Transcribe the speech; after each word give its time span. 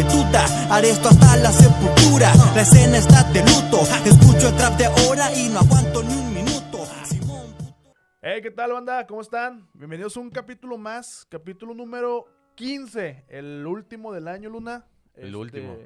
esclavitud. 0.00 0.70
Haré 0.70 0.90
esto 0.90 1.08
hasta 1.08 1.36
la 1.36 1.50
sepultura. 1.52 2.32
La 2.54 2.62
escena 2.62 2.98
está 2.98 3.22
de 3.32 3.40
luto. 3.40 3.80
Escucho 4.04 4.48
el 4.48 4.56
trap 4.56 4.78
de 4.78 4.88
hora 5.08 5.32
y 5.34 5.48
no 5.48 5.60
aguanto 5.60 6.02
ni 6.02 6.14
un 6.14 6.34
minuto. 6.34 6.84
Simón. 7.04 7.54
Hey, 8.22 8.40
¿qué 8.42 8.50
tal, 8.50 8.72
banda? 8.72 9.06
¿Cómo 9.06 9.20
están? 9.20 9.68
Bienvenidos 9.74 10.16
a 10.16 10.20
un 10.20 10.30
capítulo 10.30 10.78
más, 10.78 11.26
capítulo 11.28 11.74
número 11.74 12.26
15, 12.54 13.24
el 13.28 13.66
último 13.66 14.12
del 14.12 14.28
año, 14.28 14.50
Luna. 14.50 14.86
El 15.14 15.34
último. 15.36 15.76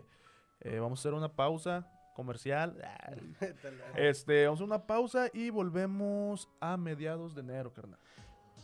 eh, 0.60 0.78
vamos 0.78 0.98
a 0.98 1.00
hacer 1.00 1.14
una 1.14 1.28
pausa 1.34 1.86
comercial. 2.14 2.76
Este, 3.96 4.44
vamos 4.46 4.60
a 4.60 4.64
hacer 4.64 4.66
una 4.74 4.86
pausa 4.86 5.28
y 5.32 5.50
volvemos 5.50 6.48
a 6.60 6.76
mediados 6.76 7.34
de 7.34 7.40
enero, 7.42 7.72
carnal. 7.72 7.98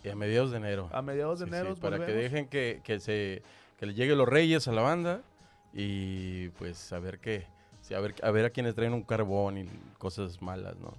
Y 0.03 0.09
a 0.09 0.17
mediados 0.17 0.51
de 0.51 0.57
enero. 0.59 0.89
A 0.93 1.03
mediados 1.03 1.41
de 1.41 1.47
Sí, 1.47 1.51
sí, 1.51 1.57
enero 1.57 1.77
para 1.77 2.05
que 2.05 2.13
dejen 2.13 2.49
que, 2.49 2.81
que 2.85 3.01
se 3.01 3.43
que 3.79 3.87
le 3.87 3.95
lleguen 3.95 4.19
los 4.19 4.29
reyes 4.29 4.69
a 4.69 4.73
la 4.73 4.83
banda 4.83 5.23
y 5.73 6.49
pues 6.51 6.93
a 6.93 6.99
ver 6.99 7.19
qué 7.21 7.47
sí, 7.81 7.95
a 7.95 8.01
ver 8.01 8.15
a 8.23 8.31
ver 8.31 8.45
a 8.45 8.51
quienes 8.51 8.75
traen 8.75 8.93
un 8.93 9.03
carbón 9.03 9.59
y 9.59 9.67
cosas 9.99 10.41
malas, 10.43 10.77
¿no? 10.79 10.95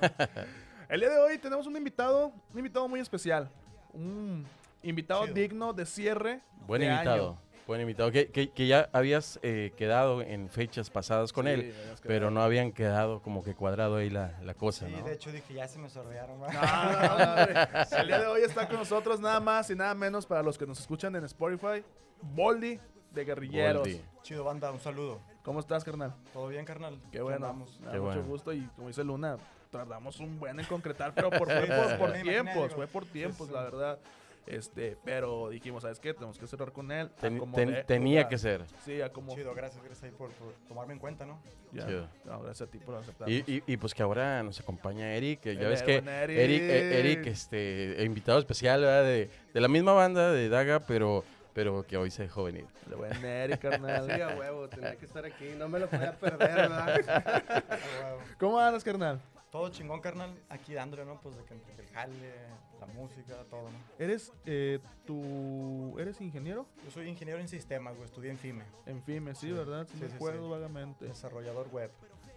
El 0.88 1.00
día 1.00 1.10
de 1.10 1.18
hoy 1.18 1.38
tenemos 1.38 1.66
un 1.66 1.76
invitado, 1.76 2.32
un 2.52 2.58
invitado 2.58 2.86
muy 2.88 3.00
especial. 3.00 3.50
Un 3.92 4.44
invitado 4.82 5.22
Chido. 5.22 5.34
digno 5.34 5.72
de 5.72 5.86
cierre. 5.86 6.40
Buen 6.66 6.82
de 6.82 6.88
invitado. 6.88 7.30
año. 7.30 7.38
Buen 7.66 7.80
invitado. 7.80 8.12
Que, 8.12 8.30
que- 8.30 8.50
que 8.50 8.66
ya 8.66 8.90
habías 8.92 9.38
eh, 9.42 9.72
quedado 9.78 10.20
en 10.20 10.50
fechas 10.50 10.90
pasadas 10.90 11.32
con 11.32 11.46
Sí, 11.46 11.52
él, 11.52 11.74
pero 12.02 12.30
no 12.30 12.42
habían 12.42 12.70
quedado 12.72 13.22
como 13.22 13.42
que 13.42 13.54
cuadrado 13.54 13.96
ahí 13.96 14.10
la, 14.10 14.38
la 14.42 14.52
cosa, 14.52 14.86
Sí, 14.86 14.92
¿no? 14.92 15.04
de 15.06 15.14
hecho 15.14 15.32
dije, 15.32 15.54
ya 15.54 15.66
se 15.66 15.78
me 15.78 15.88
sordearon. 15.88 16.38
No, 16.38 16.46
no. 16.48 17.98
El 17.98 18.06
día 18.06 18.18
de 18.20 18.26
hoy 18.26 18.42
está 18.42 18.68
con 18.68 18.76
nosotros 18.76 19.20
nada 19.20 19.40
más 19.40 19.70
y 19.70 19.74
nada 19.74 19.94
menos 19.94 20.26
para 20.26 20.42
los 20.42 20.58
que 20.58 20.66
nos 20.66 20.78
escuchan 20.80 21.16
en 21.16 21.24
Spotify, 21.24 21.82
Boldi 22.20 22.78
de 23.14 23.24
Guerrilleros. 23.24 23.82
Boldi. 23.82 24.00
Chido, 24.22 24.44
banda, 24.44 24.70
un 24.72 24.80
saludo. 24.80 25.20
¿Cómo 25.42 25.60
estás, 25.60 25.84
carnal? 25.84 26.14
¿Todo 26.32 26.48
bien, 26.48 26.64
carnal? 26.64 26.98
Qué 27.12 27.20
bueno. 27.20 27.36
andamos? 27.46 27.78
Me 27.80 27.86
da 27.86 27.92
Qué 27.92 27.98
mucho 28.00 28.14
bueno. 28.14 28.28
gusto 28.28 28.52
y 28.52 28.62
como 28.76 28.88
dice 28.88 29.04
Luna, 29.04 29.36
tardamos 29.70 30.18
un 30.20 30.38
buen 30.38 30.58
en 30.58 30.66
concretar, 30.66 31.12
pero 31.14 31.30
por, 31.30 31.48
Sí, 31.50 31.70
por, 31.98 32.14
sí, 32.16 32.22
tiempos, 32.22 32.72
fue 32.74 32.86
por 32.86 33.04
tiempos, 33.06 33.50
la 33.50 33.62
verdad. 33.62 33.98
Este, 34.46 34.98
pero 35.02 35.48
dijimos, 35.48 35.82
¿sabes 35.84 35.98
qué? 35.98 36.12
Tenemos 36.12 36.38
que 36.38 36.46
cerrar 36.46 36.70
con 36.70 36.92
él. 36.92 37.08
Ten- 37.18 37.40
tenía 37.86 38.28
que 38.28 38.36
ser. 38.36 38.62
Sí, 38.84 39.00
a 39.00 39.10
como. 39.10 39.34
Chido, 39.34 39.54
gracias, 39.54 39.82
gracias 39.82 40.04
ahí 40.04 40.10
por, 40.10 40.30
por 40.32 40.52
tomarme 40.68 40.92
en 40.92 40.98
cuenta, 40.98 41.24
¿no? 41.24 41.40
Ya. 41.72 41.86
Chido. 41.86 42.08
No, 42.26 42.42
gracias 42.42 42.68
a 42.68 42.70
ti 42.70 42.78
por 42.78 42.94
aceptar. 42.96 43.26
Y, 43.30 43.36
y- 43.46 43.62
y, 43.66 43.76
pues 43.78 43.94
que 43.94 44.02
ahora 44.02 44.42
nos 44.42 44.60
acompaña 44.60 45.14
Eric, 45.14 45.40
que 45.40 45.54
ya 45.54 45.62
El 45.62 45.68
ves 45.68 45.82
que 45.82 45.94
Eric. 45.96 46.36
Eric, 46.38 46.62
eh, 46.62 47.00
Eric, 47.00 47.26
este, 47.26 48.04
invitado 48.04 48.38
especial 48.38 48.82
¿verdad? 48.82 49.04
De, 49.04 49.30
de 49.54 49.60
la 49.62 49.68
misma 49.68 49.94
banda 49.94 50.30
de 50.30 50.50
Daga, 50.50 50.80
pero, 50.80 51.24
pero 51.54 51.86
que 51.86 51.96
hoy 51.96 52.10
se 52.10 52.24
dejó 52.24 52.44
venir. 52.44 52.66
El 52.90 52.96
buen 52.96 53.24
Eric, 53.24 53.60
carnal. 53.60 54.06
Sí, 54.06 54.20
a 54.20 54.36
huevo, 54.36 54.68
tenía 54.68 54.96
que 54.96 55.06
estar 55.06 55.24
aquí, 55.24 55.54
no 55.56 55.68
me 55.68 55.78
lo 55.78 55.88
podía 55.88 56.12
perder, 56.18 56.54
¿verdad? 56.54 56.96
Huevo. 58.02 58.18
¿Cómo 58.38 58.58
andas, 58.58 58.82
carnal? 58.84 59.20
Todo 59.50 59.68
chingón, 59.68 60.00
carnal. 60.00 60.34
Aquí 60.48 60.74
dándole, 60.74 61.04
¿no? 61.04 61.20
Pues 61.20 61.36
de 61.36 61.44
que 61.44 61.54
entre 61.54 61.72
el 61.84 61.88
jale, 61.90 62.32
la 62.80 62.86
música, 62.88 63.44
todo, 63.48 63.70
¿no? 63.70 63.78
¿Eres, 64.00 64.32
eh, 64.46 64.80
tu, 65.06 65.96
¿Eres 65.98 66.20
ingeniero? 66.20 66.66
Yo 66.84 66.90
soy 66.90 67.08
ingeniero 67.08 67.40
en 67.40 67.46
sistemas, 67.46 67.94
güey. 67.94 68.06
Estudié 68.06 68.30
en 68.32 68.38
FIME. 68.38 68.64
En 68.86 69.00
FIME, 69.04 69.34
sí, 69.36 69.46
Sí. 69.46 69.52
¿verdad? 69.52 69.86
Sí, 69.88 69.96
Sí, 69.98 70.04
me 70.08 70.12
acuerdo 70.14 70.46
sí. 70.46 70.50
vagamente. 70.50 71.04
Desarrollador 71.06 71.68
web. 71.68 71.90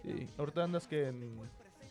Sí. 0.04 0.28
Ahorita 0.38 0.62
andas 0.62 0.86
que 0.86 1.08
en... 1.08 1.40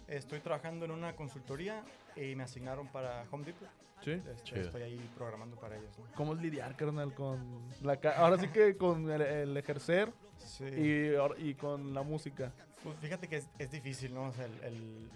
Estoy 0.08 0.40
trabajando 0.40 0.86
en 0.86 0.92
una 0.92 1.14
consultoría 1.18 1.84
y 2.18 2.36
me 2.36 2.44
asignaron 2.44 2.88
para 2.88 3.26
Home 3.32 3.46
Depot. 3.46 3.68
Sí. 4.04 4.12
Este, 4.32 4.62
estoy 4.62 4.82
ahí 4.84 5.10
programando 5.16 5.56
para 5.60 5.76
ellos, 5.78 5.98
¿no? 5.98 6.06
¿Cómo 6.16 6.34
es 6.34 6.42
lidiar, 6.42 6.76
carnal, 6.76 7.14
con 7.14 7.68
la... 7.82 7.98
ca- 7.98 8.18
Ahora 8.18 8.38
sí 8.38 8.48
que 8.50 8.78
con 8.78 9.10
el, 9.10 9.22
el 9.22 9.58
ejercer 9.58 10.12
Sí. 10.38 10.66
y, 10.66 11.50
y 11.50 11.56
con 11.56 11.94
la 11.96 12.04
música. 12.04 12.52
Pues 12.84 12.96
fíjate 13.00 13.28
que 13.28 13.38
es, 13.38 13.50
es 13.58 13.72
difícil, 13.72 14.14
¿no? 14.14 14.26
O 14.28 14.34
sea, 14.34 14.46
el, 14.46 14.64
el- 14.64 15.10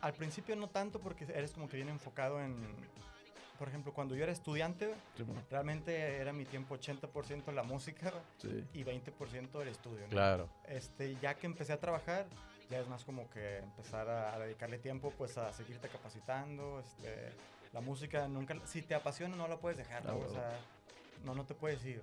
al 0.00 0.14
principio 0.14 0.56
no 0.56 0.68
tanto 0.68 0.98
porque 0.98 1.24
eres 1.24 1.52
como 1.52 1.68
que 1.68 1.76
bien 1.76 1.88
enfocado 1.90 2.40
en... 2.40 2.56
Por 3.58 3.68
ejemplo, 3.68 3.92
cuando 3.92 4.16
yo 4.16 4.24
era 4.24 4.32
estudiante, 4.32 4.92
Sí, 5.16 5.22
bueno, 5.22 5.40
realmente 5.48 6.16
era 6.16 6.32
mi 6.32 6.44
tiempo 6.46 6.76
80% 6.76 7.52
la 7.52 7.62
música 7.62 8.12
sí. 8.38 8.64
y 8.72 8.82
20% 8.82 9.60
el 9.62 9.68
estudio, 9.68 10.00
¿no? 10.00 10.08
Claro. 10.08 10.48
Este, 10.66 11.14
ya 11.22 11.34
que 11.34 11.46
empecé 11.46 11.72
a 11.72 11.78
trabajar, 11.78 12.26
ya 12.72 12.80
es 12.80 12.88
más 12.88 13.04
como 13.04 13.28
que 13.28 13.58
empezar 13.58 14.08
a, 14.08 14.34
a 14.34 14.38
dedicarle 14.38 14.78
tiempo 14.78 15.12
pues 15.16 15.36
a 15.36 15.52
seguirte 15.52 15.88
capacitando, 15.88 16.80
este, 16.80 17.28
la 17.72 17.80
música 17.82 18.26
nunca, 18.28 18.56
si 18.66 18.80
te 18.80 18.94
apasiona 18.94 19.36
no 19.36 19.46
la 19.46 19.58
puedes 19.58 19.76
dejar, 19.76 20.04
¿no? 20.06 20.18
o 20.18 20.28
sea, 20.28 20.58
no, 21.22 21.34
no 21.34 21.44
te 21.44 21.54
puedes 21.54 21.84
ir. 21.84 22.00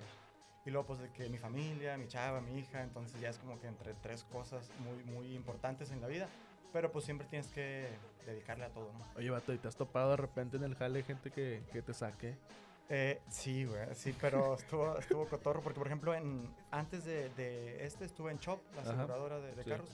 Y 0.65 0.69
luego 0.69 0.85
pues 0.87 0.99
de 0.99 1.09
que 1.09 1.27
mi 1.27 1.39
familia, 1.39 1.97
mi 1.97 2.07
chava, 2.07 2.39
mi 2.39 2.59
hija, 2.59 2.83
entonces 2.83 3.19
ya 3.19 3.29
es 3.29 3.39
como 3.39 3.59
que 3.59 3.67
entre 3.67 3.93
tres 3.95 4.23
cosas 4.25 4.69
muy, 4.77 5.03
muy 5.05 5.33
importantes 5.33 5.89
en 5.89 6.01
la 6.01 6.07
vida, 6.07 6.29
pero 6.71 6.91
pues 6.91 7.03
siempre 7.05 7.27
tienes 7.27 7.47
que 7.47 7.97
dedicarle 8.27 8.65
a 8.65 8.69
todo, 8.69 8.91
¿no? 8.93 9.05
Oye, 9.15 9.31
vato, 9.31 9.53
¿y 9.53 9.57
te 9.57 9.67
has 9.67 9.75
topado 9.75 10.11
de 10.11 10.17
repente 10.17 10.57
en 10.57 10.63
el 10.63 10.75
jale 10.75 11.01
gente 11.01 11.31
que, 11.31 11.63
que 11.71 11.81
te 11.81 11.93
saque? 11.95 12.35
Eh, 12.89 13.21
sí, 13.29 13.65
güey, 13.65 13.87
sí, 13.95 14.13
pero 14.19 14.53
estuvo, 14.59 14.97
estuvo 14.97 15.27
cotorro 15.27 15.61
porque, 15.61 15.77
por 15.79 15.87
ejemplo, 15.87 16.13
en, 16.13 16.53
antes 16.71 17.05
de, 17.05 17.29
de 17.29 17.85
este 17.85 18.05
estuve 18.05 18.31
en 18.31 18.39
Chop, 18.39 18.61
la 18.75 18.81
Ajá. 18.81 18.91
aseguradora 18.93 19.39
de, 19.39 19.55
de 19.55 19.63
Sí. 19.63 19.69
carros, 19.69 19.89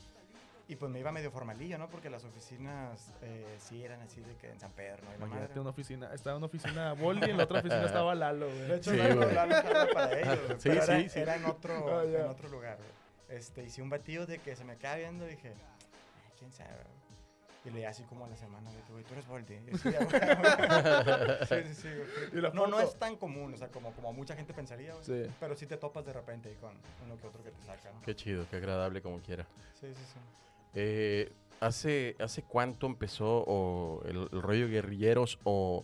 y 0.68 0.76
pues 0.78 0.92
me 0.92 1.00
iba 1.00 1.12
medio 1.12 1.30
formalillo, 1.32 1.78
¿no? 1.78 1.88
Porque 1.90 2.10
las 2.10 2.24
oficinas 2.24 3.14
eh, 3.22 3.56
sí 3.60 3.84
eran 3.84 4.02
así 4.02 4.22
de 4.22 4.36
que 4.38 4.50
en 4.50 4.60
San 4.60 4.72
Pedro, 4.72 5.04
¿no? 5.04 5.10
Y 5.10 5.12
la 5.12 5.16
Imagínate 5.26 5.48
madre. 5.50 5.62
una 5.62 5.70
oficina, 5.70 6.14
estaba 6.14 6.38
una 6.38 6.46
oficina 6.48 6.94
Boldi 6.94 7.28
y 7.28 7.30
en 7.32 7.38
la 7.38 7.44
otra 7.44 7.60
oficina 7.60 7.86
estaba 7.86 8.16
Lalo, 8.16 8.48
güey. 8.48 8.60
De 8.68 8.76
hecho, 8.78 8.92
Sí, 8.92 8.98
güey. 8.98 9.12
hablando 9.12 9.62
claro 9.62 9.94
para 9.94 10.20
ellos, 10.20 10.40
Sí, 10.60 10.70
pero 10.70 10.82
sí, 10.86 10.92
era, 10.92 11.10
sí. 11.10 11.20
era 11.20 11.36
en 11.36 11.46
otro, 11.46 12.00
Ah, 12.00 12.06
ya. 12.06 12.20
en 12.22 12.28
otro 12.28 12.50
lugar, 12.50 12.78
güey. 12.78 13.38
Este, 13.38 13.64
y 13.64 13.70
si 13.70 13.82
un 13.82 13.90
batido 13.90 14.26
de 14.26 14.40
que 14.40 14.56
se 14.56 14.64
me 14.64 14.78
queda 14.78 14.96
viendo, 14.96 15.26
dije, 15.26 15.50
"Ay, 15.50 16.32
quién 16.40 16.52
sabe, 16.52 16.72
güey". 16.74 16.96
Y 17.66 17.70
leía 17.72 17.90
así 17.90 18.04
como 18.04 18.26
a 18.26 18.28
la 18.30 18.36
semana, 18.38 18.72
de 18.72 18.80
que, 18.84 18.92
güey, 18.92 19.04
tú 19.04 19.14
eres 19.14 19.26
Voldy. 19.28 19.56
Y 19.56 19.78
sí, 19.78 19.90
güey. 19.90 19.96
sí, 21.50 21.74
sí, 21.74 21.82
sí. 21.82 21.90
¿Y 22.34 22.42
No, 22.56 22.68
no 22.68 22.80
es 22.80 22.96
tan 23.00 23.16
común, 23.18 23.54
o 23.54 23.58
sea, 23.58 23.70
como, 23.70 23.92
como 23.94 24.14
mucha 24.14 24.36
gente 24.36 24.54
pensaría, 24.54 24.94
güey. 24.94 25.04
Sí. 25.04 25.32
Pero 25.40 25.56
sí 25.56 25.66
te 25.66 25.78
topas 25.78 26.06
de 26.06 26.14
repente 26.14 26.50
ahí 26.50 26.56
con 26.56 26.74
uno 27.04 27.18
que 27.20 27.26
otro 27.28 27.44
que 27.44 27.50
te 27.52 27.62
saca, 27.64 27.92
¿no? 27.92 28.02
Qué 28.02 28.16
chido, 28.16 28.46
qué 28.52 28.58
agradable 28.58 29.02
como 29.02 29.20
quiera. 29.20 29.46
Sí, 29.80 29.88
sí, 29.96 30.04
sí. 30.14 30.20
Eh, 30.76 31.32
¿hace, 31.60 32.16
¿Hace 32.20 32.44
cuánto 32.44 32.86
empezó 32.86 33.44
o 33.48 34.04
el, 34.06 34.30
el 34.32 34.42
rollo 34.42 34.68
guerrilleros 34.68 35.40
o, 35.44 35.84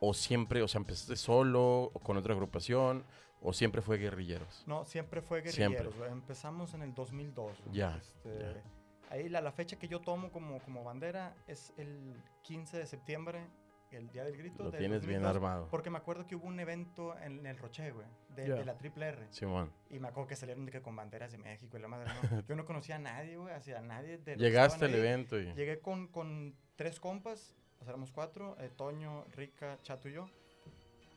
o 0.00 0.14
siempre, 0.14 0.62
o 0.62 0.68
sea, 0.68 0.78
empezaste 0.80 1.16
solo 1.16 1.90
o 1.92 1.98
con 2.00 2.16
otra 2.16 2.32
agrupación 2.34 3.04
o 3.42 3.52
siempre 3.52 3.82
fue 3.82 3.98
guerrilleros? 3.98 4.64
No, 4.66 4.84
siempre 4.84 5.20
fue 5.20 5.40
Siempre. 5.42 5.78
guerrilleros, 5.84 5.96
güey. 5.98 6.10
Empezamos 6.10 6.72
en 6.74 6.82
el 6.82 6.94
2002. 6.94 7.52
güey. 7.64 7.76
Ya, 7.76 7.96
Este, 7.98 8.38
ya. 8.38 8.62
Ahí 9.10 9.28
la, 9.28 9.40
la 9.42 9.52
fecha 9.52 9.76
que 9.78 9.86
yo 9.86 10.00
tomo 10.00 10.32
como, 10.32 10.58
como 10.60 10.82
bandera 10.82 11.36
es 11.46 11.72
el 11.76 12.16
15 12.42 12.78
de 12.78 12.86
septiembre, 12.86 13.46
el 13.90 14.08
Día 14.10 14.24
del 14.24 14.36
Grito. 14.36 14.64
Lo 14.64 14.70
del 14.70 14.80
tienes 14.80 15.06
bien 15.06 15.22
2002, 15.22 15.36
armado. 15.36 15.68
Porque 15.70 15.90
me 15.90 15.98
acuerdo 15.98 16.26
que 16.26 16.34
hubo 16.34 16.46
un 16.48 16.58
evento 16.58 17.16
en 17.20 17.44
el 17.46 17.56
Roche, 17.58 17.90
güey, 17.92 18.06
de, 18.34 18.48
Ya. 18.48 18.54
de 18.56 18.64
la 18.64 18.74
Triple 18.76 19.06
R. 19.08 19.26
Simón. 19.30 19.70
Y 19.90 19.98
me 19.98 20.08
acuerdo 20.08 20.28
que 20.28 20.36
salieron 20.36 20.64
de 20.66 20.72
que 20.72 20.80
con 20.82 20.94
banderas 20.96 21.32
de 21.32 21.38
México 21.38 21.76
y 21.76 21.80
la 21.80 21.88
madre, 21.88 22.10
¿no? 22.30 22.40
Yo 22.48 22.54
no 22.56 22.64
conocía 22.64 22.96
a 22.96 22.98
nadie, 22.98 23.36
güey, 23.36 23.54
hacia 23.54 23.80
nadie. 23.80 24.18
De 24.18 24.36
Llegaste 24.36 24.84
al 24.86 24.94
evento 24.94 25.38
y... 25.38 25.52
Llegué 25.54 25.78
con, 25.80 26.08
con 26.08 26.54
tres 26.76 27.00
compas, 27.00 27.54
o 27.80 27.84
sea, 27.84 27.90
éramos 27.90 28.10
cuatro, 28.12 28.56
eh, 28.60 28.70
Toño, 28.76 29.24
Rica, 29.34 29.78
Chato 29.82 30.08
y 30.08 30.14
yo. 30.14 30.28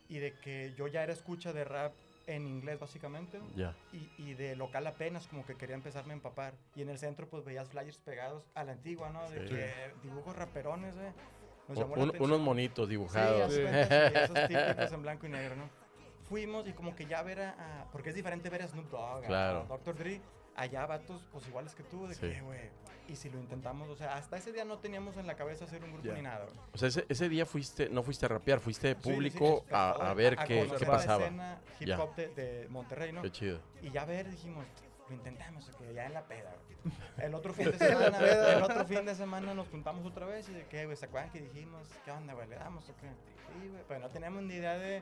Y 0.10 0.20
de 0.20 0.34
que 0.34 0.74
yo 0.78 0.88
ya 0.88 1.04
era 1.04 1.12
escucha 1.14 1.52
de 1.54 1.64
rap 1.66 1.94
en 2.28 2.46
inglés, 2.48 2.80
básicamente. 2.80 3.40
Ya. 3.56 3.74
Y, 3.94 4.10
y 4.18 4.34
de 4.36 4.56
local 4.56 4.86
apenas, 4.88 5.28
como 5.28 5.46
que 5.46 5.56
quería 5.56 5.76
empezarme 5.76 6.14
a 6.14 6.16
empapar. 6.18 6.54
Y 6.76 6.82
en 6.82 6.90
el 6.90 6.98
centro, 6.98 7.28
pues 7.28 7.44
veías 7.46 7.70
flyers 7.70 7.98
pegados 8.00 8.44
a 8.54 8.64
la 8.64 8.74
antigua, 8.74 9.10
¿no? 9.10 9.30
De 9.30 9.48
Sí. 9.48 9.54
que 9.56 9.72
dibujos 10.04 10.36
raperones, 10.36 10.96
güey. 10.96 11.08
Nos 11.70 11.78
llamó 11.78 11.96
la 11.98 12.04
un- 12.04 12.22
unos 12.22 12.40
monitos 12.40 12.88
dibujados. 12.88 13.54
Sí, 13.54 13.62
sí, 13.62 13.68
esos 14.14 14.48
típicos 14.48 14.92
en 14.94 15.02
blanco 15.02 15.26
y 15.26 15.30
negro, 15.30 15.56
¿no? 15.58 15.70
Fuimos 16.30 16.68
y 16.68 16.74
como 16.74 16.96
que 16.96 17.06
ya 17.06 17.22
ver 17.24 17.40
a, 17.42 17.50
a- 17.82 17.92
porque 17.92 18.10
es 18.10 18.16
diferente 18.16 18.50
ver 18.50 18.62
a 18.64 18.68
Snoop 18.68 18.90
Dogg, 18.90 19.24
a- 19.24 19.28
Claro. 19.28 19.60
a 19.62 19.64
Dr. 19.66 19.96
Dre, 19.96 20.22
allá 20.56 20.86
vatos 20.86 21.26
pues 21.32 21.48
iguales 21.48 21.74
que 21.76 21.84
tú, 21.84 22.08
de 22.08 22.16
Sí. 22.16 22.22
que, 22.22 22.42
güey, 22.42 22.70
y 23.08 23.16
si 23.16 23.30
lo 23.30 23.40
intentamos, 23.40 23.88
o 23.90 23.96
sea, 23.96 24.16
hasta 24.16 24.38
ese 24.38 24.52
día 24.52 24.66
no 24.66 24.80
teníamos 24.80 25.16
en 25.18 25.28
la 25.28 25.36
cabeza 25.36 25.66
hacer 25.66 25.84
un 25.84 25.92
grupo 25.94 26.08
Ya. 26.08 26.14
ni 26.16 26.22
nada, 26.22 26.46
güey. 26.46 26.58
O 26.74 26.78
sea, 26.78 26.90
ese, 26.90 27.06
ese 27.08 27.30
día 27.30 27.46
fuiste, 27.46 27.90
no 27.90 28.04
fuiste 28.04 28.26
a 28.26 28.30
rapear, 28.30 28.60
fuiste 28.60 28.94
Sí, 28.94 28.96
sí, 29.02 29.02
sí, 29.10 29.14
público 29.14 29.46
a, 29.46 29.56
espectador, 29.58 30.06
a 30.06 30.14
ver 30.14 30.36
qué, 30.38 30.46
qué 30.78 30.86
la 30.86 30.92
pasaba. 30.92 31.24
escena 31.26 31.62
hip 31.80 31.88
Ya. 31.88 32.02
hop 32.04 32.16
de, 32.16 32.28
de 32.30 32.68
Monterrey, 32.70 33.14
¿no? 33.14 33.22
Qué 33.22 33.32
chido. 33.32 33.60
Y 33.82 33.92
ya 33.92 34.04
ver, 34.06 34.30
dijimos, 34.30 34.66
lo 35.08 35.16
intentamos, 35.16 35.70
que 35.78 35.94
ya 35.94 36.06
en 36.08 36.14
la 36.14 36.24
peda, 36.28 36.52
güey. 36.54 36.68
El 37.26 37.34
otro 37.36 37.54
fin 37.54 37.72
de 37.72 37.78
semana, 37.78 38.18
el 38.58 38.64
otro 38.64 38.86
fin 38.86 39.06
de 39.06 39.16
semana 39.16 39.54
nos 39.54 39.68
juntamos 39.70 40.06
otra 40.06 40.26
vez 40.26 40.50
y 40.50 40.54
de 40.54 40.66
qué, 40.66 40.86
güey, 40.86 40.98
¿se 40.98 41.06
acuerdan 41.06 41.32
que 41.32 41.40
dijimos, 41.42 41.88
qué 42.04 42.12
onda, 42.12 42.34
güey, 42.34 42.48
le 42.50 42.56
damos 42.56 42.90
o 42.90 42.96
qué? 42.98 43.08
Sí, 43.08 43.70
güey, 43.70 43.84
pero 43.88 44.00
no 44.02 44.10
teníamos 44.10 44.44
ni 44.44 44.56
idea 44.56 44.78
de 44.78 45.02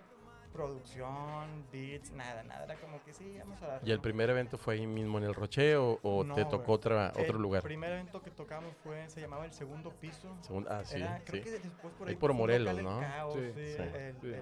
producción, 0.55 1.65
beats, 1.71 2.11
nada, 2.11 2.43
nada, 2.43 2.63
era 2.63 2.75
como 2.75 3.03
que 3.03 3.13
sí, 3.13 3.35
vamos 3.39 3.61
a 3.61 3.67
dar. 3.67 3.81
¿Y 3.83 3.91
el 3.91 3.99
primer 3.99 4.29
evento 4.29 4.57
fue 4.57 4.75
ahí 4.75 4.87
mismo 4.87 5.17
en 5.17 5.25
el 5.25 5.33
Roche 5.35 5.75
o, 5.75 5.99
o 6.01 6.23
No, 6.23 6.33
te 6.35 6.45
tocó 6.45 6.71
otra, 6.73 7.11
otro 7.17 7.35
El 7.35 7.41
lugar? 7.41 7.61
primer 7.61 7.91
evento 7.91 8.21
que 8.21 8.31
tocamos 8.31 8.73
fue, 8.83 9.07
se 9.09 9.21
llamaba 9.21 9.45
El 9.45 9.51
Segundo 9.51 9.91
Piso. 9.91 10.35
Segundo- 10.41 10.69
ah, 10.71 10.83
sí, 10.85 10.95
Era, 10.97 11.17
sí. 11.19 11.23
creo 11.25 11.43
que 11.43 11.51
después 11.51 11.93
por 11.93 12.07
Ahí 12.07 12.13
ahí 12.13 12.19
por 12.19 12.33
Morelos, 12.33 12.73
local 12.73 12.77
El 12.79 12.83
¿no? 12.85 12.99
Caos, 12.99 13.33
Sí, 13.33 13.51
sí, 13.53 13.73
sí, 13.75 13.81
el, 13.81 14.15
sí. 14.21 14.27
el- 14.27 14.33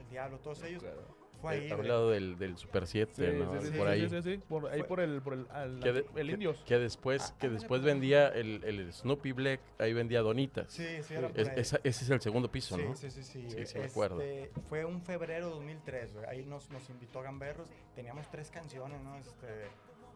el 0.00 0.08
Diablo, 0.10 0.38
todos 0.38 0.62
ellos. 0.62 0.82
Claro. 0.82 1.23
Fue 1.44 1.56
eh, 1.56 1.60
ahí, 1.66 1.70
a 1.70 1.76
un 1.76 1.88
lado 1.88 2.10
del, 2.10 2.38
del 2.38 2.56
Super 2.56 2.86
7, 2.86 3.12
Sí, 3.14 3.38
¿no? 3.38 3.52
sí, 3.60 3.66
sí, 3.70 3.78
por 3.78 3.86
sí, 3.86 3.92
ahí. 3.92 4.08
sí, 4.08 4.22
sí, 4.22 4.36
sí, 4.36 4.42
por 4.48 4.66
ahí 4.68 4.78
Fue- 4.80 4.88
por 4.88 5.00
el, 5.00 5.22
por 5.22 5.32
el, 5.34 5.46
al- 5.50 5.80
Que, 5.80 5.92
de- 5.92 6.06
el 6.16 6.26
que- 6.26 6.32
Indios. 6.32 6.64
que 6.66 6.78
después, 6.78 7.30
Ah, 7.32 7.38
que 7.38 7.48
después 7.48 7.80
pues. 7.80 7.82
vendía 7.82 8.28
el, 8.28 8.62
el 8.64 8.92
Snoopy 8.92 9.32
Black, 9.32 9.60
ahí 9.78 9.92
vendía 9.92 10.20
donitas. 10.22 10.72
Sí, 10.72 11.02
sí, 11.02 11.14
era 11.14 11.28
por 11.28 11.40
Es- 11.40 11.48
ahí. 11.48 11.54
esa- 11.60 11.80
ese 11.84 12.04
es 12.04 12.10
el 12.10 12.20
segundo 12.20 12.50
piso, 12.50 12.76
Sí, 12.76 12.82
¿no? 12.82 12.94
sí, 12.96 13.10
sí, 13.10 13.22
sí. 13.22 13.50
Sí, 13.50 13.66
sí 13.66 13.78
me 13.78 13.84
acuerdo. 13.86 14.20
Este, 14.20 14.60
Fue 14.68 14.84
un 14.84 15.00
febrero 15.02 15.46
de 15.46 15.52
2003, 15.54 16.12
güey. 16.14 16.26
Ahí 16.26 16.44
nos, 16.44 16.70
nos 16.70 16.88
invitó 16.90 17.20
a 17.20 17.22
Gamberros. 17.24 17.68
Teníamos 17.94 18.30
tres 18.30 18.50
canciones, 18.50 19.00
¿no? 19.02 19.16
Este, 19.16 19.68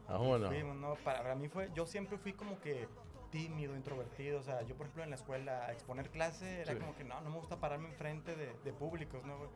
Vámonos. 0.07 0.49
fuimos, 0.49 0.75
¿no? 0.75 0.95
Para, 1.03 1.21
para 1.21 1.35
mí 1.35 1.47
fue... 1.49 1.69
Yo 1.75 1.85
siempre 1.85 2.17
fui 2.17 2.33
como 2.33 2.59
que 2.59 2.87
tímido, 3.31 3.75
introvertido. 3.75 4.39
O 4.39 4.43
sea, 4.43 4.63
yo, 4.63 4.75
por 4.75 4.87
ejemplo, 4.87 5.03
en 5.03 5.11
la 5.11 5.15
escuela, 5.15 5.65
a 5.67 5.71
exponer 5.71 6.09
clase, 6.09 6.61
era 6.61 6.73
Sí. 6.73 6.79
como 6.79 6.95
que 6.95 7.03
no, 7.03 7.21
no 7.21 7.29
me 7.29 7.37
gusta 7.37 7.59
pararme 7.59 7.87
enfrente 7.89 8.35
de, 8.35 8.53
de 8.63 8.73
públicos, 8.73 9.23
¿no? 9.23 9.37
güey? 9.37 9.49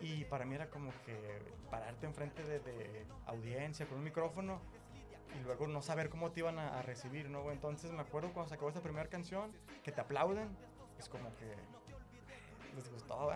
Y 0.00 0.24
para 0.24 0.44
mí 0.46 0.54
era 0.54 0.68
como 0.70 0.90
que 1.04 1.14
pararte 1.70 2.06
enfrente 2.06 2.42
de, 2.42 2.58
de 2.60 3.06
audiencia 3.26 3.86
con 3.86 3.98
un 3.98 4.04
micrófono 4.04 4.60
y 5.38 5.44
luego 5.44 5.66
no 5.66 5.82
saber 5.82 6.08
cómo 6.08 6.32
te 6.32 6.40
iban 6.40 6.58
a, 6.58 6.78
a 6.78 6.82
recibir, 6.82 7.28
¿no? 7.28 7.50
Entonces 7.52 7.92
me 7.92 8.00
acuerdo 8.00 8.32
cuando 8.32 8.48
se 8.48 8.54
acabó 8.54 8.70
esa 8.70 8.80
primera 8.82 9.08
canción, 9.08 9.52
que 9.84 9.92
te 9.92 10.00
aplauden, 10.00 10.48
es 10.98 11.08
como 11.08 11.34
que 11.36 11.54
les 12.74 12.90
gustó. 12.90 13.30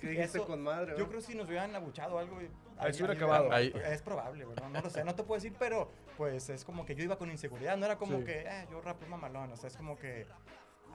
¿Qué 0.00 0.08
dijiste 0.08 0.38
Eso- 0.38 0.46
con 0.46 0.62
madre? 0.62 0.94
Yo 0.98 1.06
creo 1.08 1.20
que 1.20 1.26
si 1.26 1.34
nos 1.34 1.46
hubieran 1.46 1.74
abuchado 1.76 2.18
algo, 2.18 2.38
Ahí 2.78 2.92
se 2.92 3.02
hubiera 3.04 3.14
acabado. 3.14 3.52
Ahí- 3.52 3.72
Es 3.84 4.00
probable, 4.02 4.46
no, 4.70 4.80
lo 4.80 4.90
sé, 4.90 5.04
no 5.04 5.14
te 5.14 5.22
puedo 5.22 5.40
decir, 5.40 5.54
pero 5.58 5.90
pues 6.16 6.48
es 6.48 6.64
como 6.64 6.84
que 6.86 6.94
yo 6.94 7.04
iba 7.04 7.16
con 7.18 7.30
inseguridad, 7.30 7.76
no 7.76 7.84
era 7.86 7.96
como 7.98 8.18
Sí. 8.18 8.24
que, 8.24 8.40
eh, 8.40 8.66
yo 8.70 8.80
rapeo 8.80 9.08
mamalón, 9.08 9.52
o 9.52 9.56
sea, 9.56 9.68
es 9.68 9.76
como 9.76 9.96
que, 9.98 10.26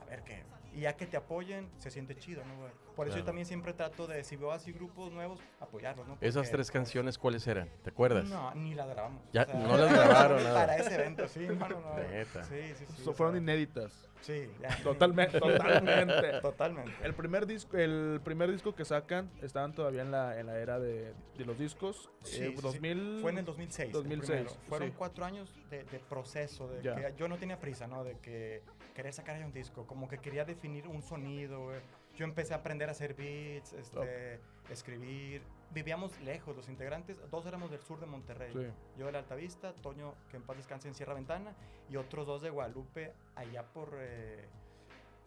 a 0.00 0.04
ver 0.04 0.22
qué. 0.24 0.42
Y 0.74 0.80
ya 0.80 0.96
que 0.96 1.06
te 1.06 1.16
apoyen, 1.16 1.68
se 1.78 1.90
siente 1.90 2.16
chido, 2.16 2.42
¿no, 2.46 2.56
güey? 2.56 2.72
Por 2.96 3.08
eso 3.08 3.18
yo 3.18 3.24
también 3.24 3.46
siempre 3.46 3.72
trato 3.72 4.06
de, 4.06 4.22
si 4.24 4.36
veo 4.36 4.52
así 4.52 4.72
grupos 4.72 5.12
nuevos, 5.12 5.40
apoyarlos, 5.60 6.06
¿no? 6.06 6.14
Esas 6.20 6.34
Porque, 6.42 6.50
tres 6.50 6.66
pues, 6.66 6.70
canciones, 6.70 7.18
¿cuáles 7.18 7.46
eran? 7.46 7.68
¿Te 7.82 7.90
acuerdas? 7.90 8.26
No, 8.26 8.54
ni 8.54 8.74
las 8.74 8.88
grabamos. 8.88 9.22
Ya, 9.32 9.46
no 9.46 9.76
las 9.76 9.92
grabaron, 9.92 10.42
nada. 10.44 10.54
Para 10.60 10.76
ese 10.76 10.94
evento, 10.94 11.26
sí, 11.28 11.40
mano, 11.40 11.80
no. 11.80 11.94
Neta. 12.10 12.44
Sí, 12.44 12.74
sí, 12.76 12.84
sí. 12.86 13.02
So- 13.02 13.10
o 13.10 13.14
fueron 13.14 13.34
sea, 13.34 13.42
inéditas. 13.42 14.08
Sí, 14.20 14.48
ya. 14.60 14.76
Totalmente, 14.82 15.40
totalmente. 15.40 16.40
Totalmente. 16.40 16.92
El 17.02 17.14
primer 17.14 17.46
disco, 17.46 17.76
el 17.76 18.20
primer 18.22 18.50
disco 18.52 18.74
que 18.74 18.84
sacan 18.84 19.30
estaban 19.42 19.72
todavía 19.74 20.02
en 20.02 20.10
la, 20.10 20.38
en 20.38 20.46
la 20.46 20.58
era 20.58 20.78
de, 20.78 21.12
de 21.36 21.44
los 21.44 21.58
discos. 21.58 22.10
Sí, 22.22 22.42
eh, 22.42 22.48
sí, 22.50 22.56
sí. 22.56 22.62
2000 22.62 23.18
Fue 23.20 23.30
en 23.32 23.38
el 23.38 23.44
2006. 23.44 23.86
el 23.88 23.92
2006, 23.92 24.26
primero. 24.30 24.50
Fueron 24.68 24.88
sí. 24.88 24.94
cuatro 24.96 25.24
años 25.24 25.52
de, 25.70 25.84
de 25.84 25.98
proceso, 25.98 26.68
de 26.68 26.82
Ya. 26.82 26.94
que 26.94 27.14
yo 27.16 27.26
no 27.26 27.36
tenía 27.36 27.58
prisa, 27.58 27.86
¿no? 27.86 28.04
De 28.04 28.18
que 28.18 28.62
querer 28.94 29.12
sacar 29.12 29.36
ahí 29.36 29.42
un 29.42 29.52
disco, 29.52 29.86
como 29.86 30.08
que 30.08 30.18
quería 30.18 30.44
definir 30.44 30.86
un 30.88 31.02
sonido, 31.02 31.64
güey. 31.64 31.80
Yo 32.14 32.24
empecé 32.24 32.52
a 32.54 32.58
aprender 32.58 32.88
a 32.88 32.92
hacer 32.92 33.14
beats, 33.14 33.72
este, 33.72 34.40
escribir. 34.70 35.42
Vivíamos 35.70 36.20
lejos 36.20 36.54
los 36.54 36.68
integrantes, 36.68 37.18
dos 37.30 37.46
éramos 37.46 37.70
del 37.70 37.80
sur 37.80 37.98
de 38.00 38.06
Monterrey. 38.06 38.52
Sí. 38.52 38.66
Yo 38.98 39.06
de 39.06 39.12
la 39.12 39.20
Altavista, 39.20 39.72
Toño, 39.74 40.14
que 40.30 40.36
en 40.36 40.42
paz 40.42 40.58
descanse 40.58 40.88
en 40.88 40.94
Sierra 40.94 41.14
Ventana, 41.14 41.54
y 41.88 41.96
otros 41.96 42.26
dos 42.26 42.42
de 42.42 42.50
Guadalupe, 42.50 43.12
allá 43.34 43.64
por... 43.64 43.96
eh, 43.98 44.46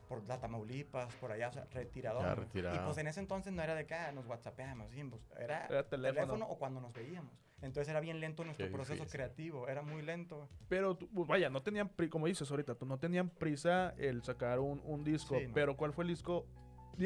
por 0.07 0.23
la 0.27 0.39
Tamaulipas, 0.39 1.13
por 1.15 1.31
allá, 1.31 1.49
o 1.49 1.51
sea, 1.51 1.65
retirado. 1.71 2.21
Ya, 2.21 2.35
retirado. 2.35 2.75
Y 2.75 2.79
pues 2.85 2.95
en 2.99 3.07
ese 3.07 3.19
entonces 3.19 3.51
no 3.53 3.63
era 3.63 3.73
de 3.73 3.87
que 3.87 3.95
ah, 3.95 4.11
nos 4.11 4.27
whatsappeamos, 4.27 4.87
pues, 5.09 5.21
era, 5.39 5.65
Era 5.65 5.89
teléfono. 5.89 6.21
teléfono. 6.25 6.45
o 6.47 6.59
cuando 6.59 6.79
nos 6.79 6.93
veíamos. 6.93 7.33
Entonces 7.61 7.89
era 7.89 7.99
bien 7.99 8.19
lento 8.19 8.43
nuestro 8.43 8.65
Qué 8.67 8.71
proceso 8.71 8.93
difícil. 8.95 9.11
creativo, 9.17 9.67
era 9.67 9.81
muy 9.81 10.01
lento. 10.01 10.49
Pero, 10.67 10.95
tú- 10.95 11.07
pues, 11.13 11.27
vaya, 11.27 11.49
no 11.49 11.61
tenían, 11.63 11.89
pri- 11.89 12.09
como 12.09 12.27
dices 12.27 12.49
ahorita, 12.51 12.75
tú 12.75 12.85
no 12.85 12.97
tenían 12.99 13.29
prisa 13.29 13.93
el 13.97 14.23
sacar 14.23 14.59
un, 14.59 14.81
un 14.85 15.03
disco. 15.03 15.37
Sí, 15.39 15.47
no. 15.47 15.53
Pero, 15.53 15.75
¿cuál 15.77 15.93
fue 15.93 16.03
el 16.03 16.09
disco? 16.09 16.45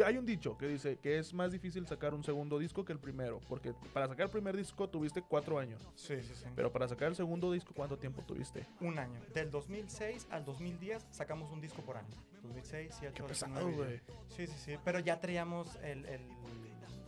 Hay 0.05 0.17
un 0.17 0.25
dicho 0.25 0.55
que 0.55 0.67
dice 0.67 0.97
que 1.01 1.17
es 1.17 1.33
más 1.33 1.51
difícil 1.51 1.87
sacar 1.87 2.13
un 2.13 2.23
segundo 2.23 2.59
disco 2.59 2.85
que 2.85 2.93
el 2.93 2.99
primero. 2.99 3.39
Porque 3.49 3.73
para 3.91 4.07
sacar 4.07 4.25
el 4.27 4.31
primer 4.31 4.55
disco 4.55 4.87
tuviste 4.87 5.23
cuatro 5.23 5.57
años. 5.57 5.81
Sí, 5.95 6.21
sí, 6.21 6.35
sí. 6.35 6.45
Pero 6.55 6.71
para 6.71 6.87
sacar 6.87 7.07
el 7.07 7.15
segundo 7.15 7.51
disco, 7.51 7.73
¿cuánto 7.75 7.97
tiempo 7.97 8.21
tuviste? 8.21 8.67
un 8.81 8.99
año. 8.99 9.19
Del 9.33 9.49
2006 9.49 10.27
al 10.29 10.45
2010 10.45 11.07
sacamos 11.09 11.51
un 11.51 11.59
disco 11.59 11.81
por 11.81 11.97
año. 11.97 12.15
2006, 12.43 12.95
7, 12.99 13.13
Qué 13.15 13.23
8, 13.23 13.27
pesado, 13.29 13.53
9, 13.61 13.75
güey. 13.75 13.99
Sí, 14.29 14.45
sí, 14.45 14.53
sí. 14.63 14.77
Pero 14.85 14.99
ya 14.99 15.19
traíamos 15.19 15.75
el, 15.77 16.05
el, 16.05 16.21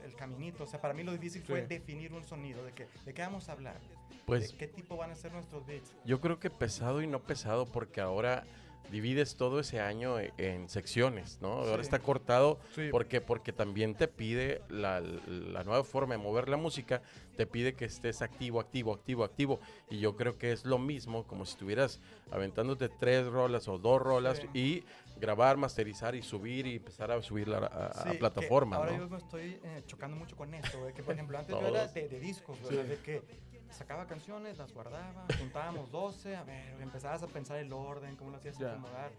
el 0.05 0.15
caminito. 0.15 0.63
O 0.63 0.67
sea, 0.67 0.81
para 0.81 0.93
mí 0.93 1.03
lo 1.03 1.11
difícil 1.13 1.41
fue 1.43 1.61
Sí. 1.61 1.67
definir 1.67 2.13
un 2.13 2.23
sonido. 2.23 2.63
De, 2.63 2.73
que, 2.73 2.87
de 3.05 3.13
qué 3.13 3.21
vamos 3.21 3.49
a 3.49 3.53
hablar. 3.53 3.79
Pues 4.25 4.51
de 4.51 4.57
qué 4.57 4.67
tipo 4.67 4.97
van 4.97 5.11
a 5.11 5.15
ser 5.15 5.31
nuestros 5.33 5.65
beats. 5.65 5.93
yo 6.05 6.21
creo 6.21 6.39
que 6.39 6.49
pesado 6.49 7.01
y 7.01 7.07
no 7.07 7.19
pesado 7.19 7.65
porque 7.65 8.01
ahora 8.01 8.45
divides 8.91 9.35
todo 9.37 9.59
ese 9.61 9.79
año 9.79 10.19
e- 10.19 10.33
en 10.37 10.67
secciones, 10.67 11.39
¿no? 11.41 11.53
Ahora 11.53 11.81
está 11.81 11.99
cortado 11.99 12.59
Sí. 12.75 12.89
porque 12.91 13.21
porque 13.21 13.53
también 13.53 13.95
te 13.95 14.07
pide 14.09 14.61
la, 14.69 14.99
la 14.99 15.63
nueva 15.63 15.83
forma 15.85 16.13
de 16.15 16.17
mover 16.17 16.49
la 16.49 16.57
música, 16.57 17.01
te 17.37 17.45
pide 17.47 17.73
que 17.73 17.85
estés 17.85 18.21
activo, 18.21 18.59
activo, 18.59 18.93
activo, 18.93 19.23
activo. 19.23 19.59
Y 19.89 19.99
yo 19.99 20.17
creo 20.17 20.37
que 20.37 20.51
es 20.51 20.65
lo 20.65 20.77
mismo 20.77 21.25
como 21.25 21.45
si 21.45 21.53
estuvieras 21.53 22.01
aventándote 22.31 22.89
tres 22.89 23.25
rolas 23.27 23.67
o 23.69 23.77
dos 23.77 24.01
rolas 24.01 24.39
Sí. 24.39 24.49
y 24.59 24.83
grabar, 25.21 25.55
masterizar 25.55 26.15
y 26.15 26.21
subir 26.21 26.65
y 26.67 26.75
empezar 26.75 27.11
a 27.11 27.21
subir 27.21 27.49
a, 27.53 27.59
a- 27.67 28.03
Sí, 28.03 28.09
que 28.11 28.17
plataforma, 28.17 28.75
Ahora 28.77 28.91
¿no? 28.91 28.97
yo 28.97 29.09
me 29.09 29.17
estoy 29.17 29.59
eh, 29.63 29.83
chocando 29.85 30.17
mucho 30.17 30.35
con 30.35 30.53
esto, 30.53 30.87
que 30.93 31.03
por 31.03 31.13
ejemplo 31.15 31.37
antes 31.37 31.55
yo 31.57 31.65
era 31.67 31.87
de, 31.87 32.09
de 32.09 32.19
discos, 32.19 32.57
Sí. 32.67 32.75
de 32.75 32.97
que 32.97 33.21
sacaba 33.69 34.05
canciones, 34.07 34.57
las 34.57 34.73
guardaba, 34.73 35.25
juntábamos 35.39 35.89
12, 35.91 36.35
a 36.35 36.43
ver, 36.43 36.81
empezabas 36.81 37.23
a 37.23 37.27
pensar 37.27 37.57
el 37.59 37.71
orden, 37.71 38.17
cómo 38.17 38.31
lo 38.31 38.37
hacías 38.37 38.57
Ya. 38.57 38.71
acomodar. 38.71 39.11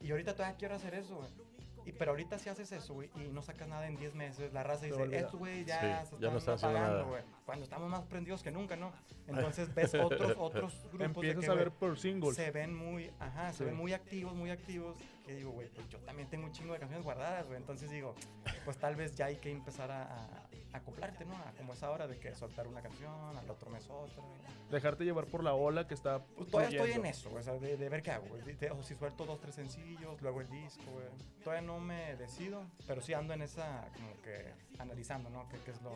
Y 0.00 0.10
ahorita 0.12 0.32
todavía 0.34 0.56
quiero 0.56 0.76
hacer 0.76 0.94
eso, 0.94 1.16
güey. 1.16 1.28
Y, 1.84 1.92
pero 1.92 2.10
ahorita 2.10 2.38
si 2.38 2.50
haces 2.50 2.70
eso, 2.72 2.92
güey, 2.92 3.10
y 3.16 3.28
no 3.28 3.40
sacas 3.40 3.66
nada 3.66 3.86
en 3.86 3.96
10 3.96 4.14
meses, 4.14 4.52
la 4.52 4.62
raza 4.62 4.80
Se 4.82 4.86
dice, 4.88 5.16
esto, 5.16 5.38
güey, 5.38 5.64
ya 5.64 6.04
Sí, 6.04 6.10
se 6.16 6.20
ya 6.22 6.30
no 6.30 6.36
está 6.38 6.52
haciendo 6.54 6.78
apagando, 6.78 7.06
güey. 7.08 7.22
Cuando 7.46 7.64
estamos 7.64 7.88
más 7.88 8.02
prendidos 8.04 8.42
que 8.42 8.50
nunca, 8.50 8.76
¿no? 8.76 8.92
Entonces 9.26 9.74
ves 9.74 9.94
otros, 9.94 10.34
otros 10.38 10.74
grupos 10.92 10.98
de 10.98 11.04
Empiezas 11.30 11.44
que, 11.46 11.50
a 11.50 11.54
ver 11.54 11.70
por 11.70 11.98
singles. 11.98 12.36
se 12.36 12.50
ven 12.50 12.74
muy, 12.76 13.10
ajá, 13.18 13.52
se 13.52 13.58
Sí. 13.58 13.64
ven 13.64 13.76
muy 13.76 13.94
activos, 13.94 14.34
muy 14.34 14.50
activos. 14.50 14.96
Que 15.28 15.34
digo, 15.34 15.50
güey, 15.50 15.68
pues 15.68 15.86
yo 15.90 15.98
también 15.98 16.26
tengo 16.30 16.46
un 16.46 16.52
chingo 16.52 16.72
de 16.72 16.78
canciones 16.78 17.04
guardadas, 17.04 17.44
güey. 17.46 17.58
Entonces 17.58 17.90
digo, 17.90 18.14
pues 18.64 18.78
tal 18.78 18.96
vez 18.96 19.14
ya 19.14 19.26
hay 19.26 19.36
que 19.36 19.50
empezar 19.52 19.90
a, 19.90 20.04
a- 20.04 20.48
a 20.72 20.76
acoplarte, 20.78 21.26
¿no? 21.26 21.36
A 21.36 21.52
como 21.58 21.74
es 21.74 21.82
ahora 21.82 22.06
de 22.06 22.18
que 22.18 22.34
soltar 22.34 22.66
una 22.66 22.80
canción, 22.80 23.36
al 23.36 23.50
otro 23.50 23.68
mes 23.70 23.86
otra. 23.90 24.22
Dejarte 24.70 25.04
llevar 25.04 25.26
por 25.26 25.44
la 25.44 25.52
ola 25.52 25.86
que 25.86 25.92
está. 25.92 26.24
Pues 26.24 26.50
todavía 26.50 26.78
estoy 26.78 26.92
en 27.00 27.04
eso, 27.06 27.30
o 27.34 27.42
sea, 27.42 27.52
de, 27.58 27.76
de 27.76 27.88
ver 27.90 28.02
qué 28.02 28.10
hago, 28.12 28.26
güey. 28.28 28.40
de- 28.42 28.70
O 28.70 28.82
si 28.82 28.94
suelto 28.94 29.26
dos, 29.26 29.38
tres 29.38 29.54
sencillos, 29.54 30.18
luego 30.22 30.40
el 30.40 30.48
disco, 30.48 30.84
güey. 30.92 31.06
Todavía 31.44 31.66
no 31.66 31.78
me 31.78 32.16
decido, 32.16 32.64
pero 32.86 33.02
sí 33.02 33.12
ando 33.12 33.34
en 33.34 33.42
esa, 33.42 33.86
como 33.94 34.10
que 34.22 34.54
analizando, 34.78 35.28
¿no? 35.28 35.46
¿Qué, 35.50 35.58
qué 35.58 35.72
es 35.72 35.82
lo 35.82 35.92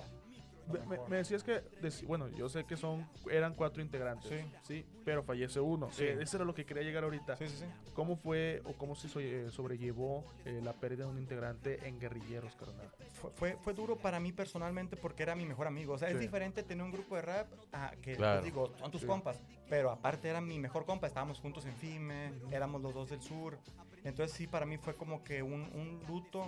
Me- 0.67 0.99
Me, 1.09 1.17
decías 1.17 1.43
que, 1.43 1.63
bueno, 2.07 2.29
yo 2.29 2.49
sé 2.49 2.65
que 2.65 2.77
son, 2.77 3.07
eran 3.31 3.55
cuatro 3.55 3.83
integrantes, 3.83 4.31
Sí. 4.31 4.47
sí, 4.63 4.87
pero 5.05 5.23
fallece 5.23 5.61
uno. 5.61 5.91
Sí. 5.91 6.05
Eh, 6.05 6.19
eso 6.21 6.37
era 6.37 6.45
lo 6.45 6.55
que 6.55 6.65
quería 6.65 6.83
llegar 6.83 7.05
ahorita. 7.05 7.37
Sí, 7.37 7.49
sí, 7.49 7.57
sí. 7.59 7.65
¿Cómo 7.95 8.17
fue 8.17 8.63
o 8.65 8.73
cómo 8.75 8.95
se 8.95 9.09
eh, 9.21 9.51
sobrellevó 9.51 10.25
eh, 10.45 10.61
la 10.63 10.73
pérdida 10.73 11.05
de 11.05 11.11
un 11.11 11.19
integrante 11.19 11.87
en 11.87 11.99
Guerrilleros, 11.99 12.55
carnal? 12.57 12.89
Fue, 13.21 13.31
fue, 13.33 13.57
fue 13.63 13.75
duro 13.75 13.97
para 13.97 14.21
mí 14.21 14.33
personalmente 14.33 14.97
porque 14.97 15.23
era 15.23 15.35
mi 15.35 15.45
mejor 15.47 15.67
amigo. 15.67 15.95
O 15.95 15.99
sea, 15.99 16.09
es 16.09 16.15
Sí. 16.17 16.21
diferente 16.21 16.63
tener 16.63 16.85
un 16.85 16.93
grupo 16.93 17.17
de 17.17 17.23
rap 17.23 17.49
a 17.73 17.91
que, 18.03 18.17
Claro. 18.17 18.41
pues, 18.41 18.53
digo, 18.53 18.73
son 18.79 18.91
tus 18.91 19.01
Sí. 19.03 19.07
compas. 19.07 19.41
Pero 19.69 19.91
aparte 19.91 20.29
era 20.29 20.41
mi 20.41 20.59
mejor 20.59 20.85
compa. 20.85 21.07
Estábamos 21.07 21.39
juntos 21.41 21.65
en 21.67 21.75
FIME, 21.75 22.33
éramos 22.51 22.81
los 22.83 22.95
dos 22.95 23.11
del 23.11 23.21
sur. 23.23 23.59
Entonces 24.05 24.37
sí, 24.37 24.47
para 24.47 24.67
mí 24.67 24.79
fue 24.79 24.95
como 24.95 25.23
que 25.25 25.43
un, 25.43 25.63
un 25.75 26.03
luto. 26.09 26.47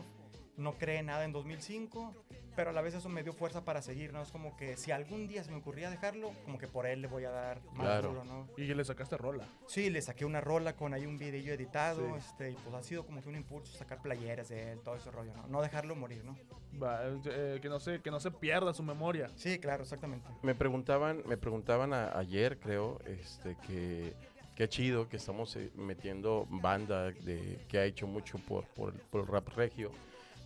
No 0.57 0.79
creé 0.79 1.03
nada 1.03 1.25
en 1.25 1.33
2005, 1.33 2.15
pero 2.55 2.71
a 2.71 2.73
la 2.73 2.81
vez 2.81 2.95
eso 2.95 3.09
me 3.09 3.25
dio 3.25 3.33
fuerza 3.33 3.65
para 3.65 3.83
seguir, 3.83 4.13
¿no? 4.13 4.23
Es 4.23 4.31
como 4.31 4.57
que 4.57 4.77
si 4.77 4.93
algún 4.93 5.27
día 5.27 5.43
se 5.43 5.51
me 5.51 5.57
ocurría 5.57 5.91
dejarlo, 5.91 6.31
como 6.45 6.59
que 6.59 6.69
por 6.69 6.87
él 6.87 7.03
le 7.03 7.09
voy 7.09 7.25
a 7.25 7.31
dar 7.31 7.61
más 7.73 7.87
Claro. 7.87 8.09
duro, 8.11 8.25
¿no? 8.25 8.49
Y 8.57 8.73
le 8.73 8.85
sacaste 8.85 9.17
rola. 9.17 9.49
Sí, 9.67 9.91
le 9.91 10.01
saqué 10.01 10.25
una 10.25 10.41
rola 10.41 10.77
con 10.77 10.95
ahí 10.95 11.07
un 11.07 11.19
video 11.19 11.55
editado, 11.55 12.07
Sí. 12.07 12.13
este, 12.19 12.51
y 12.53 12.55
pues 12.55 12.73
ha 12.77 12.83
sido 12.85 13.05
como 13.05 13.21
que 13.21 13.29
un 13.29 13.35
impulso 13.35 13.77
sacar 13.77 14.01
playeras 14.01 14.49
de 14.49 14.73
él, 14.73 14.81
todo 14.85 14.95
ese 14.95 15.11
rollo, 15.11 15.35
¿no? 15.35 15.49
No 15.49 15.61
dejarlo 15.61 15.97
morir, 15.97 16.25
¿no? 16.25 16.39
Va, 16.81 17.01
eh, 17.05 17.59
que, 17.61 17.69
no 17.69 17.81
se, 17.81 18.01
que 18.01 18.11
no 18.13 18.21
se 18.21 18.31
pierda 18.31 18.73
su 18.73 18.85
memoria. 18.85 19.29
Sí, 19.35 19.59
claro, 19.59 19.83
exactamente. 19.83 20.29
Me 20.43 20.55
preguntaban, 20.55 21.23
me 21.27 21.37
preguntaban 21.37 21.93
a- 21.93 22.17
ayer, 22.17 22.59
creo, 22.61 23.01
este, 23.07 23.57
que 23.67 24.15
qué 24.55 24.69
chido 24.69 25.09
que 25.09 25.17
estamos 25.17 25.57
eh, 25.57 25.73
metiendo 25.75 26.47
banda 26.49 27.11
de, 27.11 27.59
que 27.69 27.79
ha 27.79 27.85
hecho 27.85 28.07
mucho 28.07 28.39
por, 28.39 28.65
por, 28.69 28.93
por 29.11 29.23
el 29.23 29.27
rap 29.27 29.49
regio. 29.57 29.91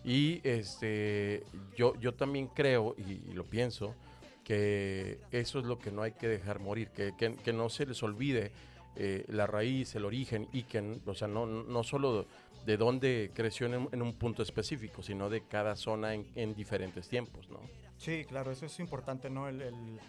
Y 0.03 0.39
este, 0.47 1.43
yo, 1.75 1.95
yo 1.99 2.13
también 2.13 2.47
creo, 2.47 2.95
y, 2.97 3.29
y 3.29 3.33
lo 3.33 3.43
pienso, 3.45 3.95
que 4.43 5.19
eso 5.31 5.59
es 5.59 5.65
lo 5.65 5.77
que 5.77 5.91
no 5.91 6.01
hay 6.01 6.13
que 6.13 6.27
dejar 6.27 6.59
morir, 6.59 6.89
que, 6.89 7.13
que- 7.17 7.35
que 7.35 7.53
no 7.53 7.69
se 7.69 7.85
les 7.85 8.01
olvide 8.01 8.51
eh, 8.95 9.23
la 9.27 9.45
raíz, 9.45 9.93
el 9.95 10.05
origen, 10.05 10.47
y 10.51 10.63
que, 10.63 10.99
o 11.05 11.13
sea, 11.13 11.27
no, 11.27 11.45
no 11.45 11.83
solo 11.83 12.25
de 12.65 12.75
dónde 12.77 13.31
creció 13.33 13.67
en, 13.67 13.75
un- 13.75 13.89
en 13.91 14.01
un 14.01 14.13
punto 14.13 14.41
específico, 14.41 15.03
sino 15.03 15.29
de 15.29 15.41
cada 15.45 15.75
zona 15.75 16.13
en, 16.15 16.25
en 16.35 16.55
diferentes 16.55 17.07
tiempos, 17.07 17.49
¿no? 17.49 17.59
Sí, 17.97 18.25
claro, 18.25 18.51
eso 18.51 18.65
es 18.65 18.79
importante, 18.79 19.29
¿no? 19.29 19.47
El, 19.47 19.61
el- 19.61 19.99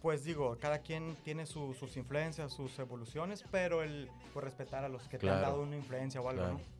pues 0.00 0.22
digo, 0.24 0.56
cada 0.60 0.78
quien 0.78 1.16
tiene 1.24 1.44
su- 1.44 1.74
sus 1.74 1.96
influencias, 1.96 2.52
sus 2.52 2.78
evoluciones, 2.78 3.44
pero 3.50 3.82
el 3.82 4.08
pues, 4.32 4.44
respetar 4.44 4.84
a 4.84 4.88
los 4.88 5.08
que 5.08 5.18
te 5.18 5.28
han 5.28 5.42
dado 5.42 5.62
una 5.62 5.76
influencia 5.76 6.20
o 6.20 6.28
algo, 6.28 6.42
Claro. 6.42 6.58
¿no? 6.58 6.77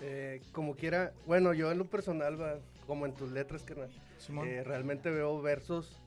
Eh, 0.00 0.40
como 0.52 0.74
quiera, 0.76 1.12
bueno, 1.26 1.52
yo 1.54 1.70
en 1.72 1.78
lo 1.78 1.84
personal, 1.86 2.40
va, 2.40 2.58
como 2.86 3.04
en 3.06 3.14
tus 3.14 3.30
letras, 3.32 3.62
carnal, 3.64 3.90
Simón. 4.18 4.46
eh, 4.48 4.62
realmente 4.64 5.10
veo 5.10 5.40
versos 5.42 6.00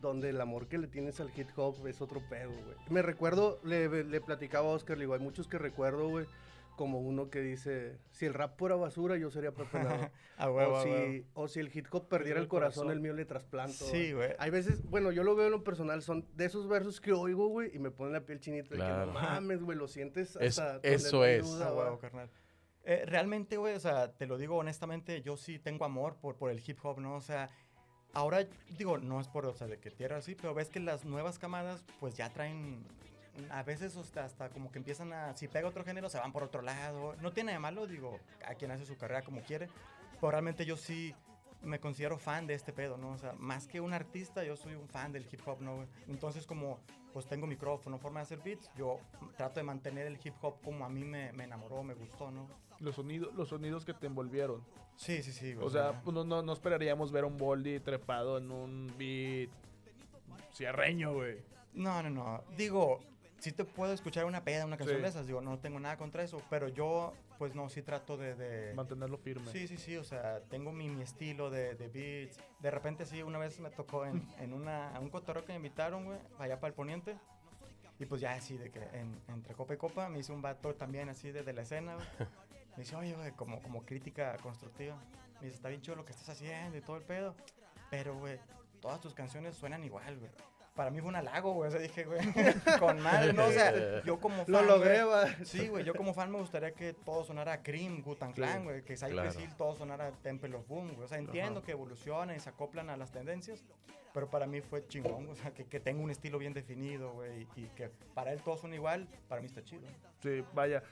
donde 0.00 0.30
el 0.30 0.40
amor 0.40 0.66
que 0.66 0.78
le 0.78 0.86
tienes 0.86 1.20
al 1.20 1.30
hip 1.36 1.48
hop 1.56 1.86
es 1.86 2.00
otro 2.00 2.20
pedo, 2.28 2.50
güey. 2.50 2.76
Me 2.90 3.02
recuerdo, 3.02 3.58
le, 3.64 4.04
le 4.04 4.20
platicaba 4.20 4.68
a 4.68 4.72
Oscar, 4.72 4.96
le 4.98 5.04
digo, 5.04 5.14
hay 5.14 5.20
muchos 5.20 5.46
que 5.48 5.58
recuerdo, 5.58 6.08
güey, 6.08 6.26
como 6.76 6.98
uno 7.00 7.30
que 7.30 7.40
dice, 7.40 7.98
si 8.10 8.26
el 8.26 8.34
rap 8.34 8.58
fuera 8.58 8.74
basura, 8.76 9.16
yo 9.16 9.30
sería 9.30 9.52
Pepe 9.52 9.78
Nava. 9.78 10.10
A 10.36 10.50
huevo, 10.50 10.72
o, 10.72 10.76
a 10.78 10.82
si, 10.82 10.88
huevo. 10.88 11.24
o 11.34 11.46
si 11.48 11.60
el 11.60 11.70
hip 11.72 11.86
hop 11.92 12.08
perdiera 12.08 12.40
el 12.40 12.48
corazón, 12.48 12.90
el 12.90 12.98
mío 13.00 13.12
le 13.12 13.24
trasplanto. 13.24 13.72
Sí, 13.84 14.12
güey. 14.12 14.30
Hay 14.40 14.50
veces, 14.50 14.82
bueno, 14.90 15.12
yo 15.12 15.22
lo 15.22 15.36
veo 15.36 15.46
en 15.46 15.52
lo 15.52 15.62
personal, 15.62 16.02
son 16.02 16.26
de 16.34 16.46
esos 16.46 16.66
versos 16.66 17.00
que 17.00 17.12
oigo, 17.12 17.46
güey, 17.46 17.70
y 17.72 17.78
me 17.78 17.92
ponen 17.92 18.14
la 18.14 18.20
piel 18.22 18.40
chinita. 18.40 18.70
De 18.70 18.76
que 18.76 18.76
Claro. 18.78 19.06
no 19.06 19.12
mames, 19.12 19.62
güey, 19.62 19.78
lo 19.78 19.86
sientes 19.86 20.34
Es- 20.40 20.58
hasta... 20.58 20.80
eso 20.82 21.18
no 21.18 21.22
hay 21.22 21.34
es. 21.36 21.46
duda, 21.46 21.68
Ah, 21.68 21.70
güey. 21.70 21.84
huevo, 21.84 21.98
carnal. 22.00 22.28
Eh, 22.86 23.04
realmente, 23.06 23.56
güey, 23.56 23.74
o 23.74 23.80
sea, 23.80 24.12
te 24.12 24.26
lo 24.26 24.36
digo 24.36 24.56
honestamente, 24.56 25.22
yo 25.22 25.36
sí 25.36 25.58
tengo 25.58 25.86
amor 25.86 26.16
por, 26.16 26.36
por 26.36 26.50
el 26.50 26.62
hip 26.64 26.78
hop, 26.82 27.00
¿no? 27.00 27.16
O 27.16 27.20
sea, 27.22 27.48
ahora, 28.12 28.46
digo, 28.76 28.98
no 28.98 29.20
es 29.20 29.28
por, 29.28 29.46
o 29.46 29.54
sea, 29.54 29.66
de 29.66 29.78
que 29.78 29.90
tierra 29.90 30.18
así, 30.18 30.34
pero 30.34 30.52
ves 30.52 30.68
que 30.68 30.80
las 30.80 31.04
nuevas 31.06 31.38
camadas, 31.38 31.82
pues 31.98 32.14
ya 32.14 32.28
traen, 32.28 32.84
a 33.50 33.62
veces 33.62 33.96
hasta, 33.96 34.24
hasta 34.24 34.50
como 34.50 34.70
que 34.70 34.78
empiezan 34.78 35.14
a, 35.14 35.34
si 35.34 35.48
pega 35.48 35.66
otro 35.66 35.82
género, 35.82 36.10
se 36.10 36.18
van 36.18 36.32
por 36.32 36.42
otro 36.42 36.60
lado. 36.60 37.16
No 37.22 37.32
tiene 37.32 37.52
de 37.52 37.58
malo, 37.58 37.86
digo, 37.86 38.20
a 38.46 38.54
quien 38.54 38.70
hace 38.70 38.84
su 38.84 38.98
carrera 38.98 39.22
como 39.22 39.40
quiere, 39.40 39.68
pero 40.20 40.30
realmente 40.30 40.66
yo 40.66 40.76
sí 40.76 41.14
me 41.64 41.80
considero 41.80 42.18
fan 42.18 42.46
de 42.46 42.54
este 42.54 42.72
pedo, 42.72 42.96
¿no? 42.96 43.12
O 43.12 43.18
sea, 43.18 43.32
más 43.38 43.66
que 43.66 43.80
un 43.80 43.92
artista, 43.92 44.44
yo 44.44 44.56
soy 44.56 44.74
un 44.74 44.88
fan 44.88 45.12
del 45.12 45.26
hip 45.30 45.40
hop, 45.46 45.60
¿no? 45.60 45.86
Entonces, 46.08 46.46
como 46.46 46.78
pues 47.12 47.26
tengo 47.26 47.46
micrófono, 47.46 47.96
forma 47.98 48.20
de 48.20 48.24
hacer 48.24 48.40
beats, 48.44 48.70
yo 48.76 48.98
trato 49.36 49.60
de 49.60 49.64
mantener 49.64 50.06
el 50.08 50.18
hip 50.22 50.34
hop 50.42 50.60
como 50.62 50.84
a 50.84 50.88
mí 50.88 51.04
me, 51.04 51.32
me 51.32 51.44
enamoró, 51.44 51.82
me 51.84 51.94
gustó, 51.94 52.30
¿no? 52.32 52.48
Los 52.80 52.96
sonidos, 52.96 53.32
los 53.34 53.48
sonidos 53.48 53.84
que 53.84 53.94
te 53.94 54.06
envolvieron. 54.06 54.64
Sí, 54.96 55.22
sí, 55.22 55.32
sí. 55.32 55.54
güey, 55.54 55.64
O 55.66 55.70
sea, 55.70 56.00
pues, 56.02 56.12
no, 56.12 56.24
no, 56.24 56.42
no 56.42 56.52
esperaríamos 56.52 57.12
ver 57.12 57.22
a 57.24 57.26
un 57.28 57.36
Boldy 57.36 57.78
trepado 57.80 58.38
en 58.38 58.50
un 58.50 58.92
beat 58.98 59.50
cierreño, 60.52 61.12
güey. 61.14 61.38
No, 61.72 62.02
no, 62.02 62.10
no. 62.10 62.44
Digo, 62.56 63.00
sí 63.38 63.52
te 63.52 63.64
puedo 63.64 63.92
escuchar 63.92 64.24
una 64.24 64.42
peda, 64.44 64.64
una 64.64 64.76
canción 64.76 64.98
Sí. 64.98 65.02
de 65.02 65.08
esas, 65.08 65.26
digo, 65.26 65.40
no 65.40 65.58
tengo 65.58 65.78
nada 65.80 65.96
contra 65.96 66.22
eso, 66.22 66.40
pero 66.50 66.68
yo, 66.68 67.12
pues 67.38 67.54
no, 67.54 67.68
sí 67.68 67.82
trato 67.82 68.16
de... 68.16 68.34
de- 68.34 68.74
Mantenerlo 68.74 69.18
firme. 69.18 69.50
Sí, 69.50 69.66
sí, 69.68 69.76
sí, 69.76 69.96
o 69.96 70.04
sea, 70.04 70.40
tengo 70.50 70.72
mi, 70.72 70.88
mi 70.88 71.02
estilo 71.02 71.50
de, 71.50 71.74
de 71.74 71.88
beats. 71.88 72.38
De 72.60 72.70
repente 72.70 73.06
sí, 73.06 73.22
una 73.22 73.38
vez 73.38 73.58
me 73.60 73.70
tocó 73.70 74.06
en, 74.06 74.26
en 74.38 74.52
una, 74.52 74.94
a 74.94 75.00
un 75.00 75.10
cotorreo 75.10 75.44
que 75.44 75.52
me 75.52 75.56
invitaron, 75.56 76.04
güey, 76.04 76.18
allá 76.38 76.60
para 76.60 76.68
el 76.68 76.74
poniente. 76.74 77.16
Y 77.98 78.06
pues 78.06 78.20
ya 78.20 78.32
así 78.32 78.56
de 78.58 78.70
que 78.70 78.80
en- 78.92 79.20
entre 79.28 79.54
copa 79.54 79.74
y 79.74 79.76
copa 79.76 80.08
me 80.08 80.18
hizo 80.18 80.32
un 80.34 80.42
vato 80.42 80.74
también 80.74 81.08
así 81.08 81.30
desde 81.30 81.52
la 81.52 81.62
escena, 81.62 81.94
güey. 81.94 82.06
Me 82.76 82.82
dice, 82.82 82.96
oye, 82.96 83.14
güey, 83.14 83.30
como, 83.32 83.60
como 83.62 83.84
crítica 83.84 84.36
constructiva. 84.38 84.96
Me 85.40 85.46
dice, 85.46 85.56
está 85.56 85.68
bien 85.68 85.80
chido 85.80 85.96
lo 85.96 86.04
que 86.04 86.12
estás 86.12 86.28
haciendo 86.30 86.76
y 86.76 86.80
todo 86.80 86.96
el 86.96 87.02
pedo. 87.04 87.34
Pero, 87.90 88.18
güey, 88.18 88.38
todas 88.80 89.00
tus 89.00 89.14
canciones 89.14 89.54
suenan 89.56 89.84
igual, 89.84 90.18
güey. 90.18 90.30
Para 90.74 90.90
mí 90.90 91.00
fue 91.00 91.08
un 91.08 91.16
halago, 91.16 91.52
güey. 91.52 91.68
O 91.68 91.70
sea, 91.70 91.80
dije, 91.80 92.04
güey, 92.04 92.20
con 92.80 93.00
madre, 93.00 93.32
¿no? 93.32 93.46
O 93.46 93.52
sea, 93.52 94.02
yo 94.04 94.18
como 94.18 94.44
fan, 94.44 94.52
Lo 94.52 94.62
logré, 94.62 95.04
güey. 95.04 95.44
Sí, 95.44 95.68
güey, 95.68 95.84
yo 95.84 95.94
como 95.94 96.12
fan 96.14 96.32
me 96.32 96.38
gustaría 96.38 96.72
que 96.72 96.92
todo 96.92 97.24
sonara 97.24 97.52
a 97.52 97.62
Cream, 97.62 98.02
Gutan 98.02 98.32
Clan, 98.32 98.64
güey, 98.64 98.82
que 98.82 98.96
Cypress 98.96 99.34
claro. 99.34 99.40
Hill 99.40 99.56
todo 99.56 99.76
sonara 99.76 100.08
a 100.08 100.12
Temple 100.12 100.56
of 100.56 100.66
Boom, 100.66 100.94
güey. 100.94 101.04
O 101.04 101.08
sea, 101.08 101.18
entiendo 101.18 101.62
que 101.62 101.72
evolucionan 101.72 102.36
y 102.36 102.40
se 102.40 102.48
acoplan 102.48 102.90
a 102.90 102.96
las 102.96 103.12
tendencias, 103.12 103.64
pero 104.12 104.28
para 104.28 104.46
mí 104.46 104.60
fue 104.60 104.86
chingón, 104.88 105.28
o 105.28 105.36
sea, 105.36 105.52
que, 105.52 105.64
que 105.64 105.78
tenga 105.78 106.02
un 106.02 106.10
estilo 106.10 106.38
bien 106.38 106.54
definido, 106.54 107.12
güey, 107.12 107.46
y, 107.54 107.66
que 107.76 107.90
para 108.12 108.32
él 108.32 108.42
todos 108.42 108.60
son 108.60 108.74
igual, 108.74 109.08
para 109.28 109.40
mí 109.40 109.46
está 109.46 109.62
chido. 109.62 109.82
Sí, 110.22 110.44
vaya. 110.54 110.82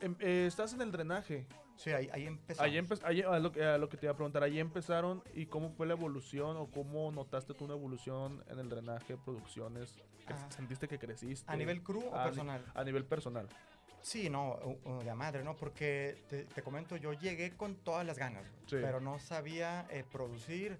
Em- 0.00 0.16
eh, 0.20 0.44
estás 0.46 0.72
en 0.72 0.80
el 0.80 0.92
drenaje. 0.92 1.46
Sí, 1.76 1.90
ahí, 1.90 2.08
ahí 2.12 2.26
empezó. 2.26 2.62
Ahí 2.62 2.76
empe- 2.78 3.00
ahí- 3.04 3.22
a, 3.22 3.38
lo, 3.38 3.52
que- 3.52 3.62
a 3.64 3.78
lo 3.78 3.88
que 3.88 3.96
te 3.96 4.06
iba 4.06 4.12
a 4.12 4.16
preguntar, 4.16 4.42
ahí 4.42 4.58
empezaron 4.58 5.22
y 5.34 5.46
cómo 5.46 5.70
fue 5.70 5.86
la 5.86 5.92
evolución 5.94 6.56
o 6.56 6.66
cómo 6.70 7.10
notaste 7.12 7.52
tú 7.54 7.64
una 7.66 7.74
evolución 7.74 8.42
en 8.48 8.58
el 8.58 8.68
drenaje, 8.68 9.16
producciones, 9.16 9.92
que 10.26 10.32
Ah. 10.34 10.50
sentiste 10.50 10.88
que 10.88 10.98
creciste. 10.98 11.50
¿A 11.50 11.56
nivel 11.56 11.82
crew 11.82 12.02
o 12.08 12.14
A 12.14 12.18
ni- 12.24 12.24
personal? 12.30 12.64
A 12.74 12.82
nivel 12.84 13.04
personal. 13.04 13.48
Sí, 14.00 14.30
no, 14.30 14.58
de 15.04 15.14
madre, 15.14 15.42
¿no? 15.42 15.56
Porque 15.56 16.16
te, 16.28 16.44
te 16.44 16.62
comento, 16.62 16.96
yo 16.96 17.12
llegué 17.12 17.56
con 17.56 17.74
todas 17.76 18.06
las 18.06 18.18
ganas, 18.18 18.44
Sí. 18.66 18.76
pero 18.80 19.00
no 19.00 19.18
sabía 19.18 19.86
eh, 19.90 20.04
producir. 20.10 20.78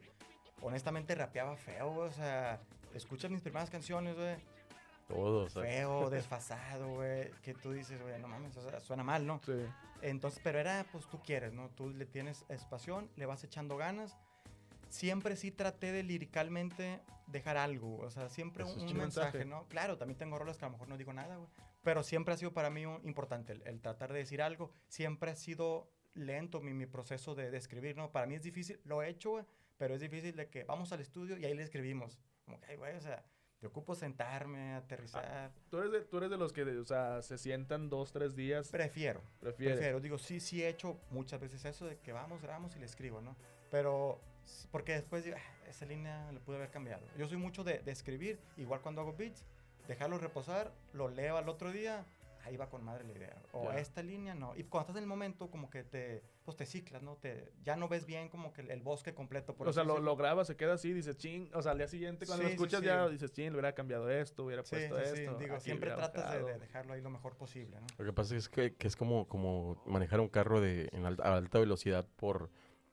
Honestamente, 0.63 1.15
rapeaba 1.15 1.57
feo, 1.57 1.89
o 1.97 2.11
sea, 2.11 2.61
escuchas 2.95 3.31
mis 3.31 3.43
primeras 3.43 3.69
canciones, 3.69 4.15
güey, 4.17 4.37
Todos. 5.09 5.53
feo, 5.53 6.11
desfasado, 6.11 6.89
güey, 6.95 7.31
que 7.43 7.55
tú 7.55 7.73
dices, 7.73 8.01
güey, 8.03 8.19
no 8.21 8.27
mames, 8.29 8.57
o 8.57 8.69
sea, 8.69 8.81
suena 8.81 9.03
mal, 9.05 9.27
¿no? 9.27 9.41
Sí. 9.45 9.53
Entonces, 10.03 10.41
pero 10.43 10.59
era, 10.59 10.85
pues 10.91 11.07
tú 11.09 11.21
quieres, 11.23 11.53
¿no? 11.53 11.69
Tú 11.71 11.91
le 11.91 12.07
tienes 12.07 12.45
es 12.49 12.65
pasión, 12.65 13.11
le 13.17 13.25
vas 13.27 13.43
echando 13.45 13.77
ganas. 13.77 14.17
Siempre 14.89 15.37
sí 15.37 15.51
traté 15.51 15.91
de 15.93 16.03
liricalmente 16.03 17.01
dejar 17.27 17.57
algo, 17.57 17.99
o 17.99 18.11
sea, 18.11 18.29
siempre 18.29 18.65
Eso 18.65 18.75
un, 18.75 18.87
un 18.89 18.97
mensaje. 18.97 19.45
¿no? 19.45 19.65
Claro, 19.69 19.97
también 19.99 20.17
tengo 20.19 20.39
rolas 20.39 20.59
que 20.59 20.65
a 20.65 20.69
lo 20.69 20.73
mejor 20.73 20.89
no 20.89 20.97
digo 20.97 21.13
nada, 21.13 21.37
güey. 21.37 21.49
Pero 21.83 22.03
siempre 22.03 22.35
ha 22.35 22.37
sido 22.37 22.53
para 22.53 22.71
mí 22.71 22.85
un- 22.87 23.01
importante 23.07 23.53
el, 23.53 23.63
el 23.67 23.81
tratar 23.81 24.13
de 24.13 24.19
decir 24.21 24.43
algo. 24.43 24.71
Siempre 24.89 25.31
ha 25.33 25.37
sido 25.37 25.89
lento 26.15 26.61
mi, 26.61 26.73
mi 26.73 26.87
proceso 26.87 27.35
de, 27.35 27.51
de 27.51 27.59
escribir, 27.59 27.97
¿no? 27.97 28.11
Para 28.11 28.27
mí 28.27 28.35
es 28.35 28.43
difícil, 28.43 28.81
lo 28.85 29.03
he 29.03 29.09
hecho, 29.09 29.31
güey, 29.31 29.45
pero 29.77 29.95
es 29.95 30.01
difícil 30.01 30.35
de 30.37 30.49
que 30.49 30.65
vamos 30.65 30.93
al 30.93 31.01
estudio 31.01 31.37
y 31.37 31.45
ahí 31.45 31.55
le 31.55 31.63
escribimos. 31.63 32.19
Como 32.45 32.61
que, 32.61 32.77
güey, 32.77 32.95
o 32.97 33.01
sea, 33.01 33.25
yo 33.61 33.69
ocupo 33.69 33.95
sentarme, 33.95 34.75
aterrizar. 34.75 35.51
Tú 35.71 35.79
eres, 35.79 35.93
de, 35.93 36.01
tú 36.03 36.19
eres 36.19 36.31
de 36.31 36.37
los 36.37 36.53
que, 36.53 36.63
o 36.63 36.85
sea, 36.85 37.23
se 37.23 37.39
sientan 37.39 37.89
dos, 37.89 38.13
tres 38.13 38.37
días. 38.37 38.69
Prefiero. 38.69 39.23
Prefieres. 39.41 39.77
Prefiero, 39.77 40.01
digo, 40.01 40.19
sí, 40.19 40.41
sí 40.41 40.63
he 40.63 40.69
hecho 40.69 41.01
muchas 41.11 41.41
veces 41.41 41.65
eso 41.65 41.87
de 41.87 41.99
que 41.99 42.13
vamos, 42.13 42.43
grabamos 42.43 42.77
y 42.77 42.79
le 42.79 42.87
escribo, 42.87 43.21
¿no? 43.21 43.37
Pero, 43.71 44.21
porque 44.71 44.93
después 44.93 45.25
digo, 45.25 45.37
"Ah, 45.39 45.69
esa 45.69 45.87
línea 45.87 46.31
le 46.33 46.41
pude 46.41 46.57
haber 46.57 46.71
cambiado. 46.71 47.05
Yo 47.19 47.27
soy 47.27 47.39
mucho 47.39 47.65
de, 47.65 47.79
de 47.81 47.93
escribir, 47.93 48.39
igual 48.57 48.81
cuando 48.81 49.01
hago 49.01 49.15
beats, 49.15 49.45
dejarlo 49.89 50.19
reposar, 50.19 50.73
lo 50.93 51.09
leo 51.09 51.37
al 51.37 51.49
otro 51.49 51.73
día, 51.73 52.05
ahí 52.47 52.57
va 52.57 52.69
con 52.71 52.83
madre 52.85 53.05
la 53.05 53.13
idea. 53.13 53.43
O 53.53 53.73
esta 53.73 54.03
línea, 54.03 54.35
no. 54.35 54.55
Y 54.57 54.65
cuando 54.65 54.85
estás 54.87 54.97
en 54.97 55.03
el 55.03 55.09
momento, 55.09 55.51
como 55.51 55.69
que 55.69 55.83
te, 55.85 56.23
pues 56.45 56.57
te 56.57 56.65
ciclas, 56.65 57.03
¿no? 57.03 57.17
Te, 57.17 57.53
ya 57.65 57.77
no 57.77 57.89
ves 57.89 58.07
bien 58.07 58.29
como 58.29 58.53
que 58.53 58.61
el, 58.63 58.71
el 58.71 58.81
bosque 58.83 59.15
completo. 59.15 59.55
Por 59.57 59.69
o 59.69 59.73
sea, 59.73 59.85
lo, 59.85 59.99
lo 59.99 60.17
grabas, 60.17 60.47
se 60.47 60.57
queda 60.57 60.75
así, 60.75 60.93
dices, 60.93 61.17
ching. 61.19 61.51
O 61.55 61.63
sea, 61.63 61.73
al 61.73 61.79
día 61.79 61.89
siguiente 61.89 62.25
cuando 62.27 62.45
lo 62.45 62.49
Sí, 62.51 62.55
escuchas 62.55 62.81
sí. 62.81 62.87
ya 62.87 63.09
dices, 63.09 63.33
ching, 63.33 63.47
le 63.47 63.53
hubiera 63.53 63.75
cambiado 63.75 64.09
esto, 64.11 64.45
hubiera 64.45 64.63
Sí, 64.63 64.71
puesto 64.77 64.97
sí, 64.99 65.17
sí. 65.17 65.23
esto. 65.23 65.39
Digo, 65.39 65.61
siempre 65.61 65.91
tratas 65.91 66.31
de, 66.31 66.37
de 66.37 66.43
bajado". 66.43 66.59
dejarlo 66.61 66.93
ahí 66.95 67.01
lo 67.01 67.11
mejor 67.11 67.37
posible, 67.37 67.79
¿no? 67.81 67.87
Lo 67.99 68.05
que 68.05 68.13
pasa 68.13 68.37
es 68.37 68.49
que, 68.49 68.75
que 68.75 68.87
es 68.87 68.97
como, 68.97 69.27
como 69.29 69.83
manejar 69.87 70.21
un 70.21 70.29
carro 70.29 70.61
de, 70.61 70.89
en 70.93 71.05
alta, 71.07 71.25
a 71.25 71.37
alta 71.37 71.59
velocidad 71.59 72.07
por, 72.17 72.51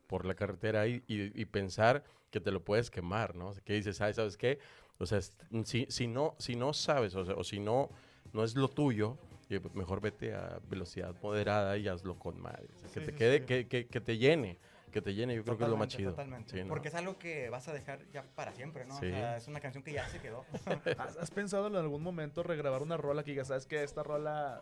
por 0.07 0.25
la 0.25 0.33
carretera 0.35 0.87
y, 0.87 1.03
y- 1.07 1.39
y 1.39 1.45
pensar 1.45 2.03
que 2.31 2.39
te 2.41 2.51
lo 2.51 2.63
puedes 2.63 2.89
quemar, 2.89 3.35
¿no? 3.35 3.49
O 3.49 3.53
sea, 3.53 3.63
que 3.63 3.73
dices, 3.73 4.01
"Ay, 4.01 4.13
¿sabes 4.13 4.37
qué? 4.37 4.57
O 4.97 5.05
sea, 5.05 5.19
si, 5.65 5.85
si, 5.89 6.07
no, 6.07 6.35
si 6.39 6.55
no 6.55 6.73
sabes, 6.73 7.13
o, 7.15 7.25
sea, 7.25 7.35
o 7.35 7.43
si 7.43 7.59
no, 7.59 7.89
no 8.31 8.43
es 8.43 8.55
lo 8.55 8.67
tuyo, 8.69 9.17
y 9.49 9.59
pues 9.59 9.73
mejor 9.75 10.01
vete 10.01 10.33
a 10.33 10.59
velocidad 10.69 11.15
moderada 11.21 11.77
y 11.77 11.87
hazlo 11.87 12.17
con 12.17 12.39
madre. 12.41 12.67
O 12.75 12.79
sea, 12.79 12.87
que 12.89 12.99
Sí, 12.99 13.05
te 13.05 13.11
sí, 13.11 13.17
quede, 13.17 13.39
sí. 13.39 13.45
que, 13.45 13.67
que, 13.67 13.87
que 13.87 14.01
te 14.01 14.17
llene, 14.17 14.57
que 14.91 15.01
te 15.01 15.13
llene, 15.13 15.35
yo 15.35 15.43
creo 15.43 15.57
que 15.57 15.63
es 15.63 15.69
lo 15.69 15.77
más 15.77 15.87
chido. 15.89 16.11
Totalmente. 16.11 16.51
Sí, 16.57 16.61
¿no? 16.63 16.69
Porque 16.69 16.87
es 16.87 16.95
algo 16.95 17.17
que 17.17 17.49
vas 17.49 17.67
a 17.67 17.73
dejar 17.73 17.99
ya 18.11 18.23
para 18.35 18.53
siempre, 18.53 18.85
¿no? 18.85 18.97
Sí. 18.99 19.07
O 19.07 19.09
sea, 19.09 19.37
es 19.37 19.47
una 19.47 19.59
canción 19.59 19.83
que 19.83 19.93
ya 19.93 20.07
se 20.09 20.19
quedó. 20.19 20.45
¿Has, 20.97 21.17
has 21.17 21.31
pensado 21.31 21.67
en 21.67 21.75
algún 21.75 22.01
momento 22.03 22.43
regrabar 22.43 22.81
una 22.81 22.97
rola 22.97 23.23
que 23.23 23.31
digas, 23.31 23.47
sabes 23.47 23.65
que 23.65 23.83
esta 23.83 24.03
rola 24.03 24.61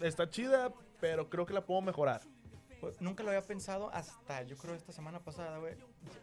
está 0.00 0.28
chida, 0.28 0.72
pero 1.00 1.28
creo 1.28 1.46
que 1.46 1.54
la 1.54 1.64
puedo 1.66 1.80
mejorar? 1.82 2.20
Pues, 2.80 3.00
nunca 3.00 3.22
lo 3.22 3.30
había 3.30 3.42
pensado 3.46 3.90
hasta, 3.92 4.42
yo 4.42 4.56
creo, 4.56 4.74
esta 4.74 4.92
semana 4.92 5.20
pasada, 5.20 5.58
güey. 5.58 5.74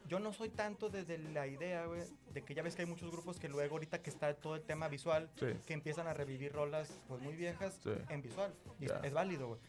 Yo 0.08 0.20
no 0.20 0.34
soy 0.34 0.50
tanto 0.50 0.90
desde 0.90 1.18
la 1.20 1.46
idea, 1.48 1.86
güey, 1.86 2.02
de 2.34 2.42
que 2.42 2.56
ya 2.56 2.64
ves 2.64 2.76
que 2.76 2.82
hay 2.82 2.88
muchos 2.88 3.12
grupos 3.12 3.40
que 3.40 3.48
luego, 3.48 3.76
ahorita 3.76 4.02
que 4.02 4.10
está 4.10 4.34
todo 4.34 4.56
el 4.56 4.64
tema 4.64 4.88
visual, 4.88 5.30
Sí. 5.36 5.48
que 5.68 5.74
empiezan 5.74 6.08
a 6.08 6.14
revivir 6.14 6.52
rolas, 6.54 6.92
pues, 7.08 7.22
muy 7.22 7.36
viejas 7.36 7.80
Sí. 7.84 7.92
en 8.10 8.22
visual. 8.22 8.54
Y 8.80 8.86
es- 8.86 8.92
Ya. 8.92 9.00
es 9.04 9.14
válido, 9.14 9.48
güey. 9.50 9.60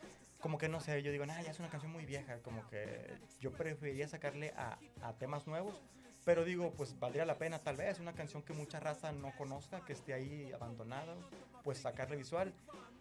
Como 0.41 0.57
que 0.57 0.69
no 0.69 0.81
sé, 0.81 1.03
yo 1.03 1.11
digo, 1.13 1.27
nah, 1.27 1.41
ya 1.43 1.51
es 1.51 1.59
una 1.59 1.69
canción 1.69 1.93
muy 1.93 2.07
vieja, 2.07 2.39
como 2.43 2.67
que 2.69 3.19
yo 3.41 3.53
preferiría 3.53 4.09
sacarle 4.09 4.51
a, 4.57 4.79
a 5.03 5.13
temas 5.15 5.47
nuevos. 5.47 5.75
Pero 6.29 6.45
digo, 6.45 6.75
pues 6.77 7.01
valdría 7.01 7.25
la 7.25 7.39
pena 7.39 7.59
tal 7.59 7.77
vez 7.79 8.01
una 8.01 8.13
canción 8.13 8.43
que 8.43 8.53
mucha 8.53 8.79
raza 8.79 9.13
no 9.13 9.35
conozca, 9.39 9.81
que 9.87 9.95
esté 9.95 10.13
ahí 10.13 10.53
abandonada, 10.53 11.17
pues 11.65 11.79
sacarle 11.79 12.17
visual. 12.17 12.53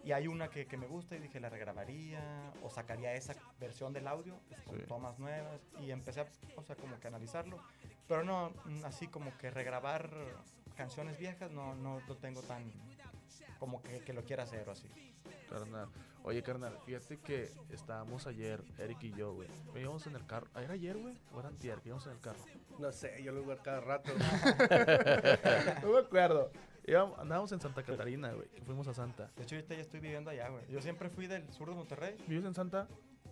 Y 0.06 0.14
hay 0.14 0.30
una 0.30 0.50
que, 0.50 0.66
que 0.66 0.78
me 0.78 0.88
gusta 0.88 1.18
y 1.18 1.20
dije, 1.20 1.42
la 1.42 1.50
regrabaría 1.50 2.22
o 2.64 2.70
sacaría 2.70 3.14
esa 3.16 3.36
versión 3.60 3.92
del 3.92 4.08
audio 4.08 4.40
pues, 4.48 4.62
con 4.64 4.78
Sí. 4.78 4.84
tomas 4.88 5.20
nuevas. 5.20 5.60
Y 5.82 5.92
empecé 5.92 6.22
a, 6.22 6.28
o 6.56 6.64
sea, 6.64 6.78
como 6.78 6.98
que 7.02 7.10
analizarlo. 7.10 7.60
Pero 8.08 8.24
no, 8.24 8.54
así 8.86 9.10
como 9.10 9.38
que 9.38 9.52
regrabar 9.52 10.10
canciones 10.78 11.20
viejas, 11.20 11.52
no, 11.52 11.76
no 11.76 12.00
lo 12.08 12.16
tengo 12.16 12.42
tan 12.44 12.72
como 13.60 13.82
que, 13.82 14.00
que 14.00 14.14
lo 14.14 14.24
quiera 14.24 14.44
hacer 14.44 14.68
o 14.68 14.72
así. 14.72 14.88
Carnal. 15.50 15.90
Oye, 16.24 16.44
carnal, 16.44 16.78
fíjate 16.86 17.20
que 17.20 17.50
estábamos 17.70 18.28
ayer, 18.28 18.62
Eric 18.78 19.02
y 19.04 19.12
yo, 19.14 19.34
güey. 19.34 19.48
Íbamos 19.76 20.06
en 20.08 20.16
el 20.16 20.26
carro. 20.26 20.48
¿Era 20.56 20.74
ayer, 20.74 20.98
güey? 20.98 21.18
¿O 21.34 21.40
era 21.40 21.48
antier? 21.50 21.80
Que 21.82 21.90
íbamos 21.90 22.06
en 22.08 22.14
el 22.14 22.20
carro. 22.20 22.40
No 22.80 22.92
sé, 22.92 23.24
yo 23.24 23.32
lo 23.32 23.46
veo 23.46 23.58
cada 23.64 23.80
rato. 23.80 24.12
no 25.84 25.92
me 25.94 26.00
acuerdo. 26.00 26.52
Íbamos- 26.86 27.20
andábamos 27.20 27.52
en 27.52 27.60
Santa 27.62 27.84
Catarina, 27.84 28.32
güey. 28.32 28.48
Fuimos 28.66 28.88
a 28.88 28.94
Santa. 28.94 29.30
De 29.36 29.44
hecho, 29.44 29.56
ahorita 29.56 29.76
ya 29.76 29.82
estoy 29.82 30.00
viviendo 30.00 30.30
allá, 30.32 30.50
güey. 30.50 30.66
Yo 30.70 30.82
siempre 30.82 31.10
fui 31.10 31.28
del 31.28 31.52
sur 31.54 31.70
de 31.70 31.76
Monterrey. 31.76 32.16
¿Vives 32.28 32.46
en 32.46 32.54
Santa? 32.56 32.88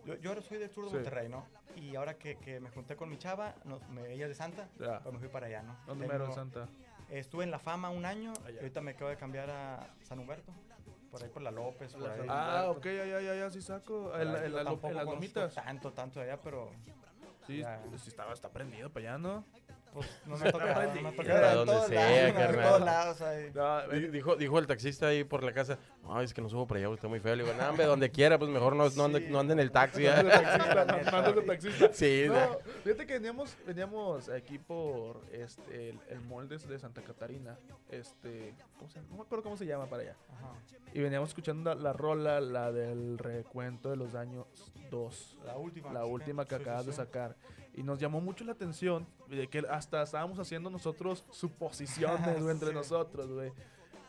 Yo, 0.05 0.15
yo 0.15 0.29
ahora 0.29 0.41
soy 0.41 0.57
del 0.57 0.69
sur 0.69 0.83
de 0.85 0.89
Sí. 0.91 0.95
Monterrey, 0.97 1.29
¿no? 1.29 1.45
Y 1.75 1.95
ahora 1.95 2.17
que, 2.17 2.37
que 2.37 2.59
me 2.59 2.69
junté 2.69 2.95
con 2.95 3.09
mi 3.09 3.17
chava, 3.17 3.55
no, 3.65 3.79
me, 3.89 4.13
ella 4.13 4.25
es 4.25 4.29
de 4.29 4.35
Santa, 4.35 4.69
Ya. 4.79 4.99
pues 4.99 5.13
me 5.13 5.19
fui 5.19 5.29
para 5.29 5.47
allá, 5.47 5.63
¿no? 5.63 5.75
¿Dónde 5.87 6.07
mero 6.07 6.25
en 6.25 6.33
Santa? 6.33 6.69
Estuve 7.09 7.43
en 7.43 7.51
La 7.51 7.59
Fama 7.59 7.89
un 7.89 8.05
año, 8.05 8.33
Allá. 8.45 8.51
y 8.55 8.57
ahorita 8.57 8.81
me 8.81 8.91
acabo 8.91 9.09
de 9.09 9.17
cambiar 9.17 9.49
a 9.49 9.87
San 10.03 10.19
Humberto, 10.19 10.51
por 11.11 11.23
ahí 11.23 11.29
por 11.29 11.41
la 11.41 11.51
López, 11.51 11.93
por 11.93 12.09
ahí. 12.09 12.21
Ah, 12.27 12.65
ok, 12.69 12.83
ya, 12.85 13.05
ya, 13.05 13.21
ya, 13.21 13.35
ya, 13.35 13.49
sí 13.51 13.61
saco. 13.61 14.11
En, 14.17 14.33
la- 14.33 14.45
en 14.45 14.53
la- 14.55 14.61
en 14.61 14.95
las 14.95 15.05
lomitas. 15.05 15.53
Tanto, 15.53 15.93
tanto 15.93 16.19
de 16.19 16.31
allá, 16.31 16.41
pero 16.41 16.71
Sí, 17.47 17.59
Ya. 17.59 17.79
sí 17.97 18.09
estaba, 18.09 18.33
está 18.33 18.49
prendido 18.49 18.89
para 18.89 19.09
allá, 19.11 19.17
¿no? 19.19 19.45
Pues 19.95 20.07
no 20.25 20.37
me 20.37 20.47
ha 20.47 20.51
tocado. 20.51 20.93
no 20.93 21.01
me 21.01 21.07
ha 21.09 21.11
Prendido. 21.11 21.15
tocado 21.15 21.45
A 21.45 21.49
en 21.51 21.55
donde 21.55 21.73
todos 21.73 21.87
sea, 21.87 22.33
carnal. 22.33 23.51
No, 23.55 24.11
Dijo, 24.11 24.35
dijo 24.35 24.59
el 24.59 24.67
taxista 24.67 25.07
ahí 25.07 25.23
por 25.23 25.43
la 25.43 25.53
casa, 25.53 25.79
ay, 26.09 26.25
es 26.25 26.33
que 26.33 26.41
no 26.41 26.49
subo 26.49 26.67
para 26.67 26.79
allá, 26.79 26.87
porque 26.87 26.99
está 26.99 27.07
muy 27.07 27.19
feo. 27.19 27.35
Le 27.35 27.43
digo, 27.43 27.55
no, 27.57 27.69
hombre, 27.69 27.85
donde 27.85 28.11
quiera, 28.11 28.37
pues 28.37 28.51
mejor 28.51 28.75
no, 28.75 28.89
no, 28.89 29.05
ande, 29.05 29.21
no 29.21 29.41
en 29.41 29.59
el 29.59 29.71
taxi. 29.71 30.05
¿eh?". 30.05 30.11
Taxista, 30.11 30.85
no, 30.85 31.11
mando 31.11 31.33
de 31.33 31.41
taxista. 31.41 31.89
Sí, 31.93 32.25
No, 32.27 32.59
fíjate 32.83 33.07
que 33.07 33.13
veníamos, 33.13 33.55
veníamos 33.65 34.29
aquí 34.29 34.59
por 34.59 35.21
este, 35.31 35.89
el, 35.89 35.99
el 36.09 36.21
Moldes 36.21 36.67
de 36.67 36.77
Santa 36.77 37.01
Catarina. 37.01 37.57
Este, 37.89 38.53
¿cómo 38.77 38.89
se, 38.89 39.01
no 39.01 39.15
me 39.15 39.21
acuerdo 39.21 39.43
cómo 39.43 39.57
se 39.57 39.65
llama 39.65 39.85
para 39.87 40.03
allá. 40.03 40.15
Ajá. 40.33 40.51
Y 40.93 40.99
veníamos 41.01 41.29
escuchando 41.29 41.73
la, 41.73 41.81
la 41.81 41.93
rola, 41.93 42.39
la 42.41 42.71
del 42.71 43.17
recuento 43.17 43.89
de 43.89 43.95
los 43.97 44.15
años 44.15 44.45
2. 44.89 45.37
La 45.45 45.57
última. 45.57 45.91
La 45.93 46.05
última 46.05 46.45
que 46.45 46.55
Sí, 46.55 46.63
sí, 46.63 46.69
acabas 46.69 46.85
de 46.85 46.93
sacar. 46.93 47.35
Y 47.77 47.83
nos 47.83 47.99
llamó 47.99 48.21
mucho 48.21 48.43
la 48.45 48.53
atención 48.53 49.05
de 49.27 49.47
que 49.47 49.59
hasta 49.69 50.01
estábamos 50.01 50.39
haciendo 50.39 50.69
nosotros 50.69 51.25
suposiciones 51.31 52.39
güey, 52.41 52.51
entre 52.53 52.69
Sí. 52.69 52.73
nosotros, 52.75 53.31
güey. 53.31 53.51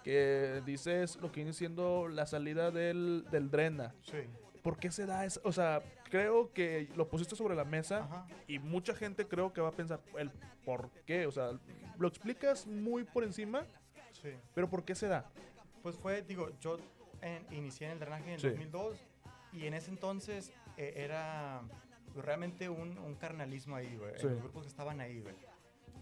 Que 0.05 0.63
dices 0.65 1.17
lo 1.17 1.33
que 1.33 1.41
viene 1.41 1.53
siendo 1.53 2.07
la 2.09 2.27
salida 2.27 2.71
del, 2.71 3.27
del 3.31 3.51
Drena. 3.51 3.93
Sí. 4.03 4.19
¿Por 4.63 4.79
qué 4.79 4.91
se 4.91 5.05
da 5.07 5.25
eso? 5.25 5.41
O 5.45 5.53
sea, 5.53 5.83
creo 6.11 6.53
que 6.53 6.89
lo 6.97 7.09
pusiste 7.09 7.35
sobre 7.37 7.55
la 7.57 7.65
mesa 7.65 8.05
Ajá. 8.05 8.27
y 8.47 8.59
mucha 8.59 8.95
gente 8.95 9.27
creo 9.27 9.53
que 9.53 9.61
va 9.61 9.69
a 9.69 9.73
pensar 9.73 10.01
el 10.17 10.31
por 10.65 10.91
qué. 11.07 11.27
O 11.27 11.33
sea, 11.33 11.51
lo 11.99 12.09
explicas 12.09 12.67
muy 12.67 13.05
por 13.05 13.25
encima, 13.25 13.65
Sí. 14.13 14.31
pero 14.55 14.69
¿por 14.71 14.85
qué 14.85 14.95
se 14.95 15.09
da? 15.09 15.29
Pues 15.83 15.97
fue, 15.97 16.23
digo, 16.23 16.51
yo 16.61 16.79
en- 17.21 17.47
inicié 17.53 17.87
en 17.89 17.93
el 17.95 17.99
drenaje 18.01 18.25
en 18.25 18.31
el 18.35 18.41
Sí. 18.41 18.49
2002 18.49 18.97
y 19.53 19.67
en 19.67 19.75
ese 19.75 19.91
entonces 19.91 20.53
eh, 20.77 20.95
era 20.97 21.63
realmente 22.23 22.69
un, 22.69 22.99
un 22.99 23.15
carnalismo 23.17 23.77
ahí, 23.77 23.97
güey. 23.97 24.13
Sí. 24.19 24.27
Los 24.29 24.39
grupos 24.41 24.63
que 24.63 24.69
estaban 24.69 25.01
ahí, 25.01 25.21
güey. 25.21 25.35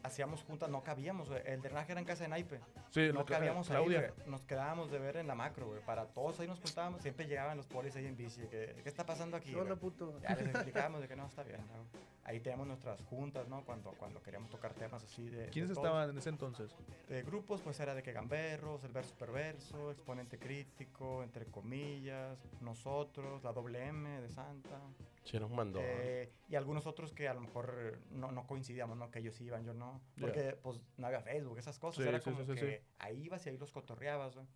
Hacíamos 0.03 0.43
juntas, 0.43 0.69
no 0.69 0.85
cabíamos, 0.85 1.31
güey. 1.31 1.41
El 1.47 1.63
drenaje 1.63 1.93
era 1.93 1.99
en 1.99 2.07
casa 2.07 2.25
de 2.25 2.29
Naipe. 2.29 2.61
Sí, 2.91 3.11
No 3.13 3.25
cabíamos 3.25 3.71
ahí, 3.71 3.85
güey. 3.85 4.03
Nos 4.27 4.43
quedábamos 4.45 4.91
de 4.91 4.99
ver 4.99 5.17
en 5.17 5.27
la 5.27 5.35
macro, 5.35 5.67
güey. 5.67 5.81
Para 5.81 6.05
todos 6.09 6.39
ahí 6.41 6.47
nos 6.47 6.61
juntábamos. 6.61 7.01
Siempre 7.01 7.27
llegaban 7.27 7.57
los 7.57 7.67
polis 7.67 7.97
ahí 7.97 8.05
en 8.05 8.15
bici. 8.15 8.43
Que, 8.43 8.77
¿Qué 8.83 8.89
está 8.89 9.07
pasando 9.07 9.35
aquí? 9.39 9.51
¿Qué 9.53 9.57
onda, 9.57 9.77
güey? 9.77 9.81
puto? 9.81 10.21
Ya 10.21 10.35
les 10.35 10.49
explicábamos 10.49 11.01
de 11.01 11.09
que 11.09 11.17
no, 11.17 11.25
está 11.27 11.43
bien. 11.43 11.61
¿no? 11.61 11.99
Ahí 12.25 12.39
teníamos 12.41 12.67
nuestras 12.67 13.01
juntas, 13.05 13.49
¿no? 13.49 13.65
Cuando, 13.65 13.93
cuando 13.93 14.23
queríamos 14.23 14.51
tocar 14.51 14.75
temas 14.75 15.03
así 15.03 15.29
de... 15.29 15.47
de 15.47 15.49
¿Quiénes 15.49 15.73
todos. 15.73 15.85
estaban 15.87 16.11
en 16.11 16.19
ese 16.19 16.29
entonces? 16.29 16.75
de 17.09 17.23
grupos, 17.23 17.63
pues 17.63 17.81
era 17.81 17.95
de 17.95 18.03
que 18.03 18.13
Gamberros, 18.13 18.85
el 18.85 18.93
verso 18.93 19.15
perverso, 19.15 19.91
exponente 19.91 20.39
crítico, 20.39 21.23
entre 21.23 21.47
comillas, 21.47 22.39
nosotros, 22.61 23.43
la 23.43 23.53
doble 23.53 23.87
M 23.87 24.21
de 24.21 24.29
Santa, 24.31 24.81
Sí, 25.25 25.39
un 25.39 25.55
mandón. 25.55 25.83
eh, 25.85 26.33
y 26.49 26.55
algunos 26.55 26.87
otros 26.87 27.13
que 27.13 27.29
a 27.29 27.35
lo 27.35 27.41
mejor 27.41 27.99
no, 28.11 28.31
no 28.31 28.47
coincidíamos, 28.47 28.97
¿no? 28.99 29.11
Que 29.11 29.21
ellos 29.21 29.41
iban, 29.41 29.65
yo 29.65 29.73
no, 29.75 30.01
porque 30.21 30.59
pues 30.63 30.81
no 30.99 31.07
había 31.07 31.23
Facebook, 31.23 31.59
esas 31.59 31.79
cosas, 31.79 32.03
Sí, 32.03 32.09
era 32.09 32.21
sí, 32.21 32.31
como 32.31 32.45
sí, 32.45 32.55
que 32.55 32.85
ahí 32.99 33.23
ibas 33.25 33.45
y 33.47 33.49
ahí 33.51 33.57
los 33.59 33.73
cotorreabas, 33.73 34.35
güey. 34.35 34.47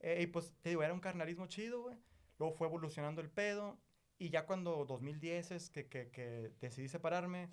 Eh, 0.00 0.22
y 0.22 0.26
pues 0.26 0.54
te 0.62 0.70
digo, 0.70 0.82
era 0.82 0.94
un 0.94 1.00
carnalismo 1.00 1.46
chido, 1.46 1.82
güey. 1.82 1.96
Luego 2.38 2.54
fue 2.54 2.66
evolucionando 2.66 3.20
el 3.20 3.28
pedo, 3.30 3.78
y 4.18 4.30
ya 4.30 4.46
cuando 4.46 4.84
2010 4.86 5.50
es 5.50 5.68
que, 5.70 5.86
que, 5.88 6.08
que 6.08 6.50
decidí 6.60 6.88
separarme, 6.88 7.50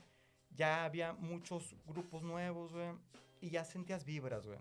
ya 0.52 0.86
había 0.86 1.12
muchos 1.14 1.76
grupos 1.86 2.24
nuevos, 2.24 2.72
güey, 2.72 2.92
y 3.42 3.50
ya 3.50 3.66
sentías 3.66 4.06
vibras, 4.06 4.48
güey. 4.48 4.60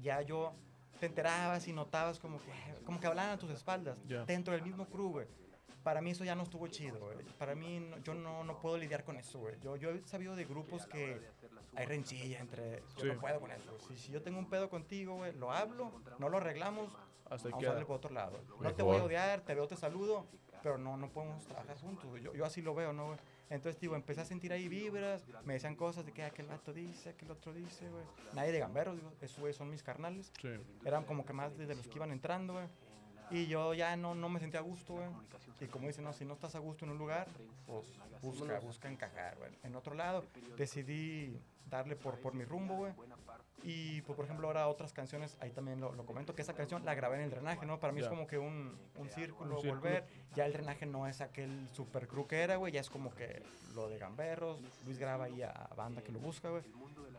Ya 0.00 0.22
yo 0.22 0.54
te 0.98 1.06
enterabas 1.06 1.68
y 1.68 1.72
notabas 1.74 2.18
como 2.18 2.38
que, 2.38 2.50
como 2.86 2.98
que 2.98 3.06
hablaban 3.06 3.32
a 3.32 3.38
tus 3.38 3.50
espaldas, 3.50 4.02
Ya. 4.06 4.24
dentro 4.24 4.54
del 4.54 4.62
mismo 4.62 4.86
crew, 4.86 5.10
güey. 5.10 5.26
Para 5.82 6.00
mí 6.00 6.10
eso 6.10 6.24
ya 6.24 6.34
no 6.34 6.42
estuvo 6.44 6.66
chido, 6.68 6.98
güey. 7.00 7.24
Para 7.38 7.54
mí 7.54 7.80
no- 7.80 7.98
yo 7.98 8.14
no, 8.14 8.44
no 8.44 8.58
puedo 8.60 8.76
lidiar 8.78 9.04
con 9.04 9.16
eso, 9.16 9.38
güey. 9.40 9.58
Yo, 9.60 9.76
yo 9.76 9.90
he 9.90 10.06
sabido 10.06 10.36
de 10.36 10.44
grupos 10.44 10.86
que 10.86 11.20
hay 11.74 11.86
rencilla 11.86 12.38
entre... 12.40 12.80
Yo 12.96 13.02
Sí. 13.02 13.06
no 13.08 13.20
puedo 13.20 13.40
con 13.40 13.50
eso. 13.50 13.76
Si, 13.88 13.96
si 13.96 14.12
yo 14.12 14.22
tengo 14.22 14.38
un 14.38 14.48
pedo 14.48 14.68
contigo, 14.70 15.14
güey, 15.16 15.32
lo 15.36 15.50
hablo, 15.52 15.92
no 16.18 16.28
lo 16.28 16.36
arreglamos, 16.38 16.92
Hasta 17.28 17.48
vamos 17.48 17.66
a 17.66 17.86
por 17.86 17.96
otro 17.96 18.10
lado. 18.12 18.38
No 18.60 18.74
te 18.74 18.82
voy 18.82 18.98
a 18.98 19.04
odiar, 19.04 19.40
te 19.40 19.54
veo, 19.54 19.66
te 19.66 19.76
saludo, 19.76 20.26
pero 20.62 20.78
no, 20.78 20.96
no 20.96 21.08
podemos 21.08 21.44
trabajar 21.46 21.76
juntos. 21.78 22.20
Yo, 22.20 22.32
yo 22.34 22.44
así 22.44 22.62
lo 22.62 22.74
veo, 22.74 22.92
¿no, 22.92 23.06
güey? 23.06 23.18
Entonces, 23.50 23.78
digo, 23.80 23.96
empecé 23.96 24.22
a 24.22 24.24
sentir 24.24 24.50
ahí 24.52 24.66
vibras, 24.68 25.26
me 25.44 25.54
decían 25.54 25.76
cosas 25.76 26.06
de 26.06 26.12
que 26.12 26.22
aquel 26.22 26.46
vato 26.46 26.72
dice, 26.72 27.10
aquel 27.10 27.30
otro 27.30 27.52
dice, 27.52 27.86
güey. 27.90 28.04
Nadie 28.34 28.50
de 28.52 28.58
gamberos, 28.60 28.96
digo, 28.96 29.12
esos 29.20 29.38
güey 29.40 29.52
son 29.52 29.68
mis 29.68 29.82
carnales. 29.82 30.32
Sí. 30.40 30.48
Eran 30.86 31.04
como 31.04 31.26
que 31.26 31.34
más 31.34 31.56
de 31.58 31.74
los 31.74 31.86
que 31.86 31.96
iban 31.96 32.12
entrando, 32.12 32.54
güey. 32.54 32.66
Y 33.32 33.46
yo 33.46 33.74
ya 33.74 33.96
no, 33.96 34.14
no 34.14 34.28
me 34.28 34.40
sentía 34.40 34.60
a 34.60 34.62
gusto, 34.62 34.94
güey. 34.94 35.08
Y 35.60 35.66
como 35.66 35.86
dicen, 35.86 36.04
no, 36.04 36.12
si 36.12 36.24
no 36.24 36.34
estás 36.34 36.54
a 36.54 36.58
gusto 36.58 36.84
en 36.84 36.92
un 36.92 36.98
lugar, 36.98 37.26
pues 37.66 37.86
busca, 38.20 38.58
busca 38.60 38.90
encajar, 38.90 39.36
güey. 39.38 39.50
En 39.62 39.74
otro 39.74 39.94
lado, 39.94 40.24
decidí 40.56 41.40
darle 41.66 41.96
por, 41.96 42.18
por 42.18 42.34
mi 42.34 42.44
rumbo, 42.44 42.76
güey. 42.76 42.92
Y, 43.64 44.02
pues, 44.02 44.16
por 44.16 44.24
ejemplo, 44.24 44.48
ahora 44.48 44.66
otras 44.68 44.92
canciones, 44.92 45.36
ahí 45.40 45.50
también 45.50 45.80
lo, 45.80 45.94
lo 45.94 46.04
comento, 46.04 46.34
que 46.34 46.42
esa 46.42 46.54
canción 46.54 46.84
la 46.84 46.94
grabé 46.94 47.16
en 47.18 47.22
el 47.22 47.30
drenaje, 47.30 47.64
¿no? 47.64 47.78
Para 47.78 47.92
mí 47.92 48.00
es 48.00 48.08
como 48.08 48.26
que 48.26 48.36
un, 48.38 48.76
un 48.96 49.08
círculo, 49.08 49.54
Un 49.56 49.60
círculo. 49.62 49.80
volver. 49.82 50.04
Ya 50.34 50.46
el 50.46 50.52
drenaje 50.52 50.84
no 50.86 51.06
es 51.06 51.20
aquel 51.20 51.68
super 51.72 52.08
crew 52.08 52.26
que 52.26 52.40
era, 52.40 52.56
güey. 52.56 52.72
Ya 52.72 52.80
es 52.80 52.90
como 52.90 53.14
que 53.14 53.42
lo 53.74 53.88
de 53.88 53.98
Gamberros. 53.98 54.58
Luis 54.84 54.98
graba 54.98 55.26
ahí 55.26 55.42
a 55.42 55.68
banda 55.76 56.02
que 56.02 56.10
lo 56.10 56.18
busca, 56.18 56.50
güey. 56.50 56.62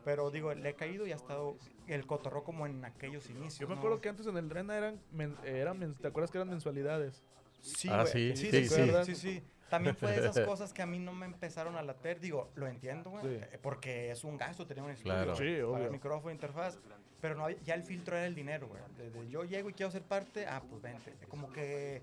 Pero 0.04 0.32
digo, 0.32 0.54
le 0.54 0.70
he 0.70 0.74
caído 0.76 1.08
y 1.08 1.14
ha 1.14 1.16
estado 1.16 1.58
el 1.88 2.06
cotorro 2.06 2.44
como 2.44 2.66
en 2.66 2.84
aquellos 2.84 3.30
inicios. 3.30 3.60
Yo 3.60 3.68
me 3.70 3.76
¿no? 3.76 3.80
acuerdo 3.80 4.02
que 4.02 4.10
antes 4.10 4.28
en 4.28 4.36
el 4.36 4.50
Drena 4.50 4.78
eran, 4.78 5.00
men- 5.12 5.38
eran 5.46 5.96
¿te 5.96 6.08
acuerdas 6.08 6.30
que 6.30 6.40
eran 6.40 6.50
mensualidades? 6.50 7.24
Sí, 7.62 7.88
Ah, 7.90 8.02
güey. 8.02 8.36
sí, 8.36 8.36
sí, 8.36 8.52
sí, 8.52 8.68
sí, 8.68 8.92
sí. 9.06 9.06
sí, 9.06 9.16
sí. 9.16 9.44
También 9.78 9.96
fue 9.96 10.12
de 10.12 10.20
esas 10.28 10.40
cosas 10.48 10.74
que 10.74 10.82
a 10.82 10.86
mí 10.86 11.00
no 11.00 11.14
me 11.14 11.26
empezaron 11.26 11.76
a 11.76 11.82
later. 11.82 12.20
Digo, 12.20 12.52
lo 12.56 12.68
entiendo, 12.68 13.10
güey. 13.10 13.24
Sí. 13.24 13.44
eh, 13.52 13.60
Porque 13.62 14.12
es 14.12 14.24
un 14.24 14.38
gasto 14.38 14.66
tener 14.68 14.84
un 14.84 14.92
estudio. 14.92 15.14
Claro. 15.14 15.36
Sí, 15.36 15.56
pagar 15.62 15.66
obvio. 15.82 15.92
micrófono, 15.92 16.32
interfaz. 16.32 16.80
Pero 17.22 17.36
no, 17.36 17.46
había- 17.46 17.60
ya 17.62 17.74
el 17.76 17.84
filtro 17.84 18.16
era 18.18 18.26
el 18.28 18.36
dinero, 18.36 18.68
güey. 18.68 18.82
Desde 18.98 19.30
yo 19.30 19.44
llego 19.46 19.70
y 19.70 19.74
quiero 19.74 19.92
ser 19.92 20.04
parte, 20.04 20.46
ah, 20.46 20.62
pues 20.70 20.82
vente. 20.82 21.16
Como 21.30 21.52
que 21.52 22.02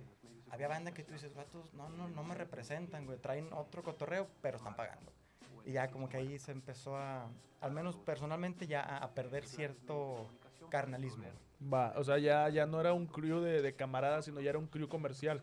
había 0.51 0.67
banda 0.69 0.93
que 0.93 1.05
tú 1.05 1.13
dices, 1.13 1.35
vatos, 1.35 1.73
no, 1.75 1.89
no, 1.91 2.09
no 2.09 2.23
me 2.25 2.35
representan, 2.35 3.07
güey. 3.07 3.19
Traen 3.19 3.53
otro 3.53 3.83
cotorreo, 3.83 4.27
pero 4.41 4.57
están 4.57 4.75
pagando. 4.77 5.13
Y 5.65 5.73
ya 5.73 5.89
como 5.91 6.09
que 6.09 6.17
ahí 6.17 6.39
se 6.39 6.53
empezó 6.53 6.97
a, 6.97 7.29
al 7.61 7.71
menos 7.71 7.97
personalmente, 7.99 8.67
ya 8.67 8.81
a, 8.81 8.99
a 9.05 9.15
perder 9.15 9.47
cierto 9.47 10.31
carnalismo. 10.71 11.25
Va, 11.73 11.93
o 11.97 12.05
sea, 12.05 12.17
ya, 12.19 12.49
ya 12.49 12.65
no 12.67 12.81
era 12.81 12.95
un 12.95 13.07
crew 13.07 13.41
de, 13.41 13.61
de 13.61 13.77
camaradas, 13.77 14.25
sino 14.25 14.41
ya 14.41 14.51
era 14.51 14.59
un 14.59 14.67
crew 14.67 14.89
comercial. 14.89 15.43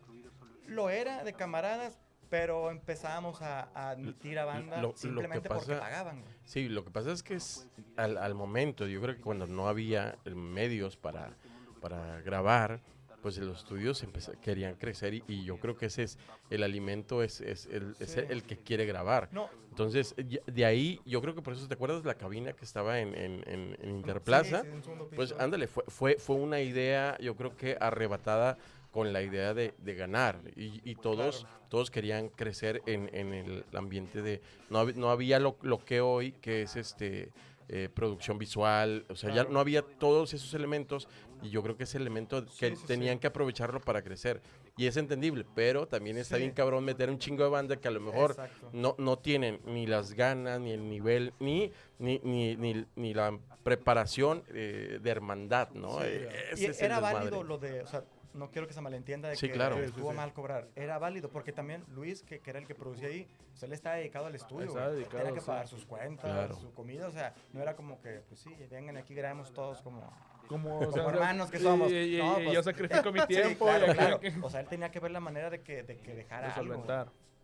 lo 0.66 0.90
era 0.90 1.22
de 1.22 1.32
camaradas, 1.34 1.98
pero 2.28 2.70
empezábamos 2.70 3.40
a, 3.42 3.70
a 3.74 3.90
admitir 3.90 4.38
a 4.38 4.44
banda 4.44 4.82
lo 4.82 4.92
simplemente 4.96 5.48
porque 5.48 5.66
pasa- 5.66 5.80
pagaban. 5.80 6.24
Sí, 6.44 6.68
lo 6.68 6.84
que 6.84 6.90
pasa 6.90 7.12
es 7.12 7.22
que 7.22 7.34
es 7.34 7.68
al, 7.96 8.16
al 8.18 8.34
momento, 8.34 8.86
yo 8.86 9.00
creo 9.00 9.14
que 9.14 9.20
cuando 9.20 9.46
no 9.46 9.68
había 9.68 10.16
eh, 10.24 10.30
medios 10.34 10.96
para, 10.96 11.36
para 11.80 12.20
grabar, 12.22 12.80
pues 13.22 13.36
los 13.38 13.58
estudios 13.58 14.04
querían 14.40 14.76
crecer 14.76 15.12
y, 15.14 15.24
y 15.26 15.44
yo 15.44 15.58
creo 15.58 15.76
que 15.76 15.86
ese 15.86 16.04
es 16.04 16.18
el 16.50 16.62
alimento, 16.62 17.22
es, 17.22 17.40
es, 17.40 17.66
el, 17.66 17.96
es 17.98 18.16
el 18.16 18.42
que 18.44 18.56
quiere 18.58 18.86
grabar. 18.86 19.28
No, 19.32 19.50
Entonces, 19.70 20.14
de 20.46 20.64
ahí, 20.64 21.00
yo 21.04 21.20
creo 21.20 21.34
que 21.34 21.42
por 21.42 21.52
eso, 21.52 21.66
¿te 21.66 21.74
acuerdas 21.74 22.04
la 22.04 22.14
cabina 22.14 22.52
que 22.52 22.64
estaba 22.64 23.00
en, 23.00 23.14
en, 23.14 23.42
en- 23.48 23.76
en 23.82 23.90
Interplaza? 23.90 24.60
sí, 24.62 24.68
sí, 24.68 24.76
en 24.76 24.82
segundo 24.82 25.08
Pues 25.14 25.34
ándale, 25.38 25.66
fue, 25.66 25.84
fue, 25.88 26.14
fue 26.16 26.36
una 26.36 26.60
idea, 26.60 27.18
yo 27.18 27.34
creo 27.36 27.56
que 27.56 27.76
arrebatada 27.80 28.56
con 28.90 29.12
la 29.12 29.22
idea 29.22 29.54
de, 29.54 29.74
de 29.78 29.94
ganar. 29.94 30.40
Y, 30.56 30.80
y 30.88 30.94
todos, 30.94 31.46
todos 31.68 31.90
querían 31.90 32.28
crecer 32.28 32.82
en, 32.86 33.10
en 33.14 33.32
el 33.32 33.64
ambiente 33.74 34.22
de. 34.22 34.40
No, 34.70 34.82
hab- 34.84 34.94
no 34.94 35.10
había 35.10 35.38
lo, 35.38 35.56
lo 35.62 35.78
que 35.84 36.00
hoy, 36.00 36.32
que 36.32 36.62
es 36.62 36.76
este 36.76 37.30
eh, 37.68 37.88
producción 37.92 38.38
visual. 38.38 39.04
O 39.10 39.14
sea, 39.16 39.34
ya 39.34 39.44
no 39.44 39.60
había 39.60 39.82
todos 39.82 40.32
esos 40.34 40.52
elementos. 40.54 41.08
Y 41.42 41.50
yo 41.50 41.62
creo 41.62 41.76
que 41.76 41.84
ese 41.84 41.98
elemento 41.98 42.44
que 42.58 42.70
Sí, 42.70 42.76
sí, 42.76 42.86
tenían 42.88 43.16
sí. 43.16 43.20
que 43.20 43.26
aprovecharlo 43.28 43.80
para 43.80 44.02
crecer. 44.02 44.40
Y 44.76 44.86
es 44.86 44.96
entendible, 44.96 45.44
pero 45.54 45.86
también 45.86 46.16
está 46.16 46.36
Sí. 46.36 46.42
bien 46.42 46.52
cabrón 46.52 46.84
meter 46.84 47.10
un 47.10 47.18
chingo 47.18 47.44
de 47.44 47.50
banda 47.50 47.76
que 47.76 47.86
a 47.88 47.90
lo 47.92 48.00
mejor 48.00 48.30
Exacto. 48.32 48.70
no, 48.72 48.94
no 48.98 49.18
tienen 49.18 49.60
ni 49.66 49.86
las 49.86 50.14
ganas, 50.14 50.60
ni 50.60 50.70
el 50.72 50.88
nivel, 50.88 51.32
ni, 51.40 51.70
ni, 51.98 52.20
ni, 52.24 52.56
ni, 52.56 52.84
ni 52.96 53.14
la 53.14 53.38
preparación 53.62 54.42
eh, 54.54 54.98
de 55.00 55.10
hermandad, 55.10 55.70
¿no? 55.70 55.98
Sí. 56.00 56.06
Eh, 56.06 56.30
Y 56.56 56.64
es 56.66 56.80
era 56.82 56.98
válido 57.00 57.42
lo 57.44 57.58
de, 57.58 57.82
o 57.82 57.86
sea, 57.86 58.02
no 58.38 58.50
quiero 58.50 58.66
que 58.66 58.72
se 58.74 58.80
malentienda 58.80 59.28
de 59.28 59.36
Sí, 59.36 59.48
que 59.48 59.54
claro. 59.54 59.76
Sí, 59.76 59.82
sí, 59.82 59.86
estuvo 59.88 60.10
sí. 60.10 60.16
mal 60.16 60.32
cobrar. 60.32 60.68
Era 60.76 60.98
válido 60.98 61.28
porque 61.28 61.52
también 61.52 61.84
Luis, 61.88 62.22
que, 62.22 62.40
que 62.40 62.50
era 62.50 62.58
el 62.58 62.66
que 62.66 62.74
producía 62.74 63.08
ahí, 63.08 63.26
pues 63.50 63.62
él 63.64 63.72
estaba 63.72 63.96
dedicado 63.96 64.26
al 64.26 64.34
estudio. 64.34 64.72
Dedicado, 64.72 65.18
Tenía 65.18 65.34
que 65.34 65.40
sí. 65.40 65.46
pagar 65.46 65.68
sus 65.68 65.84
cuentas, 65.84 66.24
Claro. 66.30 66.54
su 66.54 66.72
comida, 66.72 67.08
o 67.08 67.12
sea, 67.12 67.34
no 67.52 67.60
era 67.60 67.74
como 67.76 68.00
que, 68.00 68.22
pues 68.28 68.40
sí, 68.40 68.54
vengan 68.70 68.96
aquí, 68.96 69.14
grabemos 69.14 69.52
todos 69.52 69.82
como... 69.82 70.10
Como, 70.48 70.78
Como 70.78 71.10
hermanos 71.10 71.50
que 71.50 71.58
somos. 71.58 71.92
Y, 71.92 71.94
y- 71.96 72.16
y- 72.16 72.18
No, 72.22 72.40
y 72.40 72.44
pues- 72.44 72.54
yo 72.54 72.62
sacrifico 72.62 73.12
mi 73.12 73.20
Sí, 73.20 73.26
tiempo. 73.26 73.66
claro, 73.66 73.92
claro. 73.92 74.20
que- 74.20 74.32
O 74.40 74.48
sea, 74.48 74.60
él 74.60 74.66
tenía 74.68 74.90
que 74.90 74.98
ver 74.98 75.10
la 75.10 75.20
manera 75.20 75.50
de 75.50 75.60
que, 75.60 75.82
de 75.82 75.98
que 75.98 76.14
dejara 76.14 76.48
de 76.48 76.54
algo. 76.54 76.84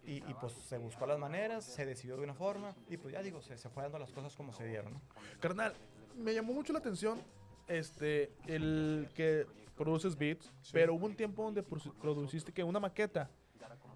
Y, 0.07 0.17
y, 0.17 0.35
pues 0.41 0.53
se 0.53 0.77
buscó 0.79 1.07
las 1.07 1.19
maneras, 1.19 1.65
se 1.65 1.85
decidió 1.87 2.17
de 2.17 2.25
una 2.25 2.35
forma 2.35 2.75
y 2.91 2.97
pues 2.99 3.13
ya 3.15 3.23
digo, 3.23 3.41
se, 3.43 3.57
se 3.59 3.69
fue 3.71 3.83
dando 3.83 3.99
las 3.99 4.13
cosas 4.13 4.35
como 4.37 4.53
se 4.53 4.67
dieron. 4.67 4.93
¿no? 4.95 5.01
Carnal, 5.41 5.75
me 6.17 6.33
llamó 6.35 6.53
mucho 6.55 6.73
la 6.75 6.79
atención 6.79 7.23
este, 7.69 8.31
el 8.47 9.09
que 9.15 9.47
produces 9.77 10.17
beats, 10.17 10.53
pero 10.73 10.95
hubo 10.95 11.07
un 11.07 11.15
tiempo 11.17 11.43
donde 11.45 11.65
produ- 11.65 11.95
produciste 12.01 12.53
que 12.53 12.63
una 12.65 12.81
maqueta. 12.81 13.31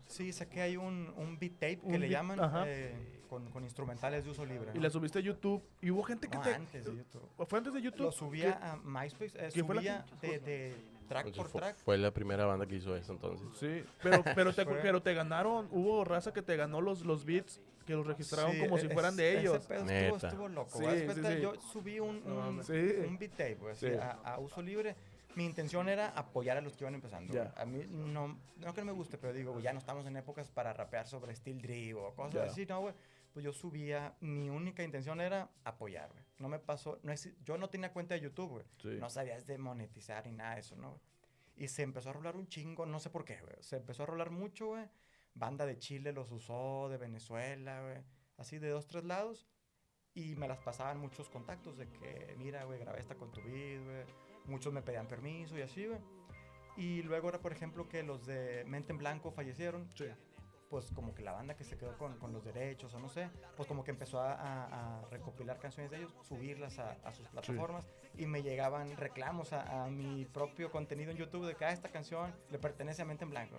Sí, 0.06 0.32
saqué 0.32 0.62
ahí 0.62 0.76
un, 0.78 1.12
un 1.18 1.38
beat 1.38 1.52
tape 1.54 1.80
Un 1.82 1.92
que 1.92 1.98
le 1.98 2.06
beat- 2.06 2.12
llaman 2.12 2.38
eh, 2.66 3.20
con, 3.28 3.50
con 3.50 3.62
instrumentales 3.62 4.24
de 4.24 4.30
uso 4.30 4.46
libre. 4.46 4.70
Y 4.72 4.78
¿no? 4.78 4.82
la 4.84 4.88
subiste 4.90 5.18
a 5.18 5.20
YouTube 5.22 5.62
y 5.82 5.90
hubo 5.90 6.02
gente 6.02 6.28
que 6.28 6.38
No, 6.38 6.42
te... 6.42 6.54
antes 6.54 6.84
de 6.86 6.96
YouTube. 6.96 7.28
¿Fue 7.46 7.58
antes 7.58 7.74
de 7.74 7.82
YouTube? 7.82 8.06
Lo 8.06 8.12
subía 8.12 8.58
que- 8.58 8.64
a 8.64 8.76
MySpace, 8.76 9.32
eh, 9.36 9.50
que 9.52 9.62
fue 9.62 9.74
la 9.74 9.80
subía 9.82 10.06
de, 10.22 10.38
de 10.38 10.74
track 11.08 11.26
Entonces, 11.26 11.52
por 11.52 11.60
track. 11.60 11.76
fue 11.84 11.98
la 11.98 12.10
primera 12.10 12.46
banda 12.46 12.64
que 12.66 12.76
hizo 12.76 12.96
eso 12.96 13.12
entonces. 13.12 13.46
Sí, 13.60 13.84
pero, 14.02 14.24
pero, 14.34 14.54
te, 14.54 14.64
pero 14.82 15.02
te 15.02 15.12
ganaron, 15.12 15.68
hubo 15.72 16.02
raza 16.06 16.32
que 16.32 16.40
te 16.40 16.56
ganó 16.56 16.80
los, 16.80 17.04
los 17.04 17.26
beats, 17.26 17.60
que 17.84 17.92
los 17.92 18.06
registraron 18.06 18.52
Sí, 18.52 18.60
como 18.60 18.78
si 18.78 18.88
fueran 18.88 19.14
de 19.14 19.32
ese 19.32 19.40
ellos. 19.42 19.66
pedo 19.66 19.84
Neta. 19.84 20.06
Estuvo, 20.16 20.28
estuvo 20.28 20.48
loco. 20.48 20.78
Sí. 20.78 21.42
Yo 21.42 21.54
subí 21.60 22.00
un, 22.00 22.16
un, 22.24 22.60
un 22.60 23.18
beat 23.18 23.32
tape 23.32 23.58
Sí. 23.74 23.88
a, 23.88 24.12
a 24.24 24.38
uso 24.38 24.62
libre. 24.62 24.96
Mi 25.34 25.44
intención 25.44 25.88
era 25.88 26.08
apoyar 26.08 26.56
a 26.56 26.60
los 26.60 26.76
que 26.76 26.84
iban 26.84 26.94
empezando. 26.94 27.32
Güey. 27.32 27.48
A 27.56 27.64
mí 27.64 27.84
no, 27.88 28.38
no 28.56 28.74
que 28.74 28.80
no 28.80 28.86
me 28.86 28.92
guste, 28.92 29.18
pero 29.18 29.32
digo, 29.32 29.60
ya 29.60 29.72
no 29.72 29.78
estamos 29.78 30.04
en 30.06 30.16
épocas 30.16 30.48
para 30.50 30.72
rapear 30.72 31.06
sobre 31.06 31.34
Steel 31.34 31.60
Drill 31.62 31.96
o 31.96 32.14
cosas 32.14 32.34
Ya. 32.34 32.42
así, 32.44 32.66
¿no, 32.66 32.80
güey? 32.80 32.94
Pues 33.32 33.44
yo 33.44 33.52
subía, 33.52 34.16
mi 34.20 34.48
única 34.50 34.82
intención 34.82 35.20
era 35.20 35.48
apoyar, 35.64 36.10
güey. 36.10 36.24
No 36.38 36.48
me 36.48 36.58
pasó, 36.58 36.98
no 37.02 37.12
es, 37.12 37.30
yo 37.44 37.56
no 37.58 37.68
tenía 37.68 37.92
cuenta 37.92 38.14
de 38.14 38.20
YouTube, 38.20 38.48
güey. 38.50 38.64
Sí. 38.82 38.96
No 38.98 39.10
sabías 39.10 39.46
de 39.46 39.58
monetizar 39.58 40.26
ni 40.26 40.32
nada 40.32 40.54
de 40.54 40.60
eso, 40.60 40.76
¿no? 40.76 40.98
Y 41.56 41.68
se 41.68 41.82
empezó 41.82 42.10
a 42.10 42.12
rolar 42.14 42.36
un 42.36 42.48
chingo, 42.48 42.86
no 42.86 42.98
sé 42.98 43.10
por 43.10 43.24
qué, 43.24 43.40
güey. 43.40 43.56
Se 43.60 43.76
empezó 43.76 44.04
a 44.04 44.06
rolar 44.06 44.30
mucho, 44.30 44.68
güey. 44.68 44.84
Banda 45.34 45.66
de 45.66 45.78
Chile 45.78 46.12
los 46.12 46.32
usó, 46.32 46.88
de 46.88 46.96
Venezuela, 46.96 47.82
güey. 47.82 47.98
Así 48.38 48.58
de 48.58 48.70
dos, 48.70 48.86
tres 48.86 49.04
lados. 49.04 49.46
Y 50.14 50.34
me 50.36 50.48
las 50.48 50.58
pasaban 50.58 50.98
muchos 50.98 51.28
contactos 51.28 51.76
de 51.76 51.88
que, 51.88 52.34
mira, 52.38 52.64
güey, 52.64 52.80
grabé 52.80 52.98
esta 53.00 53.14
con 53.14 53.30
tu 53.30 53.40
beat, 53.42 53.84
güey. 53.84 54.04
Muchos 54.48 54.72
me 54.72 54.82
pedían 54.82 55.06
permiso 55.06 55.56
y 55.56 55.62
así, 55.62 55.86
güey. 55.86 56.00
Y 56.76 57.02
luego 57.02 57.28
era, 57.28 57.40
por 57.40 57.52
ejemplo, 57.52 57.88
que 57.88 58.02
los 58.02 58.26
de 58.26 58.64
Mente 58.66 58.92
en 58.92 58.98
Blanco 58.98 59.30
fallecieron. 59.30 59.88
Sí. 59.94 60.06
Pues 60.70 60.90
como 60.92 61.14
que 61.14 61.22
la 61.22 61.32
banda 61.32 61.56
que 61.56 61.64
se 61.64 61.78
quedó 61.78 61.96
con, 61.96 62.18
con 62.18 62.32
los 62.32 62.44
derechos 62.44 62.92
o 62.92 63.00
no 63.00 63.08
sé, 63.08 63.30
pues 63.56 63.66
como 63.66 63.84
que 63.84 63.90
empezó 63.90 64.20
a, 64.20 65.02
recopilar 65.10 65.58
canciones 65.58 65.90
de 65.90 65.96
ellos, 65.96 66.14
subirlas 66.28 66.78
a, 66.78 66.90
a 67.04 67.12
sus 67.14 67.26
plataformas 67.28 67.86
y 68.18 68.26
me 68.26 68.42
llegaban 68.42 68.94
reclamos 68.98 69.54
a, 69.54 69.84
a 69.84 69.88
mi 69.88 70.26
propio 70.26 70.70
contenido 70.70 71.10
en 71.10 71.16
YouTube 71.16 71.46
de 71.46 71.54
que 71.54 71.64
ah, 71.64 71.72
esta 71.72 71.88
canción 71.88 72.34
le 72.50 72.58
pertenece 72.58 73.00
a 73.00 73.06
Mente 73.06 73.24
en 73.24 73.30
Blanco. 73.30 73.56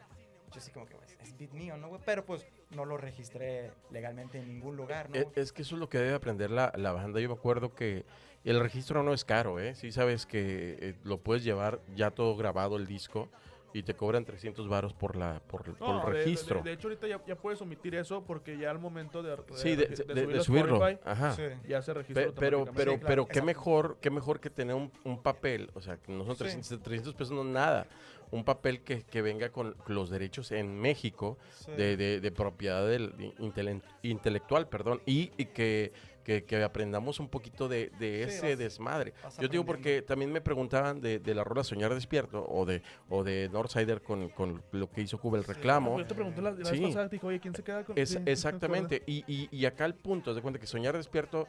Pues, 0.50 1.78
¿no? 1.78 2.00
Pero 2.06 2.26
pues 2.26 2.46
no 2.72 2.86
lo 2.86 2.98
registré 2.98 3.72
legalmente 3.92 4.40
en 4.40 4.48
ningún 4.48 4.76
lugar, 4.76 5.10
¿no? 5.10 5.16
E- 5.16 5.28
Es, 5.36 5.52
que 5.52 5.62
eso 5.62 5.76
es 5.76 5.80
lo 5.80 5.90
que 5.90 6.00
debe 6.00 6.14
aprender 6.16 6.52
la, 6.52 6.72
la 6.76 6.92
banda. 6.92 7.20
Yo 7.20 7.30
me 7.30 7.36
acuerdo 7.36 7.74
que 7.74 8.06
el 8.44 8.60
registro 8.60 9.04
no 9.04 9.14
es 9.14 9.26
caro, 9.26 9.60
¿eh? 9.60 9.76
Sí 9.76 9.92
sabes 9.92 10.26
que 10.26 10.78
eh, 10.80 10.96
lo 11.04 11.20
puedes 11.20 11.44
llevar 11.44 11.80
ya 11.96 12.12
todo 12.12 12.36
grabado 12.36 12.78
el 12.78 12.88
disco 12.88 13.30
y 13.74 13.84
te 13.84 13.94
cobran 13.94 14.26
300 14.26 14.68
varos 14.68 14.94
por, 14.94 15.16
la, 15.16 15.42
por, 15.48 15.64
el 15.68 15.76
de- 15.78 16.02
registro. 16.12 16.58
De, 16.62 16.70
de 16.70 16.74
hecho, 16.74 16.88
ahorita 16.88 17.08
ya, 17.08 17.22
ya 17.28 17.36
puedes 17.36 17.62
omitir 17.62 17.96
eso 17.96 18.24
porque 18.26 18.58
ya 18.58 18.72
al 18.72 18.80
momento 18.80 19.22
de, 19.22 19.38
sí, 19.56 19.76
de, 19.76 19.86
de- 19.88 19.96
subirlo 19.96 20.34
de 20.34 20.40
a 20.40 20.44
subirlo. 20.44 20.76
Spotify, 20.78 21.00
Ajá. 21.06 21.34
Sí. 21.36 21.44
ya 21.68 21.82
se 21.82 21.94
registra 21.94 22.26
Pe- 22.26 22.32
pero, 22.32 22.66
pero, 22.76 22.92
Sí, 22.94 22.98
claro, 23.00 23.08
pero 23.08 23.28
qué 23.28 23.42
mejor, 23.42 23.98
qué 24.02 24.10
mejor 24.10 24.40
que 24.40 24.50
tener 24.50 24.76
un, 24.76 24.92
un 25.04 25.22
papel, 25.22 25.70
o 25.76 25.82
sea, 25.82 25.98
que 25.98 26.12
no 26.12 26.26
son 26.26 26.36
Sí. 26.36 26.44
300, 26.44 26.82
300 26.82 27.14
pesos, 27.14 27.32
no 27.34 27.42
es 27.42 27.48
nada. 27.48 27.86
Un 28.32 28.44
papel 28.44 28.82
que, 28.82 29.02
que 29.04 29.22
venga 29.24 29.50
con 29.50 29.76
los 29.88 30.10
derechos 30.12 30.52
en 30.52 30.80
México 30.80 31.38
Sí. 31.52 31.72
de, 31.72 31.98
de- 31.98 32.20
de 32.20 32.32
propiedad 32.32 32.88
del 32.88 33.14
intelen- 33.40 33.82
intelectual, 34.04 34.68
perdón, 34.68 35.02
y, 35.06 35.32
y 35.38 35.46
que, 35.46 35.94
que- 36.30 36.44
que 36.46 36.64
aprendamos 36.64 37.20
un 37.20 37.28
poquito 37.28 37.68
de, 37.68 37.90
de 37.98 38.26
Sí, 38.30 38.36
ese 38.36 38.50
vas- 38.50 38.58
desmadre. 38.60 39.14
vas 39.24 39.38
Yo 39.40 39.48
digo 39.48 39.66
porque 39.66 40.04
también 40.04 40.32
me 40.32 40.42
preguntaban 40.42 41.02
de, 41.02 41.18
de 41.18 41.34
la 41.34 41.44
rola 41.44 41.64
Soñar 41.64 41.92
Despierto 41.92 42.46
o 42.48 42.66
de, 42.68 42.84
o 43.10 43.24
de 43.24 43.50
Northsider 43.52 44.04
con, 44.04 44.30
con 44.30 44.62
lo 44.72 44.92
que 44.92 45.02
hizo 45.02 45.18
Cuba 45.18 45.40
el 45.40 45.46
Sí. 45.46 45.54
reclamo. 45.54 45.98
Yo 45.98 46.06
te 46.06 46.14
pregunté 46.14 46.40
la, 46.44 46.52
la 46.52 46.66
Sí. 46.66 46.72
vez 46.80 46.82
pasada, 46.90 47.10
te 47.10 47.16
dije, 47.16 47.26
oye, 47.26 47.40
¿quién 47.40 47.56
se 47.56 47.64
queda 47.64 47.84
con 47.84 47.98
Es- 47.98 48.10
sí, 48.10 48.16
sí, 48.18 48.22
me 48.22 48.32
exactamente. 48.32 49.02
Y, 49.08 49.24
y- 49.28 49.50
y 49.52 49.66
acá 49.66 49.86
el 49.86 49.96
punto, 49.96 50.36
de 50.36 50.42
cuenta 50.44 50.60
que 50.60 50.68
Soñar 50.68 50.96
Despierto, 50.96 51.48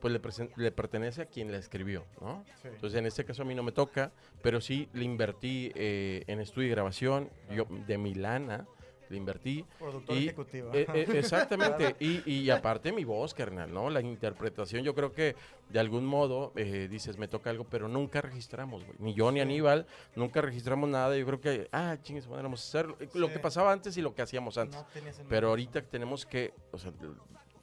pues 0.00 0.12
le, 0.14 0.20
le 0.62 0.70
pertenece 0.70 1.22
a 1.22 1.26
quien 1.26 1.50
la 1.50 1.58
escribió, 1.58 2.04
¿no? 2.20 2.44
Sí. 2.62 2.68
Entonces 2.68 2.98
en 2.98 3.06
este 3.06 3.24
caso 3.24 3.42
a 3.42 3.44
mí 3.44 3.56
no 3.56 3.64
me 3.64 3.72
toca, 3.72 4.12
pero 4.40 4.60
sí 4.60 4.88
le 4.92 5.02
invertí 5.04 5.72
eh, 5.74 6.22
en 6.28 6.38
estudio 6.40 6.68
y 6.68 6.70
grabación, 6.70 7.28
yo 7.50 7.66
de 7.88 7.98
Milana 7.98 8.66
le 9.12 9.18
invertí. 9.18 9.64
Productor 9.78 10.16
y- 10.16 10.24
ejecutivo. 10.24 10.70
Eh, 10.72 10.86
eh, 10.92 11.06
exactamente, 11.14 11.94
y, 12.00 12.28
y 12.28 12.50
aparte 12.50 12.90
mi 12.92 13.04
voz, 13.04 13.34
carnal, 13.34 13.72
¿no? 13.72 13.90
La 13.90 14.00
interpretación, 14.00 14.82
yo 14.82 14.94
creo 14.94 15.12
que 15.12 15.36
de 15.68 15.78
algún 15.78 16.04
modo 16.04 16.52
eh, 16.56 16.88
dices, 16.90 17.18
me 17.18 17.28
toca 17.28 17.50
algo, 17.50 17.64
pero 17.64 17.88
nunca 17.88 18.20
registramos, 18.20 18.84
güey. 18.84 18.96
Ni 18.98 19.14
yo 19.14 19.30
ni. 19.30 19.42
Aníbal, 19.42 19.86
nunca 20.16 20.40
registramos 20.40 20.88
nada. 20.88 21.16
Yo 21.16 21.26
creo 21.26 21.40
que, 21.40 21.68
ah, 21.72 21.96
chingues, 22.02 22.26
a 22.26 22.46
hacer 22.46 22.86
lo 23.14 23.32
que 23.32 23.38
pasaba 23.38 23.72
antes 23.72 23.96
y 23.96 24.02
lo 24.02 24.14
que 24.14 24.22
hacíamos 24.22 24.56
antes. 24.56 24.78
No 24.78 24.86
Pero 25.28 25.48
ahorita 25.48 25.82
tenemos 25.82 26.24
que, 26.24 26.54
o 26.70 26.78
sea, 26.78 26.92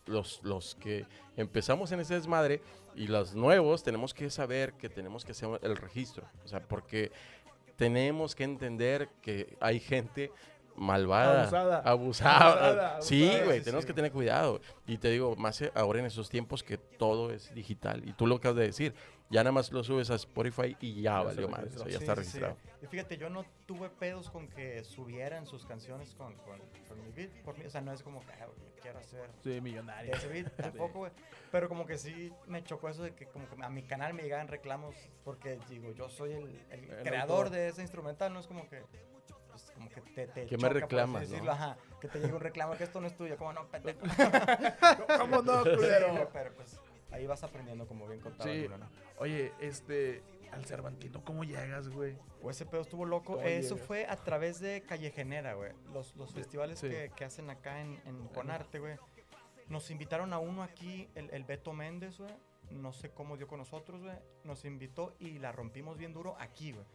los, 0.05 0.41
los 0.43 0.75
que 0.75 1.05
empezamos 1.38 1.91
en 1.91 2.01
ese 2.01 2.15
desmadre 2.15 2.62
y 2.95 3.07
los 3.07 3.33
nuevos 3.33 3.81
tenemos 3.81 4.13
que 4.13 4.29
saber 4.29 4.73
que 4.73 4.89
tenemos 4.89 5.23
que 5.25 5.31
hacer 5.31 5.57
el 5.62 5.77
registro. 5.77 6.27
O 6.43 6.47
sea, 6.47 6.62
porque 6.62 7.12
tenemos 7.77 8.35
que 8.35 8.43
entender 8.43 9.09
que 9.21 9.55
hay 9.62 9.79
gente 9.79 10.33
malvada, 10.79 11.41
Abusada. 11.43 11.79
abusada. 11.81 12.51
Abusada, 12.51 13.01
Sí, 13.01 13.29
güey, 13.45 13.59
sí, 13.59 13.65
tenemos 13.65 13.83
sí. 13.83 13.87
que 13.87 13.93
tener 13.93 14.11
cuidado. 14.11 14.61
Y 14.87 14.97
te 14.97 15.09
digo, 15.09 15.35
más 15.35 15.61
eh, 15.61 15.71
ahora 15.75 15.99
en 15.99 16.05
esos 16.05 16.29
tiempos 16.29 16.63
que 16.63 16.77
todo 16.77 17.31
es 17.31 17.53
digital. 17.53 18.01
Y 18.07 18.13
tú 18.13 18.25
lo 18.27 18.35
acabas 18.35 18.57
de 18.57 18.63
decir, 18.65 18.93
ya 19.29 19.43
nada 19.43 19.51
más 19.51 19.71
lo 19.71 19.83
subes 19.83 20.09
a 20.09 20.15
Spotify 20.15 20.75
y 20.79 20.95
ya, 21.01 21.01
Ya 21.19 21.21
valió 21.21 21.49
madre. 21.49 21.65
registró. 21.65 21.83
o 21.85 21.89
sea, 21.89 21.93
ya 21.93 21.97
Sí, 21.99 22.03
está 22.03 22.15
sí, 22.15 22.21
sí. 22.31 22.39
registrado. 22.39 22.57
Y 22.81 22.87
fíjate, 22.87 23.17
yo 23.17 23.29
no 23.29 23.45
tuve 23.67 23.89
pedos 23.89 24.29
con 24.31 24.47
que 24.47 24.83
subieran 24.83 25.45
sus 25.45 25.65
canciones 25.65 26.15
con, 26.15 26.33
con, 26.37 26.59
con 26.87 27.01
mi 27.03 27.11
beat. 27.11 27.29
Por 27.43 27.57
mí, 27.57 27.65
o 27.65 27.69
sea, 27.69 27.81
no 27.81 27.91
es 27.93 28.01
como 28.01 28.21
que, 28.21 28.31
ah, 28.33 28.47
quiero 28.81 28.99
hacer 28.99 29.29
Sí, 29.43 29.61
millonario. 29.61 30.13
ese 30.15 30.27
beat, 30.29 30.51
tampoco, 30.57 30.99
güey. 30.99 31.11
Pero 31.51 31.67
como 31.69 31.85
que 31.85 31.97
sí 31.97 32.31
me 32.47 32.63
chocó 32.63 32.89
eso 32.89 33.03
de 33.03 33.13
que 33.13 33.25
como 33.27 33.47
que 33.49 33.63
a 33.63 33.69
mi 33.69 33.83
canal 33.83 34.13
me 34.13 34.23
llegaban 34.23 34.47
reclamos 34.47 34.95
porque, 35.23 35.59
digo, 35.69 35.91
yo 35.91 36.09
soy 36.09 36.31
el, 36.31 36.59
el 36.71 36.89
El 36.89 37.03
creador 37.03 37.45
autor. 37.45 37.49
de 37.51 37.67
ese 37.67 37.81
instrumental, 37.81 38.33
no 38.33 38.39
es 38.39 38.47
como 38.47 38.67
que... 38.69 38.81
pues, 39.61 39.71
como 39.71 39.89
que 39.89 40.01
te, 40.01 40.27
te 40.27 40.41
me 40.41 40.47
choca, 40.47 40.67
así 40.67 40.79
reclamas, 40.79 41.21
¿no? 41.23 41.29
decirlo, 41.29 41.51
ajá, 41.51 41.77
que 41.99 42.07
te 42.07 42.19
llegue 42.19 42.33
un 42.33 42.39
reclamo 42.39 42.75
que 42.77 42.83
esto 42.83 43.01
no 43.01 43.07
es 43.07 43.15
tuyo, 43.15 43.37
como 43.37 43.53
no, 43.53 43.67
pendejo. 43.67 43.99
¿Cómo 45.19 45.41
no, 45.41 45.63
culero? 45.63 46.29
pero 46.31 46.53
pues 46.55 46.79
ahí 47.11 47.25
vas 47.25 47.43
aprendiendo 47.43 47.87
como 47.87 48.07
bien 48.07 48.21
contado. 48.21 48.49
Sí. 48.49 48.67
¿no? 48.67 48.89
Oye, 49.17 49.53
este, 49.59 50.23
al 50.51 50.65
Cervantino, 50.65 51.23
¿cómo 51.23 51.43
llegas, 51.43 51.89
güey? 51.89 52.17
Pues 52.41 52.57
ese 52.57 52.65
pedo 52.65 52.81
estuvo 52.81 53.05
loco. 53.05 53.35
¿Cómo 53.35 53.47
Eso 53.47 53.75
llegas? 53.75 53.87
fue 53.87 54.05
a 54.07 54.15
través 54.15 54.59
de 54.59 54.81
Callejenera, 54.83 55.53
güey. 55.53 55.73
Los, 55.93 56.15
los 56.15 56.33
festivales 56.33 56.79
sí. 56.79 56.89
que, 56.89 57.11
que 57.15 57.25
hacen 57.25 57.49
acá 57.49 57.81
en, 57.81 57.99
en 58.05 58.27
Conarte, 58.29 58.79
güey. 58.79 58.95
Nos 59.67 59.91
invitaron 59.91 60.33
a 60.33 60.39
uno 60.39 60.63
aquí, 60.63 61.09
el, 61.15 61.29
el 61.31 61.43
Beto 61.43 61.73
Méndez, 61.73 62.17
güey. 62.17 62.31
No 62.71 62.93
sé 62.93 63.12
cómo 63.12 63.36
dio 63.38 63.47
con 63.47 63.60
nosotros, 63.60 64.01
güey. 64.01 64.15
Nos 64.43 64.63
invitó 64.65 65.15
y 65.19 65.39
la 65.39 65.51
rompimos 65.51 65.97
bien 65.97 66.13
duro 66.13 66.36
aquí, 66.39 66.71
güey. 66.71 66.86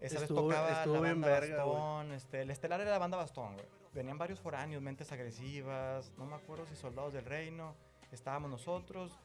Esa 0.00 0.20
Estuvo- 0.20 0.46
vez 0.48 0.56
tocaba 0.56 0.86
la 0.86 1.00
banda 1.00 1.28
verga. 1.28 1.64
Bastón. 1.64 2.12
Este, 2.12 2.42
el 2.42 2.50
estelar 2.50 2.80
era 2.80 2.90
la 2.90 2.98
banda 2.98 3.16
Bastón, 3.16 3.54
güey. 3.54 3.66
Venían 3.92 4.18
varios 4.18 4.40
foráneos, 4.40 4.82
mentes 4.82 5.10
agresivas. 5.12 6.12
No 6.16 6.26
me 6.26 6.36
acuerdo 6.36 6.64
si 6.66 6.76
Soldados 6.76 7.12
del 7.12 7.24
Reino. 7.24 7.74
Estábamos 8.12 8.50
nosotros. 8.50 9.18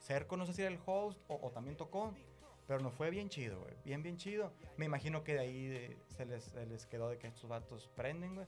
Cerco, 0.00 0.36
no 0.36 0.46
sé 0.46 0.52
si 0.52 0.62
era 0.62 0.70
el 0.70 0.80
host 0.84 1.20
o, 1.28 1.38
o 1.42 1.50
también 1.50 1.76
tocó. 1.76 2.14
Pero 2.66 2.80
nos 2.80 2.94
fue 2.94 3.10
bien 3.10 3.28
chido, 3.28 3.60
güey. 3.60 3.74
Bien, 3.84 4.02
bien 4.02 4.16
chido. 4.16 4.52
Me 4.76 4.84
imagino 4.86 5.24
que 5.24 5.34
de 5.34 5.40
ahí 5.40 5.66
de- 5.66 5.98
se, 6.08 6.24
les, 6.24 6.44
se 6.44 6.64
les 6.66 6.86
quedó 6.86 7.08
de 7.08 7.18
que 7.18 7.26
estos 7.26 7.48
vatos 7.48 7.88
prenden, 7.96 8.36
güey. 8.36 8.46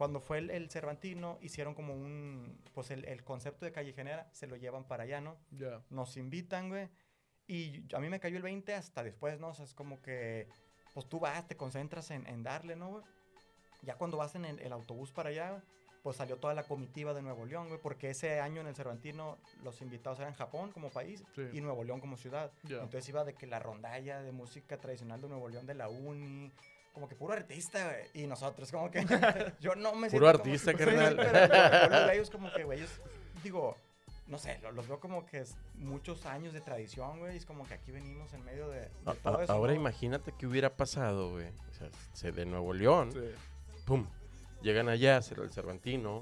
Cuando 0.00 0.18
fue 0.22 0.38
el, 0.38 0.48
el 0.48 0.70
Cervantino, 0.70 1.36
hicieron 1.42 1.74
como 1.74 1.92
un. 1.92 2.58
Pues 2.72 2.90
el, 2.90 3.04
el 3.04 3.22
concepto 3.22 3.66
de 3.66 3.72
callejenera 3.72 4.30
se 4.32 4.46
lo 4.46 4.56
llevan 4.56 4.84
para 4.84 5.02
allá, 5.02 5.20
¿no? 5.20 5.36
Ya. 5.50 5.82
nos 5.90 6.16
invitan, 6.16 6.70
güey. 6.70 6.88
Y 7.46 7.84
a 7.94 7.98
mí 8.00 8.08
me 8.08 8.18
cayó 8.18 8.38
el 8.38 8.42
20 8.42 8.72
hasta 8.74 9.02
después, 9.02 9.38
¿no? 9.38 9.48
O 9.48 9.54
sea, 9.54 9.66
es 9.66 9.74
como 9.74 10.00
que, 10.00 10.48
pues 10.94 11.06
tú 11.06 11.20
vas, 11.20 11.46
te 11.46 11.54
concentras 11.54 12.10
en, 12.12 12.26
en 12.26 12.42
darle, 12.42 12.76
¿no, 12.76 12.88
güey? 12.92 13.04
Ya 13.82 13.96
cuando 13.96 14.16
vas 14.16 14.34
en 14.36 14.46
el, 14.46 14.58
el 14.60 14.72
autobús 14.72 15.12
para 15.12 15.28
allá, 15.28 15.62
pues 16.02 16.16
salió 16.16 16.38
toda 16.38 16.54
la 16.54 16.62
comitiva 16.62 17.12
de 17.12 17.20
Nuevo 17.20 17.44
León, 17.44 17.68
güey, 17.68 17.78
porque 17.82 18.08
ese 18.08 18.40
año 18.40 18.62
en 18.62 18.68
el 18.68 18.74
Cervantino 18.74 19.36
los 19.62 19.82
invitados 19.82 20.18
eran 20.20 20.32
Japón 20.32 20.72
como 20.72 20.88
país 20.88 21.22
Sí. 21.34 21.42
y 21.52 21.60
Nuevo 21.60 21.84
León 21.84 22.00
como 22.00 22.16
ciudad. 22.16 22.50
Ya. 22.62 22.76
Entonces 22.76 23.06
iba 23.10 23.22
de 23.24 23.34
que 23.34 23.46
la 23.46 23.58
rondalla 23.58 24.22
de 24.22 24.32
música 24.32 24.78
tradicional 24.78 25.20
de 25.20 25.28
Nuevo 25.28 25.50
León 25.50 25.66
de 25.66 25.74
la 25.74 25.90
uni, 25.90 26.50
como 26.92 27.08
que 27.08 27.14
puro 27.14 27.32
artista, 27.34 27.84
güey. 27.84 28.24
Y 28.24 28.26
nosotros, 28.26 28.70
como 28.70 28.90
que 28.90 29.04
yo 29.60 29.74
no 29.74 29.94
me 29.94 30.10
Puro 30.10 30.10
siento 30.10 30.18
como- 30.18 30.28
artista, 30.28 30.70
Sí, 30.72 30.76
carnal. 30.78 31.16
pero 31.16 31.88
los 31.90 31.90
veo 32.06 32.10
ellos 32.10 32.30
como 32.30 32.52
que, 32.52 32.64
güey, 32.64 32.80
es- 32.82 33.00
digo, 33.42 33.76
no 34.26 34.38
sé, 34.38 34.58
lo- 34.62 34.72
los 34.72 34.86
veo 34.88 35.00
como 35.00 35.26
que 35.26 35.38
es 35.40 35.56
muchos 35.74 36.26
años 36.26 36.52
de 36.52 36.60
tradición, 36.60 37.18
güey. 37.20 37.34
y 37.34 37.36
Es 37.38 37.46
como 37.46 37.66
que 37.66 37.74
aquí 37.74 37.90
venimos 37.92 38.32
en 38.32 38.44
medio 38.44 38.68
de, 38.68 38.80
de 38.80 38.88
A- 39.06 39.14
todo 39.14 39.38
a- 39.38 39.44
eso. 39.44 39.52
ahora 39.52 39.72
¿no? 39.74 39.80
imagínate 39.80 40.32
qué 40.38 40.46
hubiera 40.46 40.76
pasado, 40.76 41.30
güey. 41.30 41.48
O 41.70 41.74
sea, 41.74 41.88
se 42.12 42.32
de 42.32 42.44
Nuevo 42.46 42.72
León, 42.72 43.12
Sí. 43.12 43.20
pum, 43.86 44.06
llegan 44.62 44.88
allá, 44.88 45.16
el 45.16 45.50
Cervantino, 45.52 46.20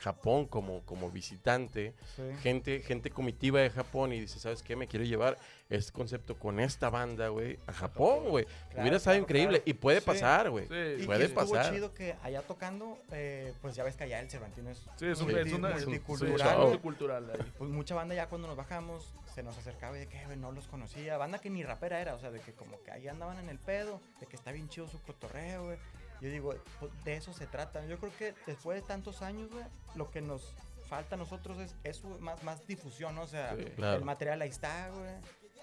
Japón 0.00 0.46
como, 0.46 0.80
como 0.86 1.10
visitante, 1.10 1.92
Sí. 2.16 2.22
gente, 2.42 2.80
gente 2.80 3.10
comitiva 3.10 3.60
de 3.60 3.68
Japón 3.70 4.12
y 4.12 4.20
dice, 4.20 4.38
¿sabes 4.40 4.62
qué? 4.62 4.74
Me 4.74 4.86
quiero 4.86 5.04
llevar 5.04 5.36
este 5.68 5.92
concepto 5.92 6.36
con 6.38 6.58
esta 6.58 6.88
banda, 6.90 7.28
güey, 7.28 7.58
a 7.66 7.72
Japón, 7.72 8.30
güey. 8.30 8.44
Claro, 8.46 8.80
Hubiera 8.80 8.96
estado 8.96 9.14
claro, 9.14 9.22
increíble 9.24 9.58
claro. 9.58 9.70
y 9.70 9.74
puede 9.74 10.00
pasar, 10.00 10.48
güey. 10.50 10.64
Sí. 10.66 11.04
Puede 11.06 11.26
y 11.26 11.28
pasar. 11.28 11.72
chido 11.72 11.92
que 11.94 12.16
allá 12.22 12.40
tocando, 12.42 12.98
eh, 13.12 13.52
pues 13.60 13.76
ya 13.76 13.84
ves 13.84 13.94
que 13.94 14.04
allá 14.04 14.20
el 14.20 14.30
Cervantino 14.30 14.70
es, 14.70 14.78
Sí, 14.96 15.06
es, 15.06 15.20
multi- 15.20 15.38
es 15.38 15.52
una 15.52 15.68
multicultural. 15.70 16.48
es 16.50 16.58
multicultural 16.66 17.30
ahí. 17.30 17.52
Pues 17.58 17.70
mucha 17.70 17.94
banda 17.94 18.14
ya 18.14 18.26
cuando 18.28 18.48
nos 18.48 18.56
bajamos 18.56 19.12
se 19.34 19.42
nos 19.42 19.56
acercaba 19.58 19.96
y 19.96 20.00
de 20.00 20.06
que 20.08 20.24
güey, 20.24 20.38
no 20.38 20.50
los 20.50 20.66
conocía. 20.66 21.18
Banda 21.18 21.38
que 21.38 21.50
ni 21.50 21.62
rapera 21.62 22.00
era, 22.00 22.14
o 22.14 22.18
sea, 22.18 22.30
de 22.30 22.40
que 22.40 22.52
como 22.52 22.82
que 22.82 22.90
ahí 22.90 23.06
andaban 23.06 23.38
en 23.38 23.48
el 23.50 23.58
pedo, 23.58 24.00
de 24.18 24.26
que 24.26 24.34
está 24.34 24.50
bien 24.50 24.68
chido 24.70 24.88
su 24.88 25.00
cotorreo, 25.02 25.64
güey. 25.66 25.78
Yo 26.20 26.28
digo, 26.30 26.54
pues, 26.78 26.92
de 27.04 27.16
eso 27.16 27.32
se 27.32 27.46
trata. 27.46 27.84
Yo 27.86 27.98
creo 27.98 28.12
que 28.18 28.34
después 28.46 28.80
de 28.80 28.86
tantos 28.86 29.22
años, 29.22 29.50
güey, 29.50 29.64
lo 29.94 30.10
que 30.10 30.20
nos 30.20 30.54
falta 30.88 31.14
a 31.14 31.18
nosotros 31.18 31.58
es 31.58 31.74
eso, 31.84 32.08
más, 32.20 32.42
más 32.42 32.66
difusión, 32.66 33.14
¿no? 33.14 33.22
O 33.22 33.26
sea, 33.26 33.54
Sí, 33.56 33.64
claro. 33.76 33.98
el 33.98 34.04
material 34.04 34.42
ahí 34.42 34.50
está, 34.50 34.90
güey. 34.90 35.14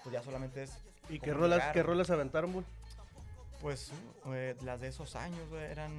Pues 0.02 0.12
ya 0.12 0.22
solamente 0.22 0.62
es. 0.64 0.72
¿Y 1.08 1.20
qué 1.20 1.32
rolas, 1.32 1.58
llegar, 1.58 1.72
qué 1.74 1.82
rolas 1.82 2.10
aventaron, 2.10 2.52
güey? 2.52 2.64
Pues 3.60 3.90
eh, 4.26 4.56
las 4.62 4.80
de 4.80 4.88
esos 4.88 5.16
años, 5.16 5.48
güey, 5.50 5.64
eran 5.64 5.90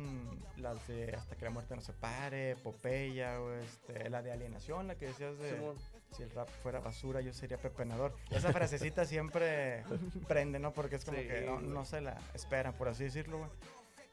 las 0.57 0.87
de 0.87 1.13
Hasta 1.13 1.35
que 1.35 1.43
la 1.43 1.51
muerte 1.51 1.75
nos 1.75 1.83
separe, 1.83 2.55
Popeya, 2.63 3.37
güey, 3.37 3.59
este, 3.65 4.09
la 4.09 4.21
de 4.21 4.31
Alienación, 4.31 4.87
la 4.87 4.95
que 4.95 5.07
decías 5.07 5.37
de 5.39 5.55
Simón. 5.55 5.75
si 6.15 6.23
el 6.23 6.31
rap 6.31 6.47
fuera 6.63 6.79
basura, 6.79 7.19
yo 7.19 7.33
sería 7.33 7.57
pepenador. 7.57 8.15
Esa 8.31 8.53
frasecita 8.53 9.03
siempre 9.03 9.83
prende, 10.29 10.57
¿no? 10.59 10.71
Porque 10.71 10.95
es 10.95 11.03
como 11.05 11.17
Sí, 11.17 11.27
que 11.27 11.41
no, 11.41 11.59
no 11.59 11.83
se 11.85 11.99
la 11.99 12.17
esperan, 12.33 12.73
por 12.73 12.87
así 12.87 13.03
decirlo, 13.03 13.39
güey. 13.39 13.49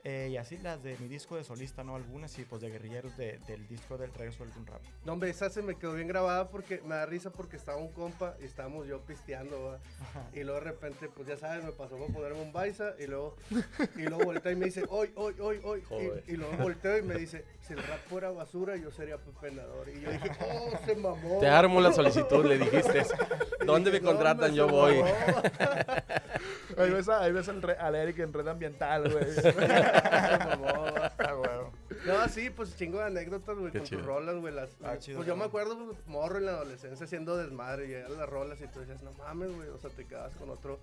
Eh, 0.09 0.29
y 0.31 0.37
así 0.37 0.57
las 0.59 0.81
de 0.85 0.97
mi 0.99 1.09
disco 1.09 1.35
de 1.35 1.42
solista, 1.42 1.83
¿no? 1.83 1.97
Algunas 1.97 2.38
y 2.38 2.45
pues 2.45 2.62
de 2.62 2.71
guerrilleros 2.71 3.16
de- 3.16 3.40
del 3.49 3.66
disco 3.66 3.99
del 3.99 4.14
regreso 4.14 4.45
del 4.45 4.64
rap. 4.64 4.81
No, 5.05 5.14
hombre, 5.14 5.31
esa 5.31 5.51
se 5.51 5.62
me 5.62 5.75
quedó 5.75 5.95
bien 5.95 6.07
grabada 6.07 6.49
porque 6.49 6.81
me 6.85 6.95
da 6.95 7.07
risa 7.07 7.31
porque 7.33 7.57
estaba 7.57 7.79
un 7.79 7.88
compa 7.90 8.37
y 8.40 8.45
estábamos 8.45 8.87
yo 8.87 9.01
pisteando, 9.01 9.61
¿va? 9.64 9.79
Y 10.33 10.45
luego 10.45 10.61
de 10.61 10.66
repente, 10.66 11.09
pues 11.09 11.27
ya 11.27 11.37
sabes, 11.37 11.64
me 11.64 11.73
pasó 11.73 11.97
por 11.97 12.12
ponerme 12.12 12.40
un 12.40 12.53
baisa 12.53 12.95
y 13.01 13.09
luego, 13.09 13.35
y 13.97 14.03
luego 14.03 14.27
voltea 14.27 14.53
y 14.53 14.57
me 14.57 14.66
dice, 14.66 14.85
hoy, 14.90 15.11
hoy, 15.16 15.35
hoy, 15.40 15.59
hoy. 15.64 15.83
Y, 16.29 16.35
y 16.35 16.37
luego 16.37 16.57
volteo 16.59 16.99
y 16.99 17.03
me 17.03 17.16
dice, 17.16 17.45
si 17.66 17.73
el 17.73 17.83
rap 17.83 17.99
fuera 18.09 18.31
basura, 18.31 18.77
yo 18.77 18.92
sería 18.92 19.19
pepenador. 19.19 19.88
Y 19.88 20.03
yo 20.03 20.12
dije, 20.12 20.31
oh, 20.40 20.71
se 20.85 20.95
mamó. 20.95 21.40
Te 21.40 21.49
armo 21.49 21.81
la 21.81 21.92
solicitud, 21.92 22.45
le 22.45 22.59
dijiste. 22.59 23.03
¿Dónde 23.66 23.90
me 23.90 23.99
dije, 23.99 24.05
"No, 24.05 24.12
contratan? 24.12 24.55
Yo 24.55 24.69
voy. 24.69 24.99
mamó". 25.01 25.11
Ahí 26.79 26.90
ves, 26.90 27.09
a- 27.09 27.23
ahí 27.23 27.33
ves 27.33 27.49
al, 27.49 27.62
re- 27.62 27.79
al 27.79 27.95
Eric 27.95 28.19
en 28.19 28.33
red 28.35 28.47
ambiental, 28.49 29.11
güey. 29.11 29.25
No, 32.07 32.29
sí, 32.29 32.51
pues 32.51 32.77
chingo 32.77 32.99
de 32.99 33.05
anécdotas, 33.05 33.57
güey, 33.59 33.73
con 33.73 33.83
chido. 33.83 33.99
tus 34.01 34.07
rolas, 34.07 34.37
güey. 34.37 34.55
las- 34.55 34.71
Ah, 34.83 34.97
chido, 34.99 35.17
pues 35.19 35.27
yo 35.29 35.37
me 35.37 35.45
acuerdo, 35.45 35.77
pues, 35.87 35.99
morro 36.07 36.39
en 36.39 36.47
la 36.47 36.53
adolescencia 36.53 37.05
haciendo 37.05 37.37
desmadre 37.37 37.87
y 37.87 37.89
llegaban 37.89 38.19
las 38.19 38.29
rolas 38.29 38.61
y 38.61 38.67
tú 38.69 38.81
decías, 38.81 39.03
no 39.03 39.13
mames, 39.13 39.55
güey, 39.55 39.69
o 39.69 39.79
sea, 39.79 39.91
te 39.91 40.05
quedabas 40.05 40.35
con 40.37 40.51
otro 40.51 40.79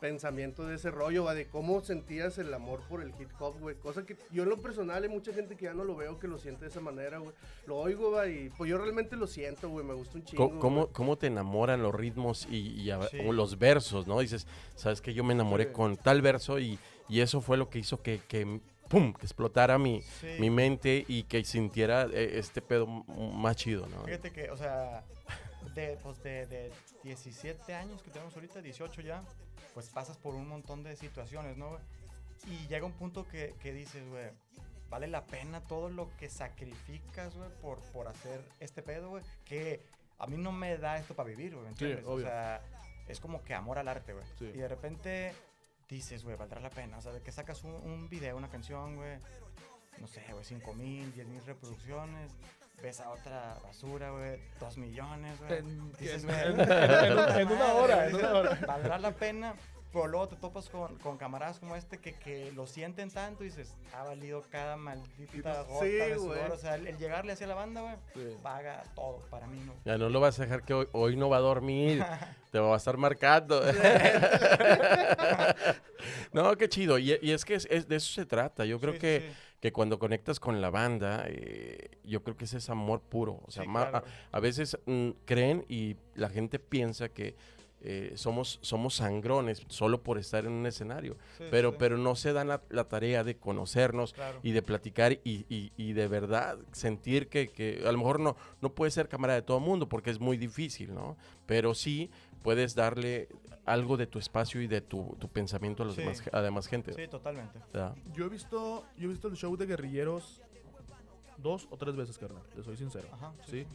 pensamiento 0.00 0.66
de 0.66 0.74
ese 0.74 0.90
rollo, 0.90 1.22
va, 1.22 1.32
de 1.34 1.46
cómo 1.46 1.80
sentías 1.80 2.36
el 2.38 2.52
amor 2.54 2.80
por 2.88 3.02
el 3.02 3.10
hip 3.20 3.28
hop, 3.38 3.60
güey. 3.60 3.76
Cosa 3.76 4.04
que 4.04 4.16
yo 4.32 4.42
en 4.42 4.48
lo 4.48 4.56
personal 4.60 5.00
hay 5.04 5.08
mucha 5.08 5.32
gente 5.32 5.54
que 5.56 5.66
ya 5.66 5.74
no 5.74 5.84
lo 5.84 5.94
veo 5.94 6.18
que 6.18 6.26
lo 6.26 6.38
siente 6.38 6.64
de 6.64 6.70
esa 6.72 6.80
manera, 6.80 7.18
güey. 7.18 7.32
Lo 7.66 7.76
oigo, 7.76 8.10
va, 8.10 8.26
y 8.26 8.50
pues 8.58 8.68
yo 8.68 8.78
realmente 8.78 9.14
lo 9.16 9.28
siento, 9.28 9.68
güey, 9.68 9.86
me 9.86 9.94
gusta 9.94 10.16
un 10.18 10.24
chingo. 10.24 10.58
¿Cómo, 10.58 10.88
cómo 10.88 11.16
te 11.18 11.28
enamoran 11.28 11.82
los 11.84 11.94
ritmos 11.94 12.48
y, 12.50 12.80
y 12.80 12.90
a- 12.90 13.00
Sí. 13.02 13.18
o 13.24 13.32
los 13.32 13.60
versos, 13.60 14.08
no? 14.08 14.18
Dices, 14.18 14.48
sabes 14.74 15.00
que 15.00 15.14
yo 15.14 15.22
me 15.22 15.34
enamoré 15.34 15.66
Sí. 15.66 15.70
con 15.72 15.96
tal 15.96 16.20
verso 16.20 16.58
y, 16.58 16.80
y 17.12 17.20
eso 17.20 17.40
fue 17.40 17.56
lo 17.56 17.68
que 17.68 17.78
hizo 17.78 18.00
que, 18.02 18.20
que, 18.28 18.60
pum, 18.88 19.12
que 19.12 19.26
explotara 19.26 19.78
mi, 19.78 20.02
Sí. 20.02 20.36
mi 20.38 20.50
mente 20.50 21.04
y 21.08 21.24
que 21.24 21.44
sintiera 21.44 22.04
eh, 22.12 22.38
este 22.38 22.62
pedo 22.62 22.86
más 22.86 23.56
chido, 23.56 23.86
¿no? 23.86 24.04
Fíjate 24.04 24.32
que, 24.32 24.50
o 24.50 24.56
sea, 24.56 25.04
de, 25.74 25.98
pues 26.02 26.22
de, 26.22 26.46
de 26.46 26.72
17 27.04 27.74
años 27.74 28.02
que 28.02 28.10
tenemos 28.10 28.34
ahorita, 28.34 28.60
18 28.62 29.00
ya, 29.02 29.22
pues 29.74 29.88
pasas 29.88 30.16
por 30.16 30.34
un 30.34 30.48
montón 30.48 30.82
de 30.82 30.96
situaciones, 30.96 31.56
¿no? 31.56 31.78
Y 32.46 32.66
llega 32.68 32.84
un 32.86 32.92
punto 32.92 33.26
que, 33.28 33.54
que 33.60 33.72
dices, 33.72 34.08
güey, 34.08 34.30
vale 34.90 35.06
la 35.06 35.24
pena 35.26 35.60
todo 35.60 35.88
lo 35.88 36.10
que 36.18 36.28
sacrificas, 36.28 37.34
güey, 37.36 37.48
por, 37.60 37.78
por 37.92 38.08
hacer 38.08 38.40
este 38.60 38.82
pedo, 38.82 39.10
güey, 39.10 39.24
que 39.44 39.84
a 40.18 40.26
mí 40.26 40.36
no 40.36 40.52
me 40.52 40.76
da 40.78 40.98
esto 40.98 41.14
para 41.14 41.28
vivir, 41.28 41.54
güey, 41.54 41.66
¿me 41.68 41.76
Sí, 41.76 41.84
entiendes? 41.84 42.04
o 42.06 42.20
sea, 42.20 42.62
es 43.08 43.20
como 43.20 43.42
que 43.44 43.54
amor 43.54 43.78
al 43.78 43.88
arte, 43.88 44.12
güey. 44.12 44.24
Sí. 44.38 44.46
Y 44.54 44.58
de 44.58 44.68
repente 44.68 45.32
dices, 45.92 46.24
güey, 46.24 46.36
valdrá 46.36 46.60
la 46.60 46.70
pena, 46.70 46.98
o 46.98 47.02
sea, 47.02 47.12
de 47.12 47.20
que 47.20 47.30
sacas 47.30 47.62
un, 47.64 47.72
un 47.74 48.08
video, 48.08 48.36
una 48.36 48.48
canción, 48.48 48.96
güey, 48.96 49.18
no 49.98 50.06
sé, 50.08 50.22
güey, 50.32 50.44
5 50.44 50.74
mil, 50.74 51.12
10 51.12 51.26
mil 51.28 51.44
reproducciones. 51.44 52.32
Ves 52.82 52.98
a 53.00 53.10
otra 53.10 53.58
basura, 53.62 54.10
güey, 54.10 54.40
2 54.58 54.78
millones, 54.78 55.38
güey. 55.38 55.58
En- 55.58 55.92
en- 56.60 57.40
en- 57.40 57.48
una 57.52 57.72
hora, 57.74 58.08
en 58.08 58.14
una 58.16 58.32
hora. 58.32 58.58
Valdrá 58.66 58.98
la 58.98 59.12
pena, 59.12 59.54
pero 59.92 60.06
luego 60.08 60.28
te 60.28 60.36
topas 60.36 60.68
con, 60.70 60.96
con 60.98 61.18
camaradas 61.18 61.58
como 61.58 61.76
este 61.76 61.98
que, 61.98 62.14
que 62.14 62.50
lo 62.52 62.66
sienten 62.66 63.10
tanto 63.10 63.42
y 63.44 63.48
dices, 63.48 63.74
ha 63.94 64.04
valido 64.04 64.42
cada 64.50 64.76
maldita 64.76 65.62
gota 65.64 65.84
Sí, 65.84 65.90
de. 65.92 66.14
O 66.16 66.56
sea, 66.56 66.76
el, 66.76 66.86
el 66.86 66.96
llegarle 66.98 67.32
hacia 67.32 67.46
la 67.46 67.54
banda, 67.54 67.82
güey, 67.82 67.94
Sí. 68.14 68.36
paga 68.42 68.82
todo 68.94 69.18
para 69.30 69.46
mí, 69.46 69.60
¿no? 69.64 69.74
Ya 69.84 69.98
no 69.98 70.08
lo 70.08 70.20
vas 70.20 70.38
a 70.38 70.42
dejar 70.44 70.62
que 70.64 70.74
hoy, 70.74 70.88
hoy 70.92 71.16
no 71.16 71.28
va 71.28 71.36
a 71.36 71.40
dormir, 71.40 72.02
te 72.50 72.58
va 72.58 72.72
a 72.74 72.76
estar 72.76 72.96
marcando. 72.96 73.60
no, 76.32 76.56
qué 76.56 76.68
chido. 76.68 76.98
Y, 76.98 77.18
y 77.20 77.32
es 77.32 77.44
que 77.44 77.54
es- 77.54 77.66
es- 77.70 77.88
de 77.88 77.96
eso 77.96 78.12
se 78.12 78.26
trata. 78.26 78.64
Yo 78.64 78.80
creo 78.80 78.94
Sí, 78.94 78.98
que, 78.98 79.20
sí. 79.20 79.36
que 79.60 79.72
cuando 79.72 79.98
conectas 79.98 80.40
con 80.40 80.60
la 80.60 80.70
banda, 80.70 81.24
eh, 81.26 81.98
yo 82.04 82.22
creo 82.22 82.36
que 82.36 82.44
ese 82.44 82.58
es 82.58 82.70
amor 82.70 83.00
puro. 83.00 83.40
O 83.46 83.50
sea, 83.50 83.62
Sí, 83.64 83.68
ma- 83.68 83.90
claro. 83.90 84.06
a, 84.32 84.36
a 84.36 84.40
veces 84.40 84.78
mm, 84.86 85.10
creen 85.24 85.64
y 85.68 85.96
la 86.14 86.28
gente 86.28 86.58
piensa 86.58 87.08
que 87.08 87.36
eh, 87.84 88.12
somos, 88.16 88.58
somos 88.62 88.94
sangrones 88.94 89.62
solo 89.68 90.02
por 90.02 90.18
estar 90.18 90.44
en 90.44 90.52
un 90.52 90.66
escenario. 90.66 91.16
Sí, 91.38 91.44
pero, 91.50 91.70
sí, 91.70 91.76
pero 91.78 91.96
no 91.98 92.14
se 92.14 92.32
dan 92.32 92.48
la, 92.48 92.62
la 92.70 92.84
tarea 92.84 93.24
de 93.24 93.36
conocernos 93.36 94.12
Claro. 94.12 94.38
y 94.42 94.52
de 94.52 94.62
platicar 94.62 95.12
y, 95.24 95.44
y- 95.48 95.72
y 95.76 95.92
de 95.92 96.06
verdad 96.08 96.58
sentir 96.72 97.28
que, 97.28 97.48
que 97.48 97.82
a 97.86 97.92
lo 97.92 97.98
mejor 97.98 98.20
no, 98.20 98.36
no 98.60 98.72
puedes 98.74 98.94
ser 98.94 99.08
cámara 99.08 99.34
de 99.34 99.42
todo 99.42 99.58
el 99.58 99.64
mundo 99.64 99.88
porque 99.88 100.10
es 100.10 100.20
muy 100.20 100.36
difícil, 100.36 100.94
¿no? 100.94 101.16
Pero 101.46 101.74
sí 101.74 102.10
puedes 102.42 102.74
darle 102.74 103.28
algo 103.64 103.96
de 103.96 104.06
tu 104.06 104.18
espacio 104.18 104.60
y 104.60 104.66
de 104.66 104.80
tu, 104.80 105.16
tu 105.20 105.28
pensamiento 105.28 105.82
a 105.82 105.86
los 105.86 105.94
Sí. 105.94 106.02
demás, 106.02 106.22
a 106.32 106.36
la 106.36 106.42
demás 106.42 106.66
gente. 106.66 106.92
Sí, 106.92 107.06
totalmente. 107.08 107.58
Yo 108.14 108.26
he 108.26 108.28
visto, 108.28 108.84
yo 108.96 109.04
he 109.04 109.08
visto 109.08 109.28
el 109.28 109.36
show 109.36 109.56
de 109.56 109.66
guerrilleros 109.66 110.40
dos 111.38 111.66
o 111.70 111.76
tres 111.76 111.96
veces, 111.96 112.18
carnal. 112.18 112.42
Le 112.56 112.62
soy 112.62 112.76
sincero. 112.76 113.08
Ajá, 113.12 113.32
Sí. 113.48 113.66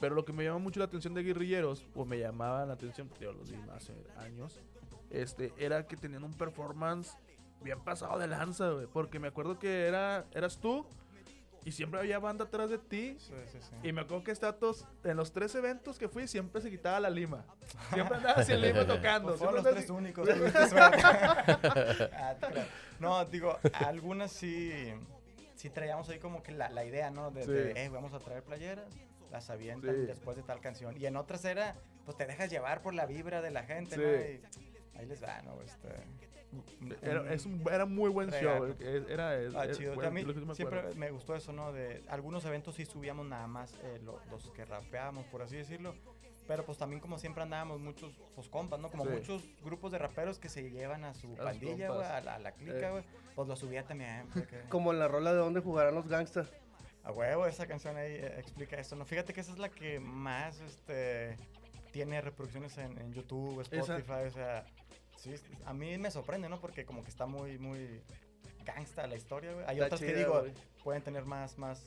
Pero 0.00 0.14
lo 0.14 0.24
que 0.24 0.32
me 0.32 0.44
llama 0.44 0.58
mucho 0.58 0.78
la 0.80 0.86
atención 0.86 1.14
de 1.14 1.22
guerrilleros, 1.22 1.84
o 1.94 2.04
me 2.04 2.18
llamaba 2.18 2.64
la 2.66 2.74
atención, 2.74 3.10
yo 3.20 3.32
los 3.32 3.50
vi 3.50 3.58
hace 3.74 3.92
años, 4.18 4.60
este, 5.10 5.52
era 5.58 5.86
que 5.86 5.96
tenían 5.96 6.22
un 6.24 6.34
performance 6.34 7.16
bien 7.62 7.80
pasado 7.80 8.18
de 8.18 8.26
lanza, 8.28 8.70
güey. 8.70 8.86
Porque 8.86 9.18
me 9.18 9.28
acuerdo 9.28 9.58
que 9.58 9.86
era, 9.86 10.24
eras 10.32 10.58
tú 10.58 10.86
y 11.64 11.72
siempre 11.72 11.98
había 11.98 12.18
banda 12.20 12.44
atrás 12.44 12.70
de 12.70 12.78
ti. 12.78 13.16
Sí, 13.18 13.32
sí, 13.50 13.58
sí. 13.60 13.88
Y 13.88 13.92
me 13.92 14.02
acuerdo 14.02 14.22
que 14.22 14.30
Status, 14.30 14.84
en 15.02 15.16
los 15.16 15.32
tres 15.32 15.54
eventos 15.56 15.98
que 15.98 16.08
fui, 16.08 16.28
siempre 16.28 16.62
se 16.62 16.70
quitaba 16.70 17.00
la 17.00 17.10
lima. 17.10 17.44
Siempre 17.92 18.16
andaba 18.18 18.44
sin 18.44 18.60
lima 18.60 18.84
tocando. 18.86 19.28
Pues 19.36 19.40
siempre 19.40 19.62
los 19.62 19.70
tres 19.72 19.84
así- 19.84 19.92
únicos. 19.92 20.28
suerte. 20.28 21.02
Ah, 22.14 22.36
no, 23.00 23.24
digo, 23.24 23.58
algunas 23.84 24.30
sí, 24.32 24.72
sí 25.56 25.70
traíamos 25.70 26.08
ahí 26.08 26.18
como 26.20 26.42
que 26.42 26.52
la, 26.52 26.68
la 26.68 26.84
idea, 26.84 27.10
¿no? 27.10 27.30
De, 27.32 27.42
Sí. 27.44 27.50
de, 27.50 27.84
eh, 27.84 27.88
vamos 27.88 28.12
a 28.12 28.18
traer 28.20 28.42
playeras, 28.44 28.86
las 29.30 29.50
avientan 29.50 29.94
Sí. 29.94 30.00
después 30.06 30.36
de 30.36 30.42
tal 30.42 30.60
canción. 30.60 30.96
Y 30.96 31.06
en 31.06 31.16
otras 31.16 31.44
era, 31.44 31.76
pues 32.04 32.16
te 32.16 32.26
dejas 32.26 32.50
llevar 32.50 32.82
por 32.82 32.94
la 32.94 33.06
vibra 33.06 33.40
de 33.42 33.50
la 33.50 33.62
gente, 33.64 33.94
Sí. 33.96 34.00
¿no? 34.00 34.58
Y 34.94 34.98
ahí 34.98 35.06
les 35.06 35.22
va, 35.22 35.40
¿no? 35.42 35.60
Este, 35.62 35.88
Era, 37.02 37.32
es 37.34 37.44
un, 37.44 37.62
era 37.70 37.84
muy 37.84 38.08
buen 38.08 38.30
Regalo. 38.30 38.68
show. 38.68 38.76
eh, 38.80 39.04
Era, 39.08 39.28
Ah, 39.30 39.64
era- 39.64 39.70
chido. 39.72 39.94
fue 39.94 40.06
A 40.06 40.10
mí 40.10 40.24
me 40.24 40.54
siempre 40.54 40.94
me 40.94 41.10
gustó 41.10 41.34
eso, 41.34 41.52
¿no? 41.52 41.72
De 41.72 42.02
algunos 42.08 42.44
eventos 42.46 42.74
sí 42.76 42.86
subíamos 42.86 43.26
nada 43.26 43.46
más 43.46 43.74
eh, 43.82 44.00
lo- 44.02 44.18
los 44.30 44.50
que 44.52 44.64
rapeábamos, 44.64 45.26
por 45.26 45.42
así 45.42 45.56
decirlo. 45.56 45.94
Pero 46.46 46.64
pues 46.64 46.78
también 46.78 47.00
como 47.00 47.18
siempre 47.18 47.42
andábamos 47.42 47.78
muchos, 47.80 48.18
pues 48.34 48.48
compas, 48.48 48.80
¿no? 48.80 48.90
Como 48.90 49.04
Sí. 49.04 49.10
muchos 49.10 49.42
grupos 49.62 49.92
de 49.92 49.98
raperos 49.98 50.38
que 50.38 50.48
se 50.48 50.70
llevan 50.70 51.04
a 51.04 51.12
su 51.12 51.28
sus 51.28 51.36
pandilla, 51.38 51.90
güey, 51.90 52.06
a 52.06 52.20
la, 52.22 52.34
a 52.36 52.38
la 52.38 52.52
clica, 52.52 52.88
Eh. 52.88 52.90
güey. 52.92 53.04
Pues 53.34 53.46
lo 53.48 53.54
subía 53.54 53.84
también. 53.86 54.26
porque- 54.32 54.62
Como 54.70 54.92
en 54.94 54.98
la 54.98 55.08
rola 55.08 55.32
de 55.32 55.38
donde 55.38 55.60
jugarán 55.60 55.94
los 55.94 56.08
gangsters. 56.08 56.50
A 57.08 57.12
huevo, 57.12 57.46
esa 57.46 57.66
canción 57.66 57.96
ahí 57.96 58.12
eh, 58.12 58.34
explica 58.38 58.76
esto, 58.78 58.94
¿no? 58.94 59.06
Fíjate 59.06 59.32
que 59.32 59.40
esa 59.40 59.52
es 59.52 59.58
la 59.58 59.70
que 59.70 59.98
más, 59.98 60.60
este, 60.60 61.38
tiene 61.90 62.20
reproducciones 62.20 62.76
en, 62.76 62.98
en 62.98 63.14
YouTube, 63.14 63.62
Esa. 63.62 63.76
Spotify, 63.96 64.26
o 64.26 64.30
sea, 64.30 64.66
sí, 65.16 65.34
a 65.64 65.72
mí 65.72 65.96
me 65.96 66.10
sorprende, 66.10 66.50
¿no? 66.50 66.60
Porque 66.60 66.84
como 66.84 67.02
que 67.02 67.08
está 67.08 67.24
muy, 67.24 67.58
muy 67.58 68.02
gangsta 68.62 69.06
la 69.06 69.16
historia, 69.16 69.54
güey. 69.54 69.64
Hay 69.66 69.76
Está 69.76 69.86
otras 69.86 70.00
que 70.02 70.08
chida, 70.08 70.18
digo, 70.18 70.40
güey. 70.40 70.52
pueden 70.84 71.02
tener 71.02 71.24
más, 71.24 71.56
más 71.56 71.82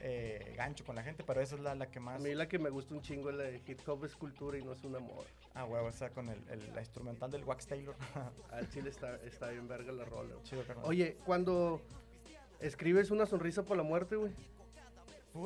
eh, 0.00 0.52
gancho 0.56 0.84
con 0.84 0.96
la 0.96 1.04
gente, 1.04 1.22
pero 1.22 1.40
esa 1.40 1.54
es 1.54 1.60
la, 1.60 1.76
la 1.76 1.86
que 1.88 2.00
A 2.00 2.02
más... 2.02 2.20
mí 2.20 2.34
la 2.34 2.48
que 2.48 2.58
me 2.58 2.68
gusta 2.70 2.92
un 2.92 3.02
chingo 3.02 3.30
es 3.30 3.36
la 3.36 3.44
de 3.44 3.62
hip 3.64 3.78
hop 3.88 4.04
es 4.04 4.16
cultura 4.16 4.58
y 4.58 4.62
no 4.62 4.72
es 4.72 4.82
un 4.82 4.96
amor. 4.96 5.26
Ah, 5.54 5.64
huevo, 5.64 5.88
esa 5.88 6.10
con 6.10 6.28
el, 6.28 6.42
el- 6.50 6.74
la 6.74 6.80
instrumental 6.80 7.30
del 7.30 7.44
Wax 7.44 7.68
Taylor. 7.68 7.94
Al 8.50 8.68
chile 8.70 8.90
está, 8.90 9.14
está 9.22 9.48
bien 9.50 9.68
verga 9.68 9.92
la 9.92 10.04
rola. 10.04 10.34
Chido. 10.42 10.64
Oye, 10.82 11.16
cuando 11.24 11.80
escribes 12.58 13.12
una 13.12 13.26
sonrisa 13.26 13.62
por 13.62 13.76
la 13.76 13.84
muerte, 13.84 14.16
güey. 14.16 14.32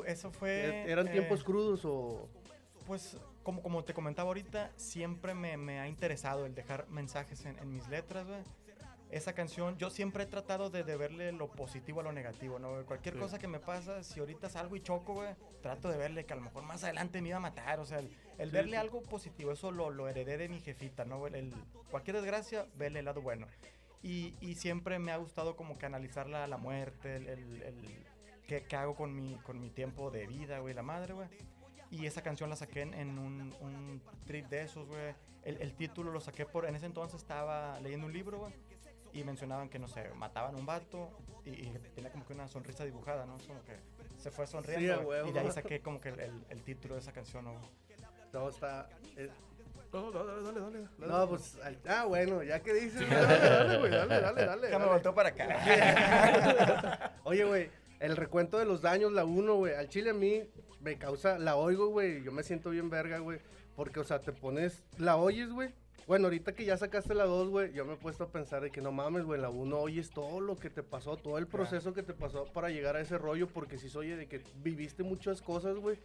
Eso 0.05 0.31
fue... 0.31 0.83
¿Eran 0.89 1.07
eh, 1.07 1.11
tiempos 1.11 1.43
crudos 1.43 1.81
o...? 1.85 2.29
Pues, 2.87 3.17
como, 3.43 3.61
como 3.61 3.83
te 3.83 3.93
comentaba 3.93 4.27
ahorita, 4.29 4.71
siempre 4.75 5.33
me, 5.33 5.55
me 5.57 5.79
ha 5.79 5.87
interesado 5.87 6.45
el 6.45 6.55
dejar 6.55 6.87
mensajes 6.89 7.45
en, 7.45 7.57
en 7.59 7.71
mis 7.71 7.87
letras, 7.87 8.27
güey. 8.27 8.41
Esa 9.11 9.33
canción, 9.33 9.77
yo 9.77 9.89
siempre 9.89 10.23
he 10.23 10.25
tratado 10.25 10.69
de, 10.69 10.83
de 10.85 10.95
verle 10.95 11.33
lo 11.33 11.49
positivo 11.51 11.99
a 11.99 12.03
lo 12.03 12.13
negativo, 12.13 12.59
¿no? 12.59 12.85
Cualquier 12.85 13.15
Sí. 13.15 13.19
cosa 13.19 13.39
que 13.39 13.47
me 13.47 13.59
pasa, 13.59 14.03
si 14.03 14.21
ahorita 14.21 14.47
salgo 14.49 14.75
y 14.77 14.81
choco, 14.81 15.15
güey, 15.15 15.35
trato 15.61 15.89
de 15.89 15.97
verle 15.97 16.25
que 16.25 16.31
a 16.31 16.37
lo 16.37 16.41
mejor 16.43 16.63
más 16.63 16.83
adelante 16.85 17.21
me 17.21 17.27
iba 17.27 17.37
a 17.37 17.41
matar, 17.41 17.81
o 17.81 17.85
sea, 17.85 17.99
el, 17.99 18.09
el 18.37 18.49
Sí, 18.49 18.53
verle 18.55 18.71
sí. 18.71 18.77
algo 18.77 19.01
positivo, 19.03 19.51
eso 19.51 19.69
lo, 19.71 19.89
lo 19.89 20.07
heredé 20.07 20.37
de 20.37 20.47
mi 20.47 20.61
jefita, 20.61 21.03
¿no? 21.03 21.19
güey? 21.19 21.35
El, 21.35 21.53
cualquier 21.89 22.15
desgracia, 22.15 22.67
verle 22.75 22.99
el 22.99 23.05
lado 23.05 23.21
bueno. 23.21 23.47
Y, 24.01 24.33
y 24.39 24.55
siempre 24.55 24.97
me 24.97 25.11
ha 25.11 25.17
gustado 25.17 25.57
como 25.57 25.77
que 25.77 25.85
analizar 25.85 26.27
la, 26.29 26.47
la 26.47 26.57
muerte, 26.57 27.17
el, 27.17 27.27
el, 27.27 27.61
el- 27.63 28.05
qué, 28.47 28.63
qué 28.63 28.75
hago 28.75 28.95
con 28.95 29.15
mi, 29.15 29.35
con 29.43 29.59
mi 29.59 29.69
tiempo 29.69 30.11
de 30.11 30.27
vida, 30.27 30.59
güey, 30.59 30.73
la 30.73 30.83
madre, 30.83 31.13
güey. 31.13 31.27
Y 31.89 32.05
esa 32.05 32.21
canción 32.21 32.49
la 32.49 32.55
saqué 32.55 32.81
en, 32.81 32.93
en 32.93 33.19
un, 33.19 33.53
un 33.59 34.01
trip 34.25 34.47
de 34.47 34.61
esos, 34.63 34.87
güey. 34.87 35.13
El, 35.43 35.57
el 35.61 35.73
título 35.73 36.11
lo 36.11 36.21
saqué 36.21 36.45
por... 36.45 36.65
En 36.65 36.75
ese 36.75 36.85
entonces 36.85 37.19
estaba 37.21 37.79
leyendo 37.81 38.05
un 38.07 38.13
libro, 38.13 38.39
güey. 38.39 38.53
Y 39.13 39.23
mencionaban 39.25 39.67
que, 39.67 39.77
no 39.79 39.87
sé, 39.89 40.09
mataban 40.15 40.55
a 40.55 40.57
un 40.57 40.65
vato 40.65 41.09
y, 41.43 41.49
y 41.49 41.77
tenía 41.95 42.11
como 42.11 42.25
que 42.25 42.31
una 42.33 42.47
sonrisa 42.47 42.85
dibujada, 42.85 43.25
¿no? 43.25 43.35
Es 43.37 43.45
como 43.47 43.61
que 43.63 43.75
se 44.17 44.31
fue 44.31 44.47
sonriendo. 44.47 44.99
Sí, 44.99 45.03
güey, 45.03 45.27
y 45.29 45.31
de 45.33 45.39
ahí 45.41 45.51
saqué 45.51 45.81
como 45.81 45.99
que 45.99 46.09
el, 46.09 46.19
el- 46.21 46.45
el 46.49 46.63
título 46.63 46.93
de 46.95 47.01
esa 47.01 47.11
canción, 47.11 47.43
¿no? 47.43 47.51
güey? 47.53 47.65
No, 48.31 48.47
está... 48.47 48.87
eh, 49.17 49.29
No, 49.91 50.11
no, 50.11 50.23
dale, 50.23 50.43
dale, 50.43 50.59
dale. 50.61 50.87
dale. 50.97 51.11
No, 51.11 51.27
pues... 51.27 51.57
al- 51.61 51.77
Ah, 51.89 52.05
bueno, 52.05 52.41
ya 52.43 52.61
que 52.61 52.73
dices... 52.73 53.01
Dale, 53.09 53.39
dale, 53.49 53.77
güey, 53.79 53.91
dale, 53.91 54.21
dale, 54.21 54.45
dale. 54.45 54.69
Ya 54.71 54.79
me 54.79 54.85
volteó 54.85 55.13
para 55.13 55.29
acá. 55.29 57.11
Oye, 57.25 57.43
güey, 57.43 57.69
el 58.01 58.17
recuento 58.17 58.57
de 58.57 58.65
los 58.65 58.81
daños, 58.81 59.13
la 59.13 59.25
1, 59.25 59.55
güey, 59.55 59.75
al 59.75 59.87
chile 59.87 60.09
a 60.09 60.13
mí 60.13 60.41
me 60.81 60.97
causa, 60.97 61.37
la 61.37 61.55
oigo, 61.55 61.87
güey, 61.87 62.23
yo 62.23 62.31
me 62.31 62.41
siento 62.41 62.71
bien 62.71 62.89
verga, 62.89 63.19
güey, 63.19 63.39
porque, 63.75 63.99
o 63.99 64.03
sea, 64.03 64.19
te 64.19 64.33
pones, 64.33 64.83
la 64.97 65.17
oyes, 65.17 65.51
güey. 65.51 65.69
Bueno, 66.07 66.25
ahorita 66.25 66.53
que 66.53 66.65
ya 66.65 66.75
sacaste 66.77 67.13
la 67.13 67.25
2, 67.25 67.49
güey, 67.49 67.73
yo 67.73 67.85
me 67.85 67.93
he 67.93 67.97
puesto 67.97 68.23
a 68.23 68.31
pensar 68.31 68.63
de 68.63 68.71
que 68.71 68.81
no 68.81 68.91
mames, 68.91 69.23
güey, 69.23 69.39
la 69.39 69.49
1 69.49 69.79
oyes 69.79 70.09
todo 70.09 70.41
lo 70.41 70.57
que 70.57 70.71
te 70.71 70.81
pasó, 70.81 71.15
todo 71.15 71.37
el 71.37 71.45
proceso 71.45 71.93
que 71.93 72.01
te 72.01 72.13
pasó 72.13 72.45
para 72.45 72.71
llegar 72.71 72.95
a 72.95 73.01
ese 73.01 73.19
rollo, 73.19 73.47
porque 73.47 73.77
si 73.77 73.87
se 73.87 73.99
oye 73.99 74.17
de 74.17 74.27
que 74.27 74.41
viviste 74.63 75.03
muchas 75.03 75.41
cosas, 75.41 75.77
güey. 75.77 75.97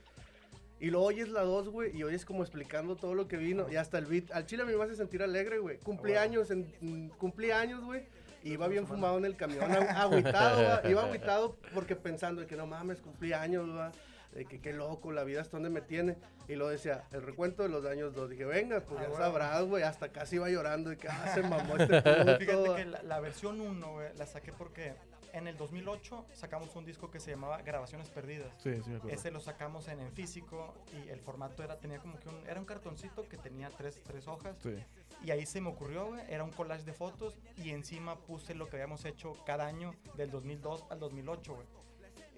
Y 0.78 0.90
lo 0.90 1.02
oyes 1.02 1.30
la 1.30 1.40
2, 1.40 1.70
güey, 1.70 1.96
y 1.96 2.04
oyes 2.04 2.26
como 2.26 2.42
explicando 2.42 2.96
todo 2.96 3.14
lo 3.14 3.26
que 3.26 3.38
vino, 3.38 3.66
y 3.72 3.76
hasta 3.76 3.96
el 3.96 4.04
beat. 4.04 4.30
Al 4.32 4.44
chile 4.44 4.64
a 4.64 4.66
mí 4.66 4.76
me 4.76 4.84
hace 4.84 4.96
sentir 4.96 5.22
alegre, 5.22 5.58
güey. 5.58 5.78
Cumpleaños, 5.78 6.50
en, 6.50 6.70
mm, 6.82 7.08
cumpleaños, 7.16 7.82
güey. 7.82 8.02
Iba 8.42 8.68
bien 8.68 8.86
fumado 8.86 9.18
en 9.18 9.24
el 9.24 9.36
camión, 9.36 9.70
agüitado, 9.72 10.62
va, 10.62 10.88
iba 10.88 11.02
agüitado 11.06 11.56
porque 11.74 11.96
pensando 11.96 12.40
de 12.42 12.46
que 12.46 12.56
no 12.56 12.66
mames, 12.66 13.00
cumplí 13.00 13.32
años, 13.32 13.68
va, 13.68 13.92
de 14.32 14.44
que 14.44 14.60
qué 14.60 14.72
loco, 14.72 15.12
la 15.12 15.24
vida 15.24 15.40
hasta 15.40 15.56
donde 15.56 15.70
me 15.70 15.80
tiene. 15.80 16.16
Y 16.48 16.54
lo 16.54 16.68
decía, 16.68 17.04
el 17.10 17.22
recuento 17.22 17.64
de 17.64 17.68
los 17.68 17.82
daños 17.82 18.14
dos. 18.14 18.30
Dije, 18.30 18.44
venga, 18.44 18.80
pues 18.80 19.00
Ah, 19.00 19.02
ya 19.02 19.08
bueno. 19.08 19.24
sabrás, 19.24 19.64
güey, 19.64 19.82
hasta 19.82 20.10
casi 20.10 20.36
iba 20.36 20.48
llorando 20.48 20.90
de 20.90 20.96
que 20.96 21.08
ah, 21.08 21.32
se 21.34 21.42
mamó 21.42 21.76
este 21.78 22.00
puto. 22.02 22.38
Fíjate 22.38 22.74
que 22.76 22.84
la, 22.84 23.02
la 23.02 23.20
versión 23.20 23.60
1, 23.60 23.92
güey, 23.92 24.08
la 24.16 24.26
saqué 24.26 24.52
porque 24.52 24.94
en 25.32 25.48
el 25.48 25.56
2008 25.56 26.26
sacamos 26.34 26.74
un 26.76 26.84
disco 26.84 27.10
que 27.10 27.18
se 27.18 27.32
llamaba 27.32 27.60
Grabaciones 27.62 28.08
Perdidas. 28.10 28.52
Sí, 28.58 28.74
sí, 28.82 28.90
me 28.90 28.96
acuerdo. 28.98 29.16
Ese 29.18 29.30
lo 29.32 29.40
sacamos 29.40 29.88
en, 29.88 30.00
en 30.00 30.12
físico 30.12 30.72
y 30.94 31.08
el 31.08 31.20
formato 31.20 31.62
era, 31.64 31.78
tenía 31.80 31.98
como 31.98 32.16
que 32.20 32.28
un, 32.28 32.36
era 32.46 32.60
un 32.60 32.64
cartoncito 32.66 33.28
que 33.28 33.36
tenía 33.38 33.68
tres, 33.70 34.00
tres 34.04 34.28
hojas. 34.28 34.56
Sí. 34.62 34.76
Y 35.24 35.30
ahí 35.30 35.44
se 35.46 35.60
me 35.60 35.68
ocurrió, 35.68 36.06
güey, 36.06 36.22
era 36.28 36.44
un 36.44 36.50
collage 36.50 36.84
de 36.84 36.92
fotos 36.92 37.36
y 37.56 37.70
encima 37.70 38.16
puse 38.16 38.54
lo 38.54 38.68
que 38.68 38.76
habíamos 38.76 39.04
hecho 39.04 39.32
cada 39.44 39.66
año 39.66 39.94
del 40.14 40.30
2002 40.30 40.84
al 40.90 41.00
2008, 41.00 41.54
güey. 41.54 41.66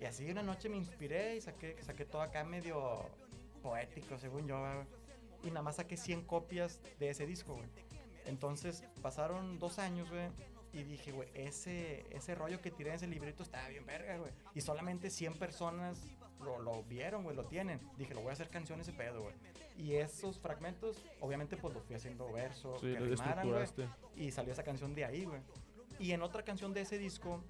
Y 0.01 0.05
así 0.05 0.31
una 0.31 0.43
noche 0.43 0.69
me 0.69 0.77
inspiré 0.77 1.37
y 1.37 1.41
saqué, 1.41 1.77
saqué 1.83 2.05
todo 2.05 2.23
acá 2.23 2.45
medio 2.45 3.05
poético, 3.63 4.19
según 4.19 4.47
yo, 4.47 4.61
güey. 4.61 4.87
Y 5.43 5.49
nada 5.49 5.63
más 5.63 5.77
saqué 5.77 5.97
100 5.97 6.23
copias 6.25 6.81
de 6.99 7.11
ese 7.11 7.27
disco, 7.27 7.55
güey. 7.55 7.69
Entonces 8.27 8.85
pasaron 9.03 9.59
dos 9.59 9.79
años, 9.79 10.09
güey. 10.11 10.29
Y 10.79 10.85
dije, 10.85 11.11
güey, 11.11 11.29
ese, 11.35 12.07
ese 12.11 12.35
rollo 12.37 12.61
que 12.61 12.71
tiré 12.71 12.91
en 12.91 12.97
ese 12.97 13.07
librito 13.09 13.43
estaba 13.43 13.67
bien 13.69 13.85
verga, 13.85 14.17
güey. 14.19 14.31
Y 14.55 14.61
solamente 14.61 15.11
100 15.11 15.35
personas 15.35 15.99
lo, 16.41 16.61
lo 16.61 16.85
vieron, 16.85 17.25
güey, 17.25 17.35
lo 17.35 17.45
tienen. 17.47 17.81
Dije, 17.97 18.15
lo 18.15 18.21
voy 18.21 18.31
a 18.31 18.35
hacer 18.35 18.49
canción 18.49 18.81
ese 18.81 18.93
pedo, 18.93 19.23
güey. 19.23 19.35
Y 19.77 19.95
esos 19.95 20.39
fragmentos, 20.39 21.05
obviamente, 21.21 21.57
pues 21.57 21.75
los 21.75 21.83
fui 21.85 21.97
haciendo 21.97 22.31
versos, 22.33 22.81
Sí, 22.81 22.93
que 22.93 22.99
rimaran, 23.01 23.49
güey. 23.49 23.67
Y 24.17 24.31
salió 24.31 24.53
esa 24.53 24.63
canción 24.63 24.95
de 24.95 25.05
ahí, 25.05 25.25
güey. 25.25 25.41
Y 25.99 26.13
en 26.13 26.23
otra 26.23 26.45
canción 26.45 26.73
de 26.73 26.83
ese 26.83 26.97
disco 26.97 27.43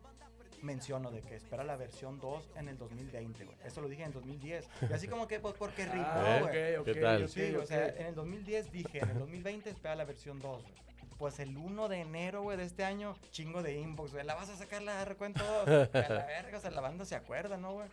menciono 0.63 1.11
de 1.11 1.21
que 1.23 1.37
espera 1.37 1.63
la 1.65 1.77
versión 1.77 2.19
2 2.19 2.51
en 2.57 2.69
el 2.69 2.79
2020, 2.79 3.45
güey. 3.45 3.57
Eso 3.65 3.81
lo 3.83 3.89
dije 3.89 4.03
en 4.03 4.09
el 4.09 4.15
2010. 4.15 4.69
Y 4.89 4.93
así 4.93 5.07
como 5.07 5.29
que, 5.29 5.39
pues, 5.39 5.55
porque 5.55 5.85
rimó, 5.87 6.03
Ah, 6.07 6.39
güey. 6.41 6.77
ok, 6.77 6.81
ok, 6.81 6.85
¿Qué 6.87 7.01
tal? 7.01 7.23
ok, 7.25 7.29
Sí, 7.29 7.55
o 7.55 7.67
sea, 7.67 7.89
en 7.89 8.07
el 8.07 8.15
2010 8.15 8.73
dije, 8.73 8.99
en 9.01 9.11
el 9.11 9.19
2020 9.19 9.71
espera 9.71 9.95
la 9.95 10.05
versión 10.05 10.41
2, 10.41 10.63
güey. 10.63 10.88
Pues 11.19 11.41
el 11.41 11.57
1 11.57 11.89
de 11.89 12.01
enero, 12.01 12.43
güey, 12.43 12.57
de 12.57 12.65
este 12.65 12.85
año, 12.85 13.17
chingo 13.33 13.63
de 13.63 13.79
inbox, 13.79 14.13
güey. 14.13 14.25
La 14.25 14.37
vas 14.37 14.49
a 14.51 14.57
sacar 14.57 14.83
la 14.83 15.05
recuento. 15.05 15.43
A 15.67 16.09
la 16.09 16.25
verga, 16.27 16.59
o 16.59 16.61
sea, 16.61 16.71
la 16.71 16.81
banda 16.81 17.05
se 17.05 17.17
acuerda, 17.17 17.57
¿no, 17.57 17.73
güey? 17.73 17.89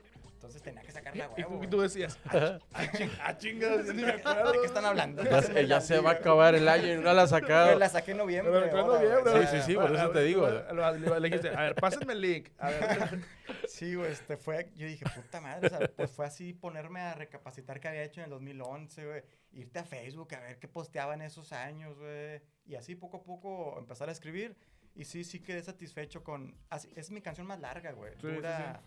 Entonces 0.45 0.61
tenía 0.61 0.81
que 0.83 0.91
sacarla, 0.91 1.29
Y 1.37 1.41
huevo. 1.41 1.63
y 1.63 1.67
tú 1.67 1.81
decías, 1.81 2.19
ah, 2.25 2.59
ah, 2.73 2.87
ah, 3.23 3.37
chingas, 3.37 3.85
ni 3.93 4.03
me 4.03 4.11
acuerdo. 4.11 4.51
¿De 4.51 4.59
qué 4.59 4.65
están 4.65 4.85
hablando? 4.85 5.23
Ya, 5.23 5.41
se- 5.41 5.67
ya 5.67 5.81
se 5.81 5.99
va 5.99 6.11
a 6.11 6.13
acabar 6.13 6.55
el 6.55 6.67
año 6.67 6.93
y 6.93 6.97
no 6.97 7.13
la 7.13 7.23
ha 7.23 7.27
sacado. 7.27 7.67
Güey, 7.67 7.79
la 7.79 7.89
saqué 7.89 8.11
en 8.11 8.17
noviembre. 8.17 8.53
Pero 8.71 8.79
en 8.81 8.87
noviembre, 8.87 9.47
Sí, 9.47 9.57
sí, 9.57 9.63
sí, 9.65 9.75
por 9.75 9.93
eso 9.95 10.09
te 10.11 10.21
digo. 10.23 10.47
Le, 10.47 11.19
dijiste, 11.29 11.49
a 11.49 11.61
ver, 11.61 11.75
pásenme 11.75 12.13
el 12.13 12.21
link. 12.21 12.49
A 12.59 12.69
ver. 12.69 13.19
Sí, 13.67 13.93
güey, 13.95 14.11
este 14.11 14.37
fue, 14.37 14.71
yo 14.75 14.87
dije, 14.87 15.03
puta 15.13 15.41
madre, 15.41 15.67
o 15.67 15.69
sea, 15.69 15.79
pues 15.97 16.09
fue 16.11 16.25
así 16.25 16.53
ponerme 16.53 17.01
a 17.01 17.13
recapacitar 17.13 17.79
qué 17.81 17.89
había 17.89 18.03
hecho 18.03 18.21
en 18.21 18.25
el 18.25 18.29
2011, 18.29 19.05
güey, 19.05 19.23
irte 19.51 19.79
a 19.79 19.83
Facebook 19.83 20.33
a 20.35 20.39
ver 20.39 20.59
qué 20.59 20.67
posteaba 20.69 21.13
en 21.13 21.21
esos 21.23 21.51
años, 21.51 21.97
güey, 21.97 22.41
y 22.65 22.75
así 22.75 22.95
poco 22.95 23.17
a 23.17 23.23
poco 23.23 23.75
empezar 23.77 24.07
a 24.07 24.13
escribir, 24.13 24.55
y 24.95 25.03
sí, 25.03 25.23
sí 25.25 25.41
quedé 25.41 25.61
satisfecho 25.61 26.23
con, 26.23 26.55
así- 26.69 26.89
es 26.95 27.11
mi 27.11 27.21
canción 27.21 27.47
más 27.47 27.59
larga, 27.59 27.91
güey, 27.91 28.13
Sí, 28.13 28.19
sí, 28.21 28.27
dura 28.27 28.81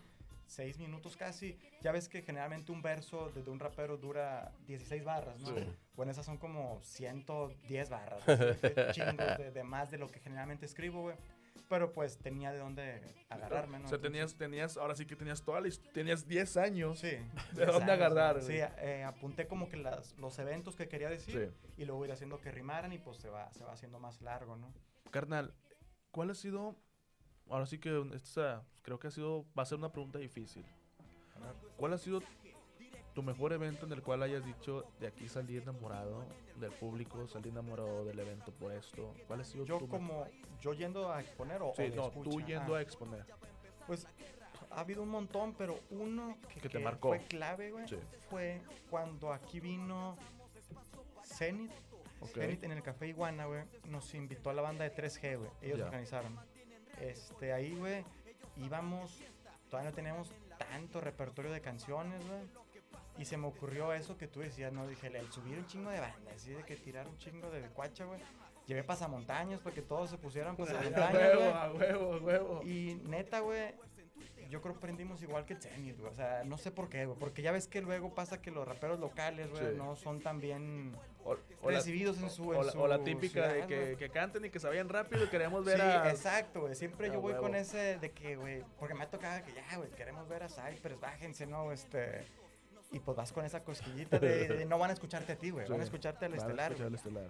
seis 0.49 0.77
minutos 0.79 1.15
casi, 1.15 1.57
ya 1.81 1.91
ves 1.91 2.09
que 2.09 2.21
generalmente 2.21 2.71
un 2.71 2.81
verso 2.81 3.29
de, 3.31 3.43
de 3.43 3.49
un 3.49 3.59
rapero 3.59 3.97
dura 3.97 4.51
16 4.67 5.03
barras, 5.03 5.39
¿no? 5.41 5.47
Sí. 5.55 5.65
Bueno, 5.95 6.11
esas 6.11 6.25
son 6.25 6.37
como 6.37 6.81
110 6.83 7.89
barras, 7.89 8.23
chingos 8.93 9.37
de, 9.37 9.51
de 9.51 9.63
más 9.63 9.91
de 9.91 9.97
lo 9.97 10.07
que 10.09 10.19
generalmente 10.19 10.65
escribo, 10.65 11.01
güey. 11.01 11.15
Pero 11.67 11.91
pues 11.93 12.17
tenía 12.17 12.51
de 12.51 12.57
dónde 12.57 12.99
agarrarme, 13.29 13.77
¿no? 13.77 13.85
O 13.85 13.87
sea, 13.89 13.97
Entonces- 13.97 14.01
tenías, 14.01 14.35
tenías, 14.35 14.77
ahora 14.77 14.95
sí 14.95 15.05
que 15.05 15.15
tenías 15.15 15.43
toda 15.43 15.61
la 15.61 15.69
tenías 15.93 16.27
10 16.27 16.57
años. 16.57 16.99
Sí. 16.99 17.09
¿De 17.53 17.65
diez 17.65 17.67
dónde 17.67 17.91
años, 17.91 18.05
agarrar, 18.05 18.37
¿no? 18.37 18.41
Sí, 18.41 18.55
eh, 18.57 19.03
apunté 19.03 19.45
como 19.47 19.69
que 19.69 19.77
las, 19.77 20.17
los 20.17 20.39
eventos 20.39 20.75
que 20.75 20.87
quería 20.87 21.09
decir 21.09 21.53
Sí. 21.61 21.71
y 21.77 21.85
luego 21.85 22.03
ir 22.05 22.11
haciendo 22.11 22.39
que 22.41 22.51
rimaran 22.51 22.91
y 22.91 22.97
pues 22.97 23.17
se 23.17 23.29
va, 23.29 23.51
se 23.53 23.63
va 23.63 23.73
haciendo 23.73 23.99
más 23.99 24.19
largo, 24.21 24.55
¿no? 24.55 24.73
Carnal, 25.11 25.53
¿cuál 26.11 26.31
ha 26.31 26.35
sido? 26.35 26.75
Ahora 27.49 27.65
sí 27.65 27.79
que 27.79 28.03
esta, 28.13 28.63
creo 28.83 28.99
que 28.99 29.07
ha 29.07 29.11
sido, 29.11 29.45
va 29.57 29.63
a 29.63 29.65
ser 29.65 29.77
una 29.77 29.91
pregunta 29.91 30.19
difícil. 30.19 30.65
¿Cuál 31.77 31.93
ha 31.93 31.97
sido 31.97 32.21
tu 33.13 33.23
mejor 33.23 33.53
evento 33.53 33.85
en 33.85 33.91
el 33.93 34.01
cual 34.03 34.21
hayas 34.23 34.45
dicho 34.45 34.85
de 34.99 35.07
aquí 35.07 35.27
salí 35.27 35.57
enamorado 35.57 36.23
del 36.57 36.71
público, 36.71 37.27
salí 37.27 37.49
enamorado 37.49 38.05
del 38.05 38.19
evento 38.19 38.51
por 38.51 38.71
esto? 38.71 39.15
¿Cuál 39.27 39.41
ha 39.41 39.43
sido 39.43 39.65
Yo 39.65 39.77
tu 39.79 39.87
como, 39.87 40.25
yo 40.61 40.73
yendo 40.73 41.11
a 41.11 41.21
exponer 41.21 41.61
o, 41.61 41.69
o 41.69 41.75
Sí, 41.75 41.83
de 41.89 41.95
no, 41.95 42.09
tú 42.11 42.41
yendo 42.41 42.75
Ah, 42.75 42.79
a 42.79 42.81
exponer. 42.81 43.25
Pues 43.87 44.05
ha 44.69 44.81
habido 44.81 45.01
un 45.01 45.09
montón, 45.09 45.55
pero 45.57 45.79
uno 45.89 46.37
que, 46.49 46.55
Que 46.61 46.69
te 46.69 46.77
que 46.77 46.83
marcó. 46.83 47.07
fue 47.09 47.19
clave, 47.25 47.71
güey, 47.71 47.87
Sí. 47.87 47.97
fue 48.29 48.61
cuando 48.89 49.33
aquí 49.33 49.59
vino 49.59 50.15
Zenith. 51.23 51.71
Ok. 52.21 52.31
Zenith 52.35 52.63
en 52.63 52.71
el 52.73 52.83
Café 52.83 53.07
Iguana, 53.07 53.45
güey, 53.45 53.63
nos 53.85 54.13
invitó 54.13 54.49
a 54.49 54.53
la 54.53 54.61
banda 54.61 54.83
de 54.83 54.91
3G, 54.91 55.37
güey. 55.37 55.49
Ellos 55.61 55.79
Ya. 55.79 55.85
organizaron. 55.85 56.37
Este, 57.01 57.53
ahí, 57.53 57.75
güey, 57.75 58.03
íbamos, 58.57 59.21
todavía 59.69 59.89
no 59.91 59.95
teníamos 59.95 60.31
tanto 60.57 61.01
repertorio 61.01 61.51
de 61.51 61.61
canciones, 61.61 62.25
güey. 62.27 62.41
Y 63.17 63.25
se 63.25 63.37
me 63.37 63.47
ocurrió 63.47 63.91
eso 63.93 64.17
que 64.17 64.27
tú 64.27 64.39
decías, 64.39 64.71
¿no? 64.71 64.87
Dije, 64.87 65.07
el 65.07 65.31
subir 65.31 65.57
un 65.57 65.67
chingo 65.67 65.89
de 65.89 65.99
bandas, 65.99 66.35
así 66.35 66.51
de 66.51 66.63
que 66.63 66.75
tirar 66.77 67.07
un 67.07 67.17
chingo 67.17 67.49
de 67.49 67.61
cuacha, 67.69 68.05
güey. 68.05 68.19
Llevé 68.65 68.83
pasamontañas 68.83 69.59
para 69.59 69.75
que 69.75 69.81
todos 69.81 70.09
se 70.09 70.17
pusieran 70.17 70.53
A 70.53 70.57
pasamontañas, 70.57 71.13
huevo, 71.37 71.43
a 71.55 71.73
huevo, 71.73 72.13
a 72.13 72.17
huevo. 72.17 72.61
Y 72.63 73.01
neta, 73.05 73.39
güey, 73.41 73.73
yo 74.49 74.61
creo 74.61 74.73
que 74.73 74.77
aprendimos 74.77 75.21
igual 75.21 75.45
que 75.45 75.55
Zenith, 75.55 75.99
güey. 75.99 76.11
O 76.11 76.15
sea, 76.15 76.43
no 76.45 76.57
sé 76.57 76.71
por 76.71 76.89
qué, 76.89 77.05
güey. 77.05 77.17
Porque 77.19 77.41
ya 77.41 77.51
ves 77.51 77.67
que 77.67 77.81
luego 77.81 78.13
pasa 78.15 78.41
que 78.41 78.51
los 78.51 78.67
raperos 78.67 78.99
locales, 78.99 79.49
güey, 79.49 79.71
Sí. 79.71 79.77
no 79.77 79.95
son 79.95 80.21
tan 80.21 80.39
bien 80.39 80.95
O, 81.31 81.67
o 81.67 81.71
la, 81.71 81.77
recibidos 81.77 82.17
en 82.21 82.29
su, 82.29 82.49
o 82.49 82.55
en 82.59 82.65
la- 82.65 82.71
su 82.71 82.79
o 82.81 82.87
la 82.87 83.03
típica 83.03 83.47
de 83.47 83.65
que, 83.67 83.95
que 83.97 84.09
canten 84.09 84.45
y 84.45 84.49
que 84.49 84.59
se 84.59 84.67
vayan 84.67 84.89
rápido 84.89 85.23
y 85.23 85.27
queremos 85.27 85.63
ver 85.65 85.77
Sí, 85.77 85.81
a... 85.81 86.09
exacto, 86.09 86.61
güey. 86.61 86.75
Siempre 86.75 87.09
a 87.09 87.13
yo 87.13 87.21
voy 87.21 87.33
con 87.33 87.43
huevo. 87.51 87.55
ese 87.55 87.97
de 87.99 88.11
que, 88.11 88.35
güey, 88.35 88.63
porque 88.79 88.93
me 88.95 89.03
ha 89.03 89.09
tocado 89.09 89.43
que 89.45 89.53
ya, 89.53 89.77
güey, 89.77 89.89
queremos 89.91 90.27
ver 90.27 90.43
a 90.43 90.49
Cypress, 90.49 90.99
bájense, 90.99 91.45
¿no? 91.45 91.71
Este. 91.71 92.23
Y 92.91 92.99
pues 92.99 93.15
vas 93.15 93.31
con 93.31 93.45
esa 93.45 93.63
cosquillita 93.63 94.17
de, 94.17 94.47
de 94.47 94.65
no 94.65 94.79
van 94.79 94.89
a 94.89 94.93
escucharte 94.93 95.33
a 95.33 95.35
ti, 95.37 95.51
güey, 95.51 95.67
van 95.67 95.79
a 95.79 95.83
Sí, 95.83 95.87
escucharte 95.89 96.25
al 96.25 96.33
estelar. 96.33 96.71
escuchar 96.71 96.87
al 96.87 96.95
estelar. 96.95 97.27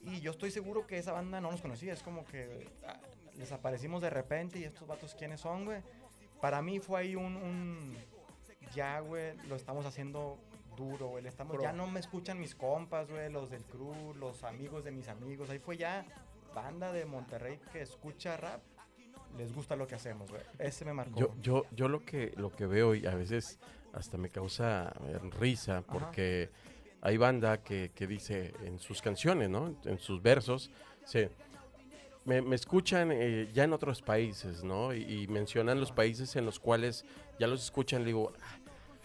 Y 0.00 0.20
yo 0.20 0.30
estoy 0.30 0.50
seguro 0.50 0.86
que 0.86 0.96
esa 0.98 1.12
banda 1.12 1.40
no 1.40 1.50
nos 1.50 1.60
conocía, 1.60 1.92
es 1.92 2.02
como 2.02 2.24
que 2.24 2.66
ah, 2.86 2.98
les 3.36 3.52
aparecimos 3.52 4.00
de 4.02 4.08
repente 4.10 4.58
y 4.58 4.64
estos 4.64 4.88
vatos 4.88 5.14
quiénes 5.14 5.40
son, 5.40 5.64
güey. 5.66 5.82
Para 6.40 6.60
mí 6.62 6.80
fue 6.80 7.00
ahí 7.00 7.14
un, 7.14 7.36
un, 7.36 7.96
ya, 8.74 8.98
güey, 9.00 9.36
lo 9.48 9.54
estamos 9.54 9.84
haciendo 9.86 10.38
duro, 10.82 11.08
güey. 11.08 11.22
le 11.22 11.28
Estamos, 11.28 11.54
Pro. 11.54 11.62
ya 11.62 11.72
no 11.72 11.86
me 11.86 12.00
escuchan 12.00 12.38
mis 12.40 12.54
compas, 12.54 13.08
güey, 13.10 13.30
los 13.30 13.50
del 13.50 13.62
crew, 13.64 14.14
los 14.14 14.44
amigos 14.44 14.84
de 14.84 14.90
mis 14.90 15.08
amigos. 15.08 15.48
Ahí 15.50 15.58
fue 15.58 15.76
ya 15.76 16.04
banda 16.54 16.92
de 16.92 17.04
Monterrey 17.06 17.58
que 17.72 17.80
escucha 17.82 18.36
rap. 18.36 18.60
Les 19.38 19.54
gusta 19.54 19.76
lo 19.76 19.86
que 19.86 19.94
hacemos, 19.94 20.30
güey. 20.30 20.42
Ese 20.58 20.84
me 20.84 20.92
marcó. 20.92 21.18
Yo, 21.18 21.34
yo, 21.40 21.64
yo 21.74 21.88
lo 21.88 22.04
que 22.04 22.32
lo 22.36 22.50
que 22.52 22.66
veo 22.66 22.94
y 22.94 23.06
a 23.06 23.14
veces 23.14 23.58
hasta 23.94 24.18
me 24.18 24.28
causa 24.28 24.92
risa 25.38 25.82
porque 25.82 26.50
hay 27.00 27.16
banda 27.16 27.62
que, 27.62 27.90
que 27.94 28.06
dice 28.06 28.52
en 28.64 28.78
sus 28.78 29.00
canciones, 29.02 29.48
¿no? 29.48 29.74
En 29.84 29.98
sus 29.98 30.22
versos, 30.22 30.70
se, 31.04 31.30
me, 32.26 32.42
me 32.42 32.54
escuchan 32.54 33.10
eh, 33.12 33.50
ya 33.54 33.64
en 33.64 33.72
otros 33.72 34.02
países, 34.02 34.62
¿no? 34.64 34.92
Y, 34.94 35.22
y 35.22 35.26
mencionan 35.28 35.80
los 35.80 35.92
países 35.92 36.36
en 36.36 36.44
los 36.44 36.58
cuales 36.60 37.04
ya 37.38 37.46
los 37.46 37.64
escuchan, 37.64 38.04
digo, 38.04 38.32
"Ah, 38.40 38.58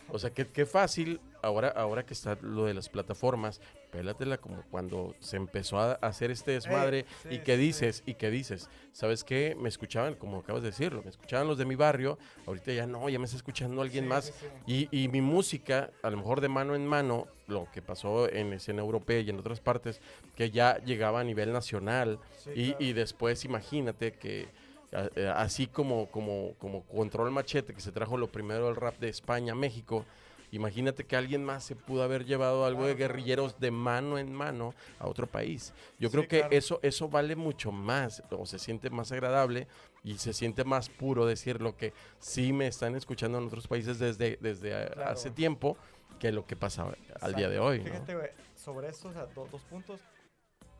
o 0.09 0.19
sea, 0.19 0.29
qué, 0.31 0.45
qué 0.47 0.65
fácil, 0.65 1.19
ahora, 1.41 1.69
ahora 1.69 2.05
que 2.05 2.13
está 2.13 2.37
lo 2.41 2.65
de 2.65 2.73
las 2.73 2.89
plataformas, 2.89 3.61
pélatela 3.91 4.37
como 4.37 4.63
cuando 4.69 5.15
se 5.19 5.37
empezó 5.37 5.79
a 5.79 5.93
hacer 5.93 6.31
este 6.31 6.51
desmadre 6.51 7.05
sí, 7.23 7.35
y 7.35 7.39
que 7.39 7.55
sí, 7.55 7.61
dices, 7.61 8.03
y 8.05 8.13
que 8.15 8.29
dices, 8.29 8.69
¿sabes 8.91 9.23
qué? 9.23 9.55
Me 9.59 9.69
escuchaban, 9.69 10.15
como 10.15 10.39
acabas 10.39 10.61
de 10.61 10.69
decirlo, 10.69 11.01
me 11.03 11.09
escuchaban 11.09 11.47
los 11.47 11.57
de 11.57 11.65
mi 11.65 11.75
barrio, 11.75 12.17
ahorita 12.45 12.73
ya 12.73 12.85
no, 12.85 13.07
ya 13.09 13.19
me 13.19 13.25
está 13.25 13.37
escuchando 13.37 13.81
alguien 13.81 14.07
más. 14.07 14.33
Y, 14.65 14.87
y 14.91 15.07
mi 15.07 15.21
música, 15.21 15.91
a 16.03 16.09
lo 16.09 16.17
mejor 16.17 16.41
de 16.41 16.49
mano 16.49 16.75
en 16.75 16.85
mano, 16.85 17.27
lo 17.47 17.67
que 17.71 17.81
pasó 17.81 18.29
en 18.29 18.51
escena 18.53 18.81
europea 18.81 19.21
y 19.21 19.29
en 19.29 19.39
otras 19.39 19.59
partes, 19.59 20.01
que 20.35 20.51
ya 20.51 20.77
llegaba 20.83 21.21
a 21.21 21.23
nivel 21.23 21.53
nacional. 21.53 22.19
Y, 22.53 22.71
claro. 22.71 22.83
y 22.83 22.93
después 22.93 23.45
imagínate 23.45 24.13
que 24.13 24.47
eh, 24.91 25.31
así 25.35 25.67
como, 25.67 26.07
como, 26.07 26.53
como 26.59 26.83
Control 26.83 27.29
Machete, 27.31 27.73
que 27.73 27.81
se 27.81 27.91
trajo 27.91 28.17
lo 28.17 28.27
primero 28.27 28.67
del 28.67 28.75
rap 28.75 28.97
de 28.99 29.09
España 29.09 29.51
a 29.51 29.55
México, 29.55 30.05
imagínate 30.51 31.05
que 31.05 31.15
alguien 31.15 31.43
más 31.43 31.63
se 31.63 31.75
pudo 31.75 32.03
haber 32.03 32.25
llevado 32.25 32.65
algo 32.65 32.85
de 32.85 32.95
claro. 32.95 33.13
guerrilleros 33.13 33.59
de 33.59 33.71
mano 33.71 34.17
en 34.17 34.33
mano 34.33 34.73
a 34.99 35.07
otro 35.07 35.27
país. 35.27 35.73
Yo 35.99 36.09
Sí, 36.09 36.13
creo 36.15 36.27
que 36.27 36.39
claro. 36.39 36.53
eso, 36.55 36.79
eso 36.83 37.09
vale 37.09 37.35
mucho 37.35 37.71
más, 37.71 38.23
o 38.31 38.45
se 38.45 38.59
siente 38.59 38.89
más 38.89 39.11
agradable 39.11 39.67
y 40.03 40.17
se 40.17 40.31
siente 40.33 40.63
más 40.63 40.89
puro 40.89 41.25
decir 41.25 41.61
lo 41.61 41.75
que 41.75 41.93
sí 42.19 42.53
me 42.53 42.67
están 42.67 42.95
escuchando 42.95 43.37
en 43.37 43.47
otros 43.47 43.67
países 43.67 43.99
desde, 43.99 44.37
desde 44.41 44.73
hace 45.03 45.31
tiempo 45.31 45.77
que 46.19 46.31
lo 46.31 46.45
que 46.45 46.55
pasa 46.55 46.87
al 47.21 47.35
día 47.35 47.49
de 47.49 47.59
hoy. 47.59 47.79
¿no? 47.79 47.85
Fíjate, 47.85 48.15
güey, 48.15 48.29
sobre 48.55 48.89
eso, 48.89 49.09
o 49.09 49.13
sea, 49.13 49.25
do- 49.27 49.47
dos 49.51 49.61
puntos. 49.63 49.99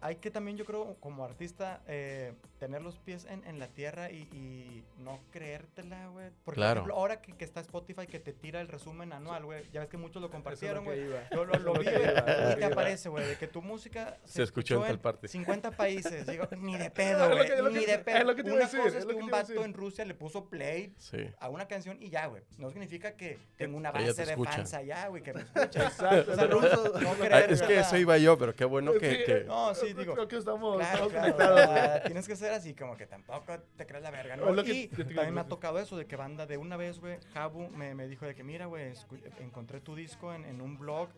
Hay 0.07 0.15
que 0.15 0.31
también, 0.31 0.55
yo 0.55 0.63
creo, 0.63 0.95
como 1.01 1.25
artista, 1.25 1.81
eh, 1.85 2.31
tener 2.59 2.81
los 2.81 2.97
pies 2.97 3.25
en, 3.29 3.43
en 3.45 3.59
la 3.59 3.67
tierra 3.67 4.09
y, 4.09 4.21
y 4.31 4.83
no 4.99 5.19
creértela, 5.31 6.07
güey. 6.07 6.29
Porque, 6.45 6.55
Claro. 6.59 6.81
por 6.81 6.89
ejemplo, 6.89 6.95
ahora 6.95 7.21
que, 7.21 7.33
que 7.33 7.43
está 7.43 7.59
Spotify, 7.59 8.07
que 8.07 8.21
te 8.21 8.31
tira 8.31 8.61
el 8.61 8.69
resumen 8.69 9.11
anual, 9.11 9.43
güey, 9.43 9.69
ya 9.73 9.81
ves 9.81 9.89
que 9.89 9.97
muchos 9.97 10.21
lo 10.21 10.29
compartieron, 10.29 10.85
es 10.87 11.09
güey. 11.09 11.25
Yo 11.31 11.43
lo, 11.43 11.53
lo 11.59 11.73
vi, 11.73 11.87
es 11.87 11.93
güey, 11.93 12.05
es 12.05 12.53
y 12.55 12.59
te 12.59 12.65
aparece, 12.65 13.09
güey, 13.09 13.27
de 13.27 13.35
que 13.37 13.47
tu 13.47 13.61
música 13.61 14.17
Se 14.23 14.43
escuchó 14.43 14.77
en 14.77 14.87
tal 14.91 14.99
parte. 15.01 15.27
50 15.27 15.71
países. 15.71 16.25
Digo, 16.25 16.47
ni 16.57 16.77
de 16.77 16.85
Es 16.85 16.91
pedo, 16.91 17.27
güey, 17.29 17.41
es 17.41 17.63
ni 17.63 17.79
que- 17.81 17.85
de 17.85 17.91
es 17.93 17.99
pedo. 17.99 18.23
lo 18.23 18.35
que 18.35 18.43
te 18.45 18.51
Una 18.51 18.59
decir, 18.63 18.79
cosa 18.79 18.89
es 18.89 18.95
es 19.03 19.05
que 19.05 19.13
que 19.13 19.19
un 19.23 19.29
vato 19.29 19.65
en 19.65 19.73
Rusia 19.73 20.05
le 20.05 20.13
puso 20.13 20.45
play 20.49 20.93
Sí. 20.97 21.17
a 21.39 21.49
una 21.49 21.67
canción 21.67 21.97
y 22.01 22.09
ya, 22.09 22.27
güey. 22.27 22.43
No 22.57 22.69
significa 22.69 23.11
que 23.17 23.39
tengo 23.57 23.75
una 23.75 23.91
base 23.91 24.13
te 24.13 24.25
de 24.25 24.31
escuchan. 24.31 24.53
fans 24.53 24.73
allá, 24.73 25.07
güey, 25.09 25.21
que 25.21 25.33
me 25.33 25.41
escucha. 25.41 25.83
Exacto. 25.87 26.31
O 26.31 26.35
sea, 26.35 26.47
no, 26.47 26.61
no 26.61 27.11
Ah, 27.11 27.15
creer, 27.19 27.51
es 27.51 27.61
o 27.61 27.67
que 27.67 27.79
eso 27.79 27.97
iba 27.97 28.17
yo, 28.17 28.37
pero 28.37 28.55
qué 28.55 28.63
bueno 28.63 28.93
que- 28.93 29.43
No, 29.45 29.75
sí, 29.75 29.93
digo. 30.01 30.13
Creo 30.13 30.27
que 30.27 30.37
estamos, 30.37 30.77
Claro, 30.77 31.07
estamos 31.07 31.11
claro, 31.11 31.33
o 31.33 31.57
conectados. 31.57 31.73
sea, 31.91 32.03
tienes 32.03 32.27
que 32.27 32.35
ser 32.35 32.53
así, 32.53 32.73
como 32.73 32.95
que 32.97 33.07
tampoco 33.07 33.59
te 33.75 33.85
crees 33.85 34.03
la 34.03 34.11
verga, 34.11 34.35
¿no? 34.37 34.51
Lo 34.51 34.63
que- 34.63 34.73
y 34.73 34.89
yo 34.89 35.05
también 35.05 35.33
me 35.33 35.41
ha 35.41 35.47
tocado 35.47 35.79
eso, 35.79 35.97
de 35.97 36.05
que 36.05 36.15
banda 36.15 36.45
de 36.45 36.57
una 36.57 36.77
vez, 36.77 36.99
güey, 36.99 37.17
Jabu 37.33 37.69
me, 37.69 37.93
me 37.95 38.07
dijo 38.07 38.25
de 38.25 38.35
que, 38.35 38.43
mira, 38.43 38.65
güey, 38.67 38.93
encontré 39.39 39.81
tu 39.81 39.95
disco 39.95 40.33
en, 40.33 40.45
en 40.45 40.61
un 40.61 40.77
blog, 40.77 41.09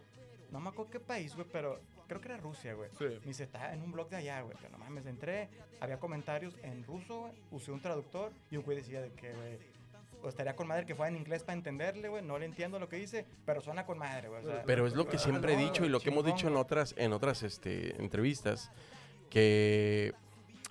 no 0.51 0.59
me 0.59 0.69
acuerdo 0.69 0.91
qué 0.91 0.99
país, 0.99 1.35
güey, 1.35 1.47
pero 1.51 1.79
creo 2.07 2.19
que 2.21 2.27
era 2.27 2.37
Rusia, 2.37 2.73
güey. 2.73 2.89
Sí. 2.97 3.05
Me 3.05 3.27
dice, 3.27 3.43
está 3.43 3.73
en 3.73 3.81
un 3.83 3.91
blog 3.91 4.09
de 4.09 4.15
allá, 4.17 4.41
güey, 4.41 4.55
pero 4.59 4.69
no 4.71 4.77
mames, 4.79 5.05
entré, 5.05 5.47
había 5.79 5.99
comentarios 5.99 6.55
en 6.63 6.83
ruso, 6.83 7.21
güey, 7.21 7.33
usé 7.51 7.71
un 7.71 7.81
traductor 7.81 8.31
y 8.49 8.57
un 8.57 8.63
güey 8.63 8.77
decía 8.77 9.01
de 9.01 9.11
que, 9.11 9.31
güey, 9.33 9.59
pues 10.21 10.33
estaría 10.33 10.55
con 10.55 10.67
madre 10.67 10.85
que 10.85 10.95
fuera 10.95 11.09
en 11.09 11.17
inglés 11.17 11.43
para 11.43 11.53
entenderle, 11.57 12.09
güey, 12.09 12.21
no 12.23 12.37
le 12.37 12.45
entiendo 12.45 12.79
lo 12.79 12.89
que 12.89 12.97
dice, 12.97 13.25
pero 13.45 13.61
suena 13.61 13.85
con 13.85 13.97
madre, 13.97 14.27
güey. 14.29 14.45
o 14.45 14.47
sea, 14.49 14.63
Pero 14.65 14.85
es 14.87 14.93
lo 14.93 15.07
que 15.07 15.17
siempre 15.17 15.53
he 15.53 15.57
dicho 15.57 15.85
y 15.85 15.89
lo 15.89 15.99
que 15.99 16.09
hemos 16.09 16.25
dicho 16.25 16.47
en 16.47 16.55
otras, 16.57 16.93
en 16.97 17.13
otras 17.13 17.43
este, 17.43 17.95
entrevistas, 18.01 18.71
que 19.29 20.13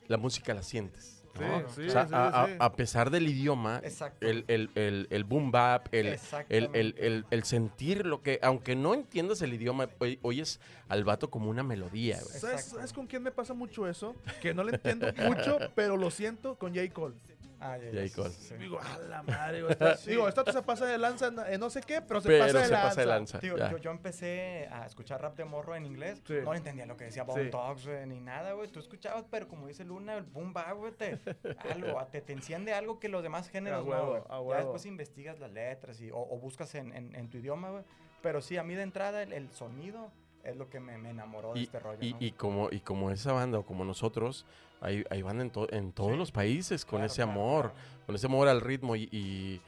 la 0.07 0.16
música 0.16 0.55
la 0.55 0.62
sientes. 0.62 1.14
¿no? 1.38 1.68
sí, 1.70 1.86
O 1.86 1.90
sea, 1.90 2.09
sí, 2.09 2.14
a, 2.14 2.42
a- 2.42 2.46
sí. 2.46 2.53
a 2.59 2.72
pesar 2.72 3.11
del 3.11 3.28
idioma, 3.28 3.80
el, 4.20 4.44
el, 4.49 4.70
el, 4.74 5.07
el 5.09 5.24
boom 5.24 5.53
bap, 5.53 5.86
el, 5.94 5.99
el, 6.01 6.07
el, 6.07 6.12
Exactamente. 6.14 7.07
el- 7.07 7.26
el 7.30 7.44
sentir 7.44 8.05
lo 8.07 8.22
que, 8.22 8.40
aunque 8.42 8.74
no 8.74 8.92
entiendas 8.92 9.40
el 9.42 9.55
idioma, 9.55 9.88
oy- 10.01 10.18
oyes 10.22 10.59
al 10.88 11.05
vato 11.05 11.30
como 11.30 11.49
una 11.49 11.62
melodía. 11.62 12.18
güey. 12.26 12.40
¿Sabes. 12.40 12.64
¿Sabes 12.64 12.92
con 12.92 13.07
quién 13.07 13.22
me 13.22 13.30
pasa 13.30 13.55
mucho 13.55 13.86
eso? 13.86 14.16
Que 14.42 14.53
no 14.53 14.64
le 14.64 14.72
entiendo 14.72 15.07
mucho, 15.24 15.59
pero 15.76 15.96
lo 15.96 16.11
siento 16.11 16.57
con 16.59 16.74
J. 16.74 16.92
Cole. 16.92 17.14
Ah, 17.61 17.76
ya, 17.76 17.90
J. 18.09 18.14
Cole. 18.14 18.30
sí, 18.30 18.46
sí. 18.48 18.54
Digo, 18.54 18.78
a 18.80 18.98
la 19.09 19.22
madre, 19.22 19.62
güey. 19.62 19.72
está- 19.72 19.94
Digo, 20.06 20.28
esto 20.28 20.44
se 20.52 20.62
pasa 20.62 20.86
de 20.86 20.96
lanza 20.98 21.26
en, 21.26 21.38
en 21.54 21.61
no 21.61 21.70
sé 21.70 21.80
qué, 21.80 22.00
pero 22.00 22.20
se 22.20 22.28
Pero 22.28 22.44
pasa 22.46 22.59
de 22.59 22.64
se 22.66 22.70
lanza. 22.70 22.88
pasa 22.88 23.00
de 23.00 23.06
lanza. 23.06 23.38
Tío, 23.40 23.56
yo, 23.56 23.78
yo 23.78 23.90
empecé 23.90 24.68
a 24.70 24.86
escuchar 24.86 25.20
rap 25.20 25.36
de 25.36 25.44
morro 25.44 25.74
en 25.74 25.84
inglés. 25.86 26.22
Sí. 26.26 26.34
No 26.44 26.54
entendía 26.54 26.86
lo 26.86 26.96
que 26.96 27.04
decía 27.04 27.24
Bone 27.24 27.44
Sí. 27.44 27.50
Talks, 27.50 27.86
güey, 27.86 28.06
ni 28.06 28.20
nada, 28.20 28.52
güey. 28.52 28.68
Tú 28.68 28.78
escuchabas, 28.80 29.24
pero 29.30 29.48
como 29.48 29.66
dice 29.66 29.84
Luna, 29.84 30.14
el 30.16 30.24
boom 30.24 30.52
bap, 30.52 30.76
güey, 30.76 30.92
te, 30.92 31.18
algo, 31.70 32.06
te, 32.12 32.20
te 32.20 32.32
enciende 32.32 32.72
algo 32.74 32.98
que 33.00 33.09
los 33.09 33.22
demás 33.22 33.48
géneros 33.48 33.80
no, 33.84 33.86
güey. 33.86 34.20
huevo. 34.22 34.50
Ya 34.52 34.56
después 34.59 34.86
investigas 34.86 35.38
las 35.40 35.50
letras 35.50 36.00
y, 36.00 36.11
o, 36.11 36.18
o 36.18 36.38
buscas 36.38 36.74
en, 36.76 36.94
en, 36.94 37.14
en 37.16 37.28
tu 37.28 37.38
idioma, 37.38 37.70
güey. 37.70 37.84
Pero 38.22 38.40
sí, 38.40 38.56
a 38.56 38.62
mí 38.62 38.74
de 38.74 38.82
entrada 38.82 39.22
el, 39.22 39.32
el 39.32 39.50
sonido 39.50 40.12
es 40.49 40.57
lo 40.57 40.68
que 40.68 40.80
me, 40.80 40.96
me 40.99 41.11
enamoró 41.11 41.53
de 41.55 41.61
Y, 41.61 41.62
este 41.64 41.78
rollo, 41.78 41.99
y- 42.01 42.12
¿no? 42.12 42.16
y 42.20 42.30
como, 42.32 42.68
y 42.70 42.80
como 42.80 43.11
esa 43.11 43.32
banda 43.32 43.59
o 43.59 43.62
como 43.64 43.84
nosotros, 43.84 44.44
hay, 44.80 45.05
hay 45.11 45.22
banda 45.22 45.42
en, 45.44 45.51
to- 45.51 45.72
en 45.72 45.92
todos 45.92 46.12
Sí. 46.12 46.16
los 46.18 46.32
países 46.32 46.84
con 46.84 46.99
Claro, 46.99 47.07
ese 47.07 47.16
claro, 47.22 47.30
amor, 47.32 47.61
claro. 47.72 48.05
con 48.07 48.14
ese 48.14 48.26
amor 48.26 48.49
al 48.49 48.61
ritmo. 48.61 48.96
Y, 48.96 49.09
y 49.12 49.61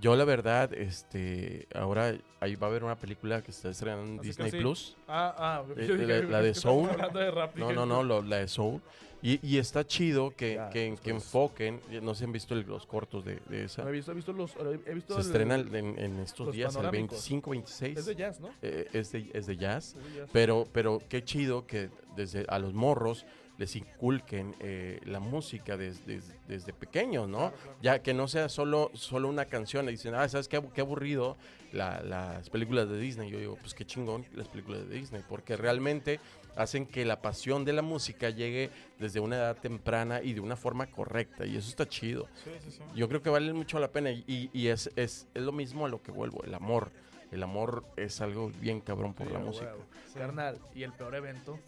yo 0.00 0.14
la 0.16 0.24
verdad, 0.24 0.72
este, 0.74 1.66
ahora 1.74 2.14
ahí 2.40 2.54
va 2.56 2.66
a 2.66 2.70
haber 2.70 2.84
una 2.84 2.96
película 2.96 3.42
que 3.42 3.50
está 3.50 3.70
estrenando 3.70 4.04
en 4.12 4.18
Así 4.20 4.28
Disney 4.28 4.50
sí. 4.50 4.58
Plus. 4.58 4.96
Ah, 5.08 5.34
ah. 5.38 5.64
Eh, 5.76 5.80
dije, 5.82 5.96
la- 6.06 6.20
la 6.22 6.42
de 6.42 6.54
Soul. 6.54 6.88
de 7.12 7.30
rap, 7.30 7.56
No, 7.56 7.72
no, 7.72 7.84
no, 7.86 8.02
lo- 8.02 8.22
la 8.22 8.36
de 8.36 8.48
Soul. 8.48 8.80
Y, 9.20 9.44
y 9.44 9.58
está 9.58 9.84
chido 9.84 10.30
que, 10.30 10.54
Ya, 10.54 10.70
que, 10.70 10.96
que 11.02 11.10
enfoquen, 11.10 11.80
no 12.02 12.14
se 12.14 12.22
han 12.24 12.30
visto 12.30 12.54
el- 12.54 12.60
los 12.66 12.86
cortos 12.86 13.24
de, 13.24 13.40
de 13.48 13.64
esa. 13.64 13.82
No 13.82 13.88
he 13.88 13.92
visto, 13.92 14.12
he 14.12 14.14
visto 14.14 14.32
los. 14.32 14.54
He 14.86 14.94
visto 14.94 15.14
Se 15.14 15.20
el- 15.20 15.26
estrena 15.26 15.56
en, 15.56 15.98
en 15.98 16.20
estos 16.20 16.52
días, 16.52 16.70
el 16.70 16.82
panorámicos. 16.82 17.10
25, 17.18 17.50
26. 17.50 17.98
Es 17.98 18.06
de 18.06 18.14
jazz, 18.14 18.38
¿no? 18.40 18.50
eh, 18.62 18.88
es, 18.92 19.10
de, 19.10 19.28
es 19.34 19.46
de 19.48 19.56
jazz. 19.56 19.96
Es 19.96 20.04
de 20.14 20.20
jazz. 20.20 20.30
Pero, 20.32 20.68
pero 20.72 21.02
qué 21.08 21.24
chido 21.24 21.66
que 21.66 21.90
desde 22.14 22.44
a 22.48 22.60
los 22.60 22.72
morros 22.74 23.26
les 23.58 23.74
inculquen 23.76 24.54
eh, 24.60 25.00
la 25.04 25.20
música 25.20 25.76
des- 25.76 26.06
des- 26.06 26.32
desde 26.46 26.72
pequeños, 26.72 27.28
¿no? 27.28 27.38
Claro, 27.50 27.56
claro. 27.56 27.78
Ya 27.82 28.02
que 28.02 28.14
no 28.14 28.28
sea 28.28 28.48
solo, 28.48 28.90
solo 28.94 29.28
una 29.28 29.44
canción. 29.44 29.88
Y 29.88 29.92
dicen, 29.92 30.14
ah, 30.14 30.28
¿sabes 30.28 30.48
qué, 30.48 30.62
qué 30.74 30.80
aburrido 30.80 31.36
la- 31.72 32.00
las 32.02 32.48
películas 32.50 32.88
de 32.88 32.98
Disney? 32.98 33.30
Yo 33.30 33.38
digo, 33.38 33.56
pues 33.60 33.74
qué 33.74 33.84
chingón 33.84 34.24
las 34.32 34.48
películas 34.48 34.88
de 34.88 34.94
Disney. 34.94 35.22
Porque 35.28 35.56
realmente 35.56 36.20
hacen 36.56 36.86
que 36.86 37.04
la 37.04 37.20
pasión 37.20 37.64
de 37.64 37.72
la 37.72 37.82
música 37.82 38.30
llegue 38.30 38.70
desde 38.98 39.18
una 39.20 39.36
edad 39.36 39.56
temprana 39.56 40.22
y 40.22 40.32
de 40.34 40.40
una 40.40 40.54
forma 40.56 40.86
correcta. 40.90 41.44
Y 41.44 41.56
eso 41.56 41.68
está 41.68 41.86
chido. 41.88 42.28
Sí, 42.44 42.50
sí, 42.64 42.70
sí. 42.70 42.82
Yo 42.94 43.08
creo 43.08 43.22
que 43.22 43.30
vale 43.30 43.52
mucho 43.52 43.80
la 43.80 43.90
pena. 43.90 44.10
Y, 44.12 44.50
y 44.52 44.68
es, 44.68 44.88
es, 44.94 45.26
es 45.34 45.42
lo 45.42 45.50
mismo 45.52 45.86
a 45.86 45.88
lo 45.88 46.00
que 46.00 46.12
vuelvo, 46.12 46.44
el 46.44 46.54
amor. 46.54 46.92
El 47.32 47.42
amor 47.42 47.84
es 47.96 48.20
algo 48.20 48.50
bien 48.60 48.80
cabrón 48.80 49.12
por 49.14 49.30
la 49.30 49.38
música. 49.40 49.74
Carnal, 50.14 50.58
y 50.74 50.84
el 50.84 50.92
peor 50.92 51.14
evento. 51.16 51.58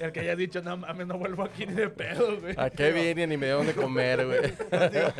El 0.00 0.12
que 0.12 0.20
hayas 0.20 0.38
dicho, 0.38 0.62
no 0.62 0.76
mames, 0.76 1.06
no 1.06 1.18
vuelvo 1.18 1.42
aquí 1.44 1.66
ni 1.66 1.74
de 1.74 1.88
pedo, 1.88 2.40
güey. 2.40 2.54
¿A 2.58 2.70
qué 2.70 2.90
viene? 2.92 3.26
Ni 3.26 3.36
me 3.36 3.46
dio 3.46 3.58
dónde 3.58 3.74
comer, 3.74 4.26
güey. 4.26 4.50
Digo, 4.90 5.12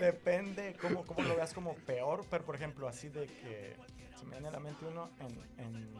depende 0.00 0.76
cómo, 0.80 1.04
cómo 1.04 1.22
lo 1.26 1.36
veas 1.36 1.52
como 1.54 1.74
peor, 1.74 2.24
pero 2.30 2.44
por 2.44 2.54
ejemplo, 2.56 2.88
así 2.88 3.08
de 3.08 3.26
que 3.26 3.76
se 4.18 4.24
me 4.24 4.32
viene 4.32 4.48
a 4.48 4.52
la 4.52 4.60
mente 4.60 4.84
uno 4.84 5.10
en, 5.20 5.64
en 5.64 5.94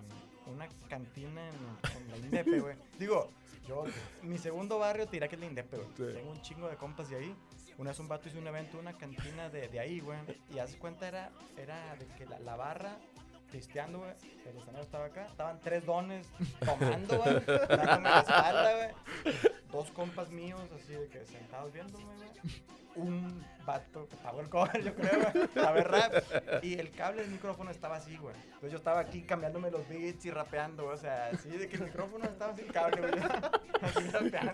una 0.47 0.69
cantina 0.89 1.49
en, 1.49 1.55
en 1.97 2.11
la 2.11 2.17
Indepe, 2.17 2.61
güey. 2.61 2.77
Digo, 2.99 3.31
yo, 3.69 3.85
mi 4.23 4.39
segundo 4.39 4.79
barrio 4.79 5.07
te 5.07 5.13
dirá 5.13 5.29
que 5.29 5.37
es 5.37 5.41
la 5.41 5.47
Indepe, 5.47 5.77
güey. 5.77 5.89
Sí. 5.97 6.15
Tengo 6.15 6.31
un 6.31 6.43
chingo 6.43 6.69
de 6.69 6.77
compas 6.77 7.09
de 7.09 7.17
ahí. 7.17 7.35
Una 7.79 7.91
vez 7.91 7.99
un 8.01 8.09
vato 8.09 8.29
hizo 8.29 8.39
un 8.39 8.47
evento, 8.47 8.77
en 8.77 8.81
una 8.81 8.99
cantina 8.99 9.49
de, 9.49 9.69
de 9.69 9.81
ahí, 9.81 10.01
güey. 10.01 10.19
Y 10.55 10.59
hace 10.59 10.77
cuenta 10.79 11.09
era, 11.09 11.31
era 11.57 11.97
de 11.97 12.07
que 12.19 12.27
la, 12.27 12.39
la 12.41 12.55
barra 12.57 12.99
pisteando, 13.53 13.99
güey. 13.99 14.11
El 14.47 14.57
escenario 14.57 14.83
estaba 14.83 15.05
acá. 15.05 15.27
Estaban 15.27 15.61
tres 15.61 15.85
dones 15.85 16.27
tomando, 16.65 17.19
güey. 17.19 17.41
Dándome 17.69 18.11
la 18.11 18.21
espalda. 18.21 18.95
Dos 19.71 19.91
compas 19.91 20.31
míos, 20.31 20.61
así 20.75 20.95
de 20.95 21.09
que 21.09 21.25
sentados 21.27 21.73
viéndome, 21.73 22.05
güey. 22.17 22.31
Un 22.95 23.43
vato 23.65 24.07
que 24.09 24.17
pagó 24.17 24.41
el 24.41 24.49
cover, 24.49 24.83
yo 24.85 24.95
creo, 24.95 25.21
güey, 25.33 25.67
a 25.67 25.73
ver 25.73 25.89
rap. 25.89 26.13
Y 26.63 26.75
el 26.79 26.91
cable 26.91 27.23
del 27.23 27.31
micrófono 27.31 27.71
estaba 27.71 27.97
así, 27.97 28.17
güey. 28.17 28.35
Entonces 28.45 28.73
yo 28.73 28.77
estaba 28.79 29.01
aquí 29.01 29.23
cambiándome 29.23 29.71
los 29.71 29.89
beats 29.89 30.25
y 30.27 30.31
rapeando, 30.31 30.87
o 30.87 30.97
sea, 30.97 31.29
así 31.33 31.49
de 31.49 31.69
que 31.69 31.77
el 31.77 31.85
micrófono 31.85 32.25
estaba 32.25 32.55
sin 32.57 32.67
cable, 32.67 33.01
güey. 33.01 33.23
Así 33.81 34.09
rapeando. 34.11 34.53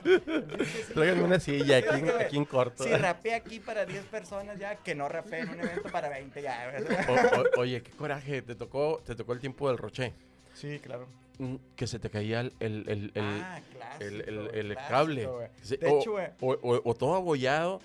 Tráiganme 0.94 1.22
una 1.24 1.40
silla 1.40 1.78
aquí, 1.78 1.88
en- 2.00 2.10
aquí 2.10 2.36
en 2.36 2.44
corto. 2.44 2.84
Si 2.84 2.90
rapeé 2.94 3.34
aquí 3.34 3.60
para 3.60 3.84
10 3.84 4.04
personas 4.04 4.58
ya, 4.58 4.76
que 4.76 4.94
no 4.94 5.08
rapeé 5.08 5.40
en 5.40 5.48
un 5.50 5.60
evento 5.60 5.88
para 5.90 6.08
20 6.08 6.40
ya, 6.42 6.70
güey. 6.70 6.84
O- 7.08 7.40
o- 7.40 7.60
oye, 7.60 7.82
qué 7.82 7.90
coraje, 7.92 8.42
te 8.42 8.54
tocó, 8.54 9.02
te 9.04 9.14
tocó 9.16 9.32
el 9.32 9.40
tiempo 9.40 9.68
del 9.68 9.78
Roché. 9.78 10.12
Sí, 10.60 10.78
claro. 10.80 11.06
Mm, 11.38 11.54
Que 11.76 11.86
se 11.86 12.00
te 12.00 12.10
caía 12.10 12.40
el, 12.40 12.52
el, 12.58 12.84
el, 12.88 13.12
el- 13.14 13.22
ah, 13.24 13.60
clásico, 13.72 14.04
el, 14.04 14.20
el- 14.22 14.54
el 14.54 14.72
clásico, 14.72 14.88
cable. 14.90 15.20
De 15.22 15.86
o, 15.86 16.00
hecho, 16.00 16.10
güey. 16.12 16.26
o, 16.40 16.50
o- 16.52 16.90
o 16.90 16.94
todo 16.94 17.14
abollado 17.14 17.80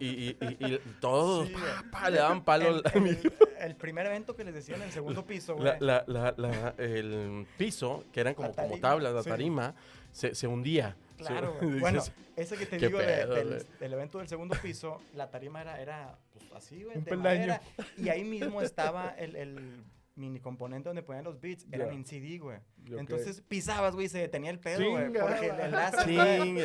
y, 0.00 0.06
y, 0.06 0.36
y, 0.40 0.56
y- 0.66 0.74
y 0.74 0.80
todos 1.00 1.46
Sí, 1.48 1.52
pa, 1.52 1.60
güey. 1.60 1.90
pa, 1.90 2.10
le 2.10 2.16
daban 2.18 2.44
palo 2.44 2.68
el, 2.68 2.82
al- 2.86 3.06
el- 3.06 3.32
el 3.60 3.76
primer 3.76 4.06
evento 4.06 4.34
que 4.34 4.44
les 4.44 4.54
decía 4.54 4.76
en 4.76 4.82
el 4.82 4.90
segundo 4.90 5.26
piso, 5.26 5.54
güey. 5.54 5.66
la, 5.66 5.76
la, 5.80 6.04
la, 6.06 6.34
la- 6.38 6.74
el 6.78 7.46
piso, 7.58 8.04
que 8.10 8.20
eran 8.20 8.32
como, 8.32 8.52
como 8.54 8.78
tablas, 8.78 9.12
la 9.12 9.22
sí. 9.22 9.28
tarima, 9.28 9.74
se, 10.10 10.34
se 10.34 10.46
hundía. 10.46 10.96
Claro, 11.18 11.56
güey. 11.60 11.78
Bueno, 11.80 12.02
ese 12.36 12.56
que 12.56 12.64
te 12.64 12.78
digo 12.78 12.98
de- 13.00 13.04
pedo, 13.04 13.34
del, 13.34 13.66
del 13.80 13.92
evento 13.92 14.16
del 14.18 14.28
segundo 14.28 14.56
piso, 14.62 15.02
la 15.14 15.28
tarima 15.30 15.60
era, 15.60 15.78
era 15.78 16.18
pues, 16.32 16.44
así, 16.54 16.82
güey, 16.84 16.98
de 17.02 17.16
madera. 17.18 17.60
Y 17.98 18.08
ahí 18.08 18.24
mismo 18.24 18.62
estaba 18.62 19.10
el, 19.18 19.36
el 19.36 19.84
mini 20.16 20.38
componente 20.40 20.88
donde 20.88 21.02
ponían 21.02 21.24
los 21.24 21.40
beats. 21.40 21.66
Era 21.72 21.86
Ya. 21.86 21.92
en 21.92 22.04
CD, 22.04 22.38
güey. 22.38 22.58
Entonces 22.98 23.40
pisabas, 23.40 23.94
güey, 23.94 24.06
y 24.06 24.08
se 24.10 24.18
detenía 24.18 24.50
el 24.50 24.58
pedo, 24.60 24.90
güey. 24.90 25.12
Porque 25.12 25.46
el 25.48 25.60
enlace, 25.60 26.04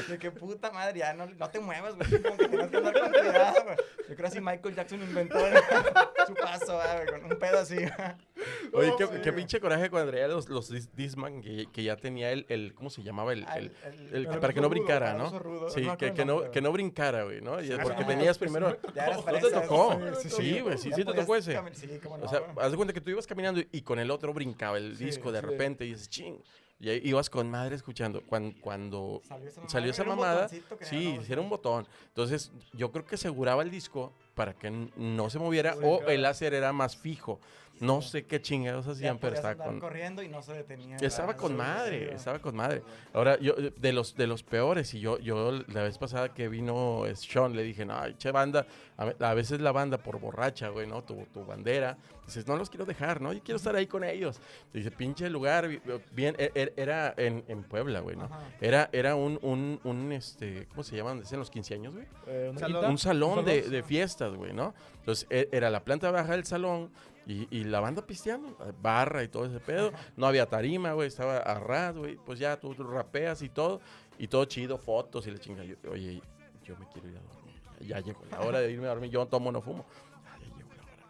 de 0.07 0.17
que 0.19 0.31
puta 0.31 0.71
madre, 0.71 0.99
ya 0.99 1.13
no, 1.13 1.25
no 1.27 1.49
te 1.49 1.59
muevas, 1.59 1.95
güey. 1.95 2.21
Como 2.21 2.37
que 2.37 2.47
tenías 2.47 2.69
que 2.69 2.77
andar 2.77 2.99
con 2.99 3.09
cuidado, 3.11 3.63
güey. 3.63 3.77
Yo 4.09 4.15
creo 4.15 4.27
así 4.27 4.41
Michael 4.41 4.75
Jackson 4.75 5.01
inventó 5.01 5.45
el- 5.47 5.53
su 6.27 6.33
paso, 6.35 6.79
güey, 6.95 7.07
con 7.21 7.31
un 7.31 7.39
pedo 7.39 7.59
así. 7.59 7.77
Oye, 8.73 8.93
qué, 8.97 9.05
sí, 9.07 9.13
qué 9.23 9.33
pinche 9.33 9.59
coraje 9.59 9.89
cuando 9.89 10.11
traía 10.11 10.27
los, 10.27 10.47
los 10.49 10.71
Dis- 10.71 10.89
Discman 10.93 11.41
que, 11.41 11.67
que 11.73 11.83
ya 11.83 11.95
tenía 11.95 12.31
el, 12.31 12.45
el, 12.49 12.73
¿cómo 12.75 12.89
se 12.89 13.01
llamaba? 13.03 13.33
El, 13.33 13.45
Ah, 13.47 13.57
el- 13.57 13.71
el- 13.83 14.15
el- 14.15 14.25
el 14.27 14.39
para 14.39 14.53
que 14.53 14.61
no 14.61 14.67
rudo, 14.67 14.69
brincara, 14.77 15.11
el 15.11 15.17
¿no? 15.17 15.39
rudo, 15.39 15.69
Sí, 15.69 15.81
no 15.81 15.97
que, 15.97 16.13
que 16.13 16.23
no, 16.25 16.51
que 16.51 16.61
no 16.61 16.71
brincara, 16.71 17.23
güey, 17.23 17.41
¿no? 17.41 17.61
Y 17.61 17.71
Ah, 17.71 17.79
porque 17.81 18.03
tenías 18.05 18.37
pues, 18.37 18.51
primero... 18.51 18.77
Ya 18.93 19.07
eras 19.07 19.25
¿No 19.25 19.33
te 19.33 19.49
tocó? 19.51 19.99
sí, 20.21 20.29
Sí, 20.29 20.59
güey, 20.61 20.77
sí, 20.77 20.91
sí 20.93 21.03
te 21.03 21.13
tocó 21.13 21.35
ese. 21.35 21.57
cami- 21.57 21.73
Sí, 21.73 21.99
cómo 22.03 22.17
no, 22.17 22.25
O 22.25 22.29
sea, 22.29 22.41
haz 22.59 22.71
de 22.71 22.77
cuenta 22.77 22.93
que 22.93 23.01
tú 23.01 23.09
ibas 23.09 23.25
caminando 23.25 23.38
y, 23.39 23.67
y 23.71 23.81
con 23.81 23.99
el 23.99 24.11
otro 24.11 24.33
brincaba 24.33 24.77
el 24.77 24.95
Sí, 24.97 25.05
disco 25.05 25.31
de 25.31 25.39
sí. 25.41 25.45
repente 25.45 25.85
y 25.85 25.89
dices, 25.91 26.09
ching. 26.09 26.37
Y 26.81 26.89
ahí 26.89 27.01
ibas 27.03 27.29
con 27.29 27.49
madre 27.49 27.75
escuchando. 27.75 28.21
Cuando, 28.25 28.55
cuando 28.61 29.21
Salió 29.27 29.49
esa 29.49 29.59
mamada. 29.59 29.69
salió 29.69 29.91
esa 29.91 30.03
mamada, 30.05 30.47
sí, 30.81 31.17
hicieron 31.21 31.43
un 31.45 31.49
botón. 31.49 31.85
Entonces, 32.07 32.51
yo 32.73 32.89
creo 32.91 33.05
que 33.05 33.15
aseguraba 33.15 33.63
el 33.63 33.69
disco 33.71 34.13
para 34.39 34.53
que 34.53 34.71
no 34.95 35.29
se 35.29 35.37
moviera 35.37 35.73
Sí, 35.73 35.79
o 35.83 35.97
claro. 35.97 36.11
el 36.13 36.21
láser 36.21 36.53
era 36.53 36.71
más 36.71 36.95
fijo. 36.95 37.41
No 37.81 38.01
sé 38.01 38.25
qué 38.25 38.41
chingados 38.41 38.85
Ya 38.87 38.91
hacían, 38.91 39.17
pero 39.19 39.35
estaba 39.35 39.51
andar 39.53 39.67
con... 39.67 39.79
corriendo 39.79 40.21
y 40.21 40.27
no 40.27 40.41
se 40.41 40.51
detenía. 40.53 40.97
Estaba 40.97 41.35
con 41.37 41.55
madre, 41.55 42.13
estaba 42.13 42.39
con 42.39 42.53
madre. 42.53 42.83
Ahora, 43.13 43.39
yo, 43.39 43.53
eh, 43.57 43.71
de 43.77 43.93
los, 43.93 44.15
de 44.17 44.27
los 44.27 44.43
peores, 44.43 44.93
y 44.93 44.99
yo, 44.99 45.17
yo 45.19 45.51
la 45.67 45.83
vez 45.83 45.97
pasada 45.97 46.33
que 46.33 46.49
vino 46.49 47.05
eh, 47.05 47.15
Sean, 47.15 47.55
le 47.55 47.63
dije, 47.63 47.85
no, 47.85 47.95
che 48.17 48.31
banda, 48.31 48.65
a, 48.97 49.05
ve- 49.05 49.15
a 49.21 49.33
veces 49.33 49.61
la 49.61 49.71
banda 49.71 49.97
por 49.97 50.19
borracha, 50.19 50.67
güey, 50.67 50.87
¿no? 50.87 51.05
Tu, 51.05 51.15
tu 51.33 51.45
bandera, 51.45 51.97
dices, 52.25 52.45
no 52.47 52.57
los 52.57 52.69
quiero 52.69 52.85
dejar, 52.85 53.21
¿no? 53.21 53.31
Yo 53.31 53.41
quiero 53.41 53.55
estar 53.55 53.73
ahí 53.77 53.87
con 53.87 54.03
ellos. 54.03 54.41
Dice, 54.73 54.91
pinche 54.91 55.29
lugar, 55.29 55.69
vi- 55.69 55.79
bien, 56.11 56.35
e- 56.37 56.51
e- 56.53 56.73
era 56.75 57.13
en, 57.15 57.45
en 57.47 57.63
Puebla, 57.63 58.01
güey, 58.01 58.17
¿no? 58.17 58.25
Ajá. 58.25 58.41
Era, 58.59 58.89
era 58.91 59.15
un, 59.15 59.39
un, 59.41 59.79
un, 59.85 60.11
este, 60.11 60.67
¿cómo 60.71 60.83
se 60.83 60.97
llaman? 60.97 61.21
¿Decían 61.21 61.39
los 61.39 61.49
15 61.49 61.75
años, 61.75 61.93
güey? 61.93 62.05
Eh, 62.27 62.51
Salón. 62.57 62.85
un 62.91 62.97
salón 62.97 63.39
¿Un 63.39 63.45
de, 63.45 63.55
salón? 63.59 63.71
de 63.71 63.83
fiestas, 63.83 64.28
güey, 64.37 64.53
¿no? 64.53 64.73
Entonces 64.99 65.27
e- 65.29 65.49
era 65.51 65.69
la 65.69 65.83
planta 65.83 66.11
baja 66.11 66.31
del 66.33 66.45
salón 66.45 66.91
y, 67.25 67.47
y 67.55 67.63
la 67.63 67.79
banda 67.79 68.05
pisteando, 68.05 68.57
barra 68.81 69.23
y 69.23 69.27
todo 69.27 69.45
ese 69.45 69.59
pedo. 69.59 69.91
No 70.17 70.25
había 70.27 70.45
tarima, 70.47 70.93
güey, 70.93 71.07
estaba 71.07 71.37
a 71.37 71.59
ras, 71.59 71.95
güey. 71.95 72.15
Pues 72.17 72.39
ya 72.39 72.59
tú, 72.59 72.73
tú 72.73 72.83
rapeas 72.83 73.41
y 73.41 73.49
todo, 73.49 73.81
y 74.17 74.27
todo 74.27 74.45
chido, 74.45 74.77
fotos 74.77 75.27
y 75.27 75.31
la 75.31 75.37
chinga. 75.37 75.63
Yo- 75.63 75.75
oye, 75.91 76.21
yo 76.63 76.75
me 76.77 76.87
quiero 76.87 77.09
ir 77.09 77.17
a 77.17 77.21
dormir. 77.21 77.61
Ya 77.81 77.99
llegó 77.99 78.21
la 78.31 78.41
hora 78.41 78.59
de 78.59 78.71
irme 78.71 78.87
a 78.87 78.89
dormir. 78.89 79.09
Yo 79.11 79.19
no 79.19 79.27
tomo, 79.27 79.51
no 79.51 79.61
fumo. 79.61 79.85
Ah, 80.25 80.37
ya 80.39 80.47
llegó 80.47 80.69
la 80.75 80.83
hora. 80.83 81.03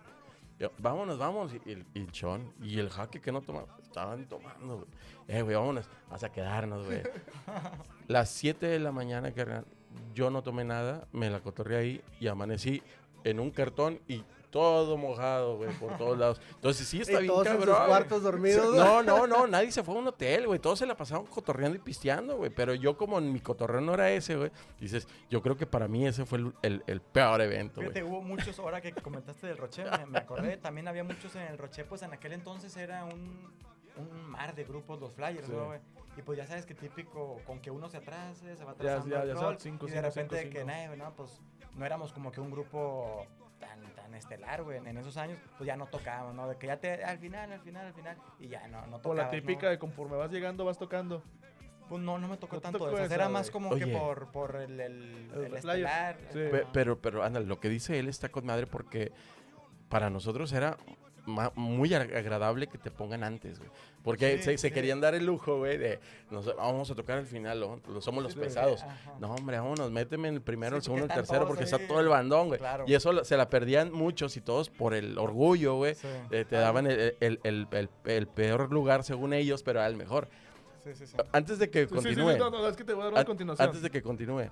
Yo, 0.60 0.72
vámonos, 0.78 1.18
vamos. 1.18 1.52
Y 1.66 1.72
el, 1.72 1.86
y 1.94 2.00
el 2.02 2.12
chon 2.12 2.54
y 2.62 2.80
el 2.80 2.90
jaque 2.90 3.20
que 3.22 3.32
no 3.32 3.42
toma, 3.42 3.64
estaban 3.82 4.28
tomando, 4.28 4.76
güey. 4.78 4.88
Eh, 5.28 5.42
güey, 5.42 5.56
vámonos. 5.56 5.90
Vas 6.10 6.24
a 6.24 6.32
quedarnos, 6.32 6.86
güey. 6.86 7.02
Las 8.08 8.30
7 8.30 8.66
de 8.68 8.80
la 8.80 8.92
mañana, 8.92 9.32
carnal, 9.32 9.66
yo 10.14 10.30
no 10.30 10.42
tomé 10.44 10.64
nada, 10.64 11.08
me 11.12 11.30
la 11.30 11.40
cotorré 11.40 11.78
ahí 11.78 12.02
y 12.20 12.28
amanecí 12.28 12.82
en 13.24 13.40
un 13.40 13.52
cartón 13.52 14.00
y 14.08 14.24
todo 14.50 14.98
mojado, 14.98 15.58
güey, 15.58 15.70
por 15.78 15.96
todos 15.98 16.18
lados. 16.18 16.42
Entonces 16.56 16.88
sí 16.88 17.02
está 17.02 17.14
y 17.20 17.24
bien 17.24 17.28
todos 17.28 17.46
en 17.46 17.54
sus 17.54 17.60
cabrón. 17.66 17.76
güey. 17.78 17.88
cuartos 17.90 18.24
dormidos. 18.24 18.76
No, 18.76 19.04
no, 19.04 19.28
no, 19.28 19.46
nadie 19.46 19.72
se 19.72 19.84
fue 19.84 19.94
a 19.94 20.00
un 20.00 20.08
hotel, 20.08 20.48
güey. 20.48 20.58
Todos 20.58 20.80
se 20.80 20.88
la 20.88 20.98
pasaron 20.98 21.28
cotorreando 21.28 21.76
y 21.78 21.80
pisteando, 21.80 22.38
güey. 22.38 22.50
Pero 22.50 22.74
yo, 22.74 22.98
como 22.98 23.20
en 23.20 23.32
mi 23.32 23.42
cotorreo 23.42 23.80
no 23.80 23.94
era 23.94 24.10
ese, 24.12 24.36
güey, 24.38 24.52
dices, 24.80 25.08
yo 25.30 25.44
creo 25.44 25.56
que 25.56 25.68
para 25.68 25.88
mí 25.88 26.08
ese 26.08 26.26
fue 26.26 26.40
el, 26.40 26.54
el- 26.64 26.84
el 26.88 27.00
peor 27.02 27.42
evento, 27.42 27.80
Fíjate, 27.82 28.02
güey. 28.02 28.12
hubo 28.12 28.22
muchos, 28.24 28.58
ahora 28.58 28.82
que 28.82 28.92
comentaste 28.94 29.46
del 29.46 29.58
Roche, 29.58 29.84
me, 29.84 30.06
me 30.08 30.18
acordé, 30.18 30.58
también 30.58 30.88
había 30.88 31.04
muchos 31.04 31.36
en 31.36 31.44
el 31.44 31.58
Roche, 31.60 31.84
pues 31.86 32.02
en 32.02 32.12
aquel 32.14 32.34
entonces 32.34 32.76
era 32.76 33.06
un, 33.06 33.52
un 33.98 34.30
mar 34.32 34.56
de 34.56 34.64
grupos, 34.64 35.00
los 35.00 35.14
flyers, 35.14 35.46
Sí. 35.46 35.52
¿no, 35.52 35.68
güey? 35.68 35.80
Y 36.18 36.24
pues 36.24 36.40
ya 36.40 36.48
sabes 36.48 36.66
que 36.66 36.74
típico, 36.74 37.40
con 37.46 37.60
que 37.62 37.70
uno 37.70 37.88
se 37.88 37.98
atrase, 37.98 38.56
se 38.58 38.64
va 38.66 38.72
Ya- 38.80 38.96
atrasando 38.96 39.16
ya- 39.16 39.22
el 39.22 39.28
ya 39.28 39.34
rol, 39.36 39.58
cinco, 39.60 39.88
y 39.88 39.92
de 39.92 39.96
cinco, 39.98 40.08
repente 40.10 40.38
cinco, 40.40 40.52
que, 40.54 40.60
cinco. 40.62 40.72
nah, 40.72 40.88
güey, 40.88 40.98
no, 41.00 41.14
pues 41.16 41.40
no 41.80 41.86
éramos 41.86 42.12
como 42.12 42.32
que 42.32 42.42
un 42.42 42.52
grupo 42.52 43.26
tan, 43.58 43.82
tan 43.96 44.14
estelar, 44.14 44.64
güey, 44.64 44.78
en 44.78 44.98
esos 44.98 45.16
años, 45.18 45.40
pues 45.58 45.66
ya 45.66 45.78
no 45.78 45.88
tocábamos, 45.88 46.36
¿no? 46.36 46.48
De 46.48 46.58
que 46.58 46.68
ya 46.68 46.78
te, 46.78 47.04
al 47.04 47.18
final, 47.18 47.52
al 47.52 47.62
final, 47.62 47.88
al 47.88 47.94
final, 47.94 48.18
y 48.40 48.50
ya 48.50 48.68
no, 48.68 48.86
no 48.88 48.98
O 48.98 49.00
tocabas, 49.00 49.18
la 49.18 49.24
¿no? 49.26 49.32
típica 49.32 49.70
de 49.70 49.80
conforme 49.80 50.18
vas 50.18 50.30
llegando, 50.32 50.66
vas 50.66 50.78
tocando. 50.78 51.24
Pues 51.88 52.02
no, 52.04 52.20
no 52.20 52.28
me 52.28 52.38
tocó 52.38 52.58
¿No 52.58 52.60
te 52.60 52.64
tanto 52.64 52.78
tocó 52.78 52.92
de 52.92 52.96
esas, 52.98 53.06
esa, 53.08 53.16
era 53.16 53.30
más 53.30 53.50
como 53.50 53.70
Oye. 53.70 53.86
que 53.86 53.98
por, 53.98 54.32
por 54.32 54.58
el, 54.58 54.80
el, 54.80 55.32
El 55.34 55.56
estelar. 55.56 56.18
Sí. 56.32 56.40
Pero, 56.72 57.00
pero, 57.02 57.24
anda, 57.24 57.40
lo 57.40 57.60
que 57.60 57.70
dice 57.70 57.98
él 57.98 58.08
está 58.08 58.30
con 58.30 58.46
madre 58.46 58.68
porque 58.68 59.12
para 59.88 60.12
nosotros 60.12 60.54
era 60.54 60.78
muy 61.26 61.90
ag- 61.90 62.16
agradable 62.16 62.68
que 62.68 62.78
te 62.78 62.92
pongan 62.92 63.24
antes, 63.24 63.60
güey. 63.60 63.70
Porque 64.04 64.38
Sí, 64.38 64.44
se, 64.44 64.58
se 64.58 64.68
sí. 64.70 64.74
querían 64.74 65.02
dar 65.02 65.14
el 65.16 65.26
lujo, 65.26 65.58
güey, 65.58 65.78
de 65.78 66.00
nos, 66.32 66.46
vamos 66.56 66.90
a 66.90 66.96
tocar 66.96 67.18
al 67.18 67.26
final, 67.28 67.60
¿no? 67.60 67.82
Lo- 67.88 68.02
somos 68.02 68.24
los 68.24 68.34
Sí, 68.34 68.40
pesados. 68.40 68.82
Ajá. 68.84 68.96
No, 69.20 69.34
hombre, 69.36 69.58
vámonos, 69.60 69.92
méteme 69.92 70.30
en 70.30 70.36
el 70.36 70.42
primero, 70.42 70.72
Sí, 70.72 70.78
el 70.78 70.84
segundo, 70.84 71.06
el 71.06 71.12
tercero, 71.12 71.46
porque 71.48 71.64
ahí. 71.64 71.70
está 71.72 71.86
todo 71.88 72.00
el 72.00 72.08
bandón, 72.08 72.48
güey. 72.48 72.60
Claro. 72.60 72.86
Y 72.88 72.94
eso 72.94 73.24
se 73.26 73.38
la 73.38 73.50
perdían 73.50 73.92
muchos 73.92 74.38
y 74.38 74.42
todos 74.42 74.70
por 74.70 74.94
el 74.94 75.18
orgullo, 75.18 75.76
güey. 75.76 75.96
Sí. 75.96 76.08
Eh, 76.32 76.46
te 76.50 76.56
daban 76.56 76.88
el, 76.88 77.16
el- 77.20 77.40
el- 77.44 77.68
el- 77.72 77.90
el 78.06 78.28
peor 78.28 78.72
lugar 78.72 79.04
según 79.04 79.34
ellos, 79.34 79.64
pero 79.64 79.80
era 79.80 79.88
el 79.88 79.98
mejor. 79.98 80.28
Sí, 80.84 80.92
sí, 80.96 81.06
sí. 81.08 81.18
Antes 81.34 81.60
de 81.60 81.70
que 81.70 81.82
Sí, 81.84 81.88
sí, 81.90 81.90
sí, 81.90 82.16
continúe, 82.16 82.38
no, 82.38 82.50
no, 82.50 82.68
es 82.68 82.78
que 82.78 82.84
te 82.86 82.94
voy 82.94 83.02
a 83.02 83.06
dar 83.06 83.14
una 83.14 83.20
an- 83.22 83.26
continuación. 83.28 83.68
antes 83.68 83.82
de 83.82 83.90
que 83.90 84.02
continúe, 84.02 84.50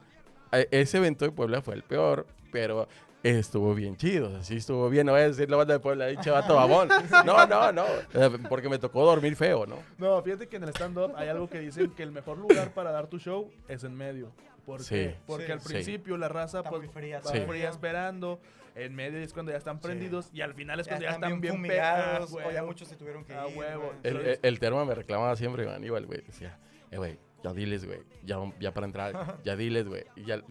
eh, 0.52 0.68
ese 0.72 0.98
evento 0.98 1.24
de 1.24 1.32
Puebla 1.32 1.62
fue 1.62 1.74
el 1.76 1.84
peor, 1.84 2.28
pero 2.52 2.88
estuvo 3.24 3.74
bien 3.76 3.98
chido, 3.98 4.28
o 4.28 4.32
sea, 4.32 4.44
sí 4.44 4.58
estuvo 4.58 4.90
bien, 4.90 5.06
no 5.06 5.12
voy 5.14 5.22
a 5.22 5.28
decir 5.28 5.50
la 5.50 5.58
banda 5.58 5.74
de 5.74 5.80
Puebla, 5.80 6.08
dicho 6.08 6.32
vato 6.34 6.56
babón. 6.56 6.90
No, 7.26 7.46
no, 7.48 7.72
no, 7.72 7.86
porque 8.50 8.70
me 8.70 8.78
tocó 8.80 9.06
dormir 9.06 9.36
feo, 9.36 9.66
¿no? 9.66 9.78
No, 9.98 10.22
fíjate 10.22 10.48
que 10.48 10.58
en 10.58 10.64
el 10.64 10.70
stand-up 10.70 11.14
hay 11.16 11.28
algo 11.30 11.50
que 11.50 11.60
dicen 11.60 11.92
que 11.92 12.04
el 12.04 12.12
mejor 12.12 12.38
lugar 12.38 12.74
para 12.74 12.92
dar 12.92 13.08
tu 13.08 13.20
show 13.20 13.52
es 13.68 13.84
en 13.84 13.96
medio. 13.96 14.32
¿Por 14.66 14.84
Sí. 14.84 15.12
Porque 15.26 15.46
Sí. 15.46 15.52
al 15.54 15.62
Sí. 15.62 15.68
principio 15.70 16.18
la 16.18 16.28
raza 16.28 16.58
Está 16.60 16.70
pues, 16.70 16.82
muy 16.84 16.90
fría, 16.92 17.22
va 17.26 17.32
Sí. 17.32 17.40
fría 17.48 17.70
esperando. 17.70 18.40
En 18.76 18.94
medio 18.94 19.18
es 19.20 19.34
cuando 19.34 19.52
ya 19.52 19.58
están 19.58 19.80
prendidos. 19.80 20.30
Y 20.34 20.42
al 20.42 20.54
final 20.54 20.80
es 20.80 20.88
cuando 20.88 21.06
ya, 21.06 21.12
están 21.12 21.40
bien, 21.42 21.54
fumigados. 21.56 22.36
pe- 22.36 22.46
o 22.46 22.52
ya 22.52 22.64
muchos 22.64 22.88
se 22.88 22.96
tuvieron 22.96 23.24
que 23.26 23.34
Ah, 23.34 23.48
ir. 23.50 23.58
huevo. 23.58 23.94
El, 24.04 24.18
el, 24.18 24.40
el 24.44 24.60
termo 24.60 24.86
me 24.86 24.94
reclamaba 24.94 25.36
siempre, 25.38 25.68
Aníbal, 25.74 26.06
güey, 26.06 26.22
decía, 26.22 26.60
eh, 26.92 26.98
güey, 26.98 27.18
ya 27.44 27.54
diles, 27.54 27.86
güey, 27.86 28.02
ya, 28.24 28.38
ya 28.60 28.74
para 28.74 28.86
entrar, 28.86 29.38
ya 29.44 29.56
diles, 29.56 29.88
güey, 29.88 30.04
y 30.18 30.26
ya... 30.26 30.42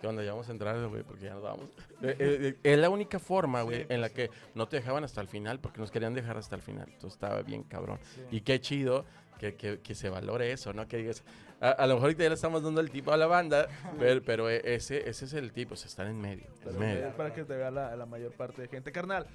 ¿Qué 0.00 0.06
onda? 0.06 0.22
Ya 0.22 0.32
vamos 0.32 0.48
a 0.48 0.52
entrar, 0.52 0.86
güey, 0.88 1.02
porque 1.02 1.24
ya 1.24 1.34
nos 1.34 1.42
vamos. 1.42 1.64
Eh, 2.02 2.16
eh, 2.18 2.18
eh, 2.18 2.56
es 2.62 2.78
la 2.78 2.90
única 2.90 3.18
forma, 3.18 3.62
güey, 3.62 3.82
Sí, 3.82 3.86
en 3.88 4.00
la 4.00 4.10
que 4.10 4.30
no 4.54 4.68
te 4.68 4.76
dejaban 4.76 5.02
hasta 5.04 5.20
el 5.20 5.28
final, 5.28 5.60
porque 5.60 5.80
nos 5.80 5.90
querían 5.90 6.12
dejar 6.14 6.36
hasta 6.36 6.56
el 6.56 6.62
final. 6.62 6.86
Entonces 6.88 7.14
estaba 7.14 7.40
bien 7.42 7.62
cabrón. 7.62 7.98
Sí. 8.14 8.20
Y 8.30 8.40
qué 8.42 8.60
chido 8.60 9.04
que, 9.38 9.54
que, 9.54 9.80
que 9.80 9.94
se 9.94 10.08
valore 10.10 10.52
eso, 10.52 10.72
¿no? 10.74 10.86
Que 10.88 10.98
digas, 10.98 11.24
a, 11.60 11.70
a 11.70 11.86
lo 11.86 11.94
mejor 11.94 12.08
ahorita 12.08 12.22
ya 12.24 12.28
le 12.28 12.34
estamos 12.34 12.62
dando 12.62 12.80
el 12.82 12.90
tipo 12.90 13.12
a 13.12 13.16
la 13.16 13.26
banda, 13.26 13.68
pero, 13.98 14.22
pero 14.22 14.50
e- 14.50 14.74
ese, 14.74 15.08
ese 15.08 15.24
es 15.24 15.32
el 15.32 15.52
tipo, 15.52 15.72
o 15.74 15.76
sea, 15.76 15.86
están 15.88 16.08
en 16.08 16.20
medio. 16.20 16.44
en 16.46 16.52
Pero 16.64 16.78
medio. 16.78 17.06
es 17.08 17.14
para 17.14 17.32
que 17.32 17.44
te 17.44 17.56
vea 17.56 17.70
la, 17.70 17.96
la 17.96 18.04
mayor 18.06 18.32
parte 18.32 18.62
de 18.62 18.68
gente. 18.68 18.92
Carnal, 18.92 19.26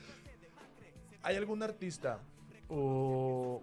¿hay 1.23 1.35
algún 1.35 1.63
artista 1.63 2.19
o 2.67 3.61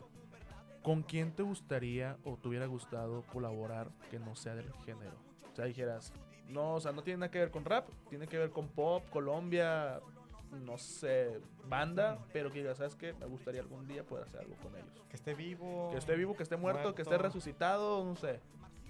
con 0.83 1.03
quien 1.03 1.33
te 1.33 1.43
gustaría 1.43 2.17
o 2.25 2.37
te 2.37 2.49
hubiera 2.49 2.67
gustado 2.67 3.23
colaborar 3.33 3.91
que 4.11 4.19
no 4.19 4.35
sea 4.35 4.55
del 4.55 4.73
género? 4.85 5.17
O 5.53 5.57
sea, 5.57 5.65
dijeras, 5.67 6.13
no, 6.49 6.75
o 6.75 6.81
sea, 6.81 6.93
no 6.93 7.03
tiene 7.03 7.19
nada 7.19 7.31
que 7.31 7.39
ver 7.39 7.51
con 7.51 7.65
rap, 7.65 7.89
tiene 8.09 8.27
que 8.27 8.39
ver 8.39 8.51
con 8.51 8.69
pop, 8.69 9.05
Colombia, 9.11 10.01
no 10.65 10.79
sé, 10.79 11.41
banda, 11.65 12.19
pero 12.33 12.51
que 12.51 12.61
digas, 12.61 12.79
¿sabes 12.79 12.95
qué? 12.95 13.13
Me 13.15 13.27
gustaría 13.27 13.61
algún 13.61 13.87
día 13.87 14.05
poder 14.05 14.25
hacer 14.25 14.41
algo 14.41 14.55
con 14.57 14.75
ellos. 14.77 15.05
Que 15.09 15.17
esté 15.17 15.35
vivo. 15.35 15.91
Que 15.91 15.99
esté 15.99 16.15
vivo, 16.17 16.37
que 16.37 16.43
esté 16.43 16.57
muerto, 16.57 16.95
que 16.95 17.03
esté 17.03 17.19
resucitado, 17.19 18.05
no 18.05 18.17
sé. 18.17 18.41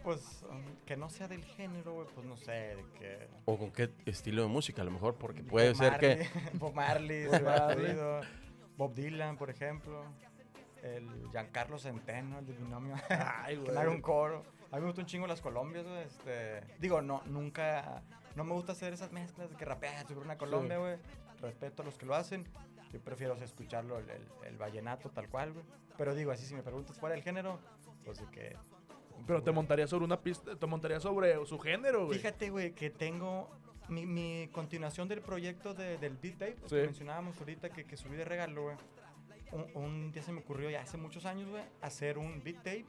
Pues 0.02 0.44
um, 0.48 0.62
que 0.84 0.96
no 0.96 1.08
sea 1.08 1.26
del 1.26 1.44
género, 1.44 1.94
güey, 1.94 2.06
pues 2.14 2.24
no 2.26 2.36
sé, 2.36 2.76
de 2.76 2.84
que... 2.96 3.28
¿O 3.44 3.58
con 3.58 3.72
qué 3.72 3.90
estilo 4.04 4.42
de 4.42 4.48
música? 4.48 4.82
A 4.82 4.84
lo 4.84 4.92
mejor, 4.92 5.16
porque 5.16 5.42
puede 5.42 5.70
Bob 5.70 5.78
ser 5.78 5.98
que... 5.98 6.08
Marley, 6.16 6.52
Bob 6.60 6.74
Marley, 6.74 7.26
Bob 7.26 7.34
se 7.36 7.42
me 7.42 7.50
ha 7.50 7.58
Marley. 7.58 7.96
Bob 8.76 8.94
Dylan, 8.94 9.36
por 9.36 9.50
ejemplo. 9.50 10.04
El 10.82 11.08
Giancarlo 11.32 11.78
Centeno, 11.78 12.38
el 12.38 12.46
del 12.46 12.58
binomio. 12.58 12.94
Ay, 13.08 13.56
que 13.64 13.72
me 13.72 13.80
haga 13.80 13.90
un 13.90 14.00
coro. 14.00 14.44
A 14.76 14.78
mí 14.78 14.82
me 14.82 14.88
gustan 14.88 15.04
un 15.04 15.06
chingo 15.06 15.26
las 15.26 15.40
Colombias, 15.40 15.86
güey. 15.86 16.02
Este, 16.02 16.60
digo, 16.78 17.00
no, 17.00 17.22
nunca. 17.24 18.02
No 18.34 18.44
me 18.44 18.52
gusta 18.52 18.72
hacer 18.72 18.92
esas 18.92 19.10
mezclas 19.10 19.48
de 19.48 19.56
que 19.56 19.64
rapeas 19.64 20.06
sobre 20.06 20.20
una 20.20 20.36
Colombia, 20.36 20.76
güey. 20.76 20.96
Respeto 21.40 21.80
a 21.80 21.84
los 21.86 21.96
que 21.96 22.04
lo 22.04 22.14
hacen. 22.14 22.46
Yo 22.92 23.00
prefiero 23.00 23.32
o 23.32 23.36
sea, 23.36 23.46
escucharlo, 23.46 23.98
el, 23.98 24.10
el, 24.10 24.22
el 24.46 24.58
vallenato 24.58 25.08
tal 25.08 25.30
cual, 25.30 25.54
güey. 25.54 25.64
Pero 25.96 26.14
digo, 26.14 26.30
así 26.30 26.44
si 26.44 26.54
me 26.54 26.62
preguntas 26.62 26.98
fuera 26.98 27.14
del 27.14 27.24
género, 27.24 27.58
pues 28.04 28.18
de 28.18 28.26
que. 28.26 28.54
Pero 29.26 29.42
te 29.42 29.50
montaría 29.50 29.86
sobre 29.86 30.04
una 30.04 30.20
pista, 30.20 30.54
te 30.56 30.66
montaría 30.66 31.00
sobre 31.00 31.42
su 31.46 31.58
género, 31.58 32.04
güey. 32.04 32.18
Fíjate, 32.18 32.50
güey, 32.50 32.72
que 32.72 32.90
tengo 32.90 33.48
mi, 33.88 34.04
mi 34.04 34.50
continuación 34.52 35.08
del 35.08 35.22
proyecto 35.22 35.72
de- 35.72 35.96
del 35.96 36.18
Beat 36.18 36.34
Tape, 36.38 36.56
Sí. 36.66 36.74
que 36.76 36.82
mencionábamos 36.82 37.38
ahorita, 37.38 37.70
que, 37.70 37.86
que 37.86 37.96
subí 37.96 38.16
de 38.16 38.26
regalo, 38.26 38.64
güey. 38.64 38.76
Un, 39.52 39.64
un 39.74 40.12
día 40.12 40.22
se 40.22 40.32
me 40.32 40.40
ocurrió 40.40 40.68
ya 40.68 40.82
hace 40.82 40.98
muchos 40.98 41.24
años, 41.24 41.48
güey, 41.48 41.62
hacer 41.80 42.18
un 42.18 42.42
Beat 42.44 42.56
Tape 42.58 42.84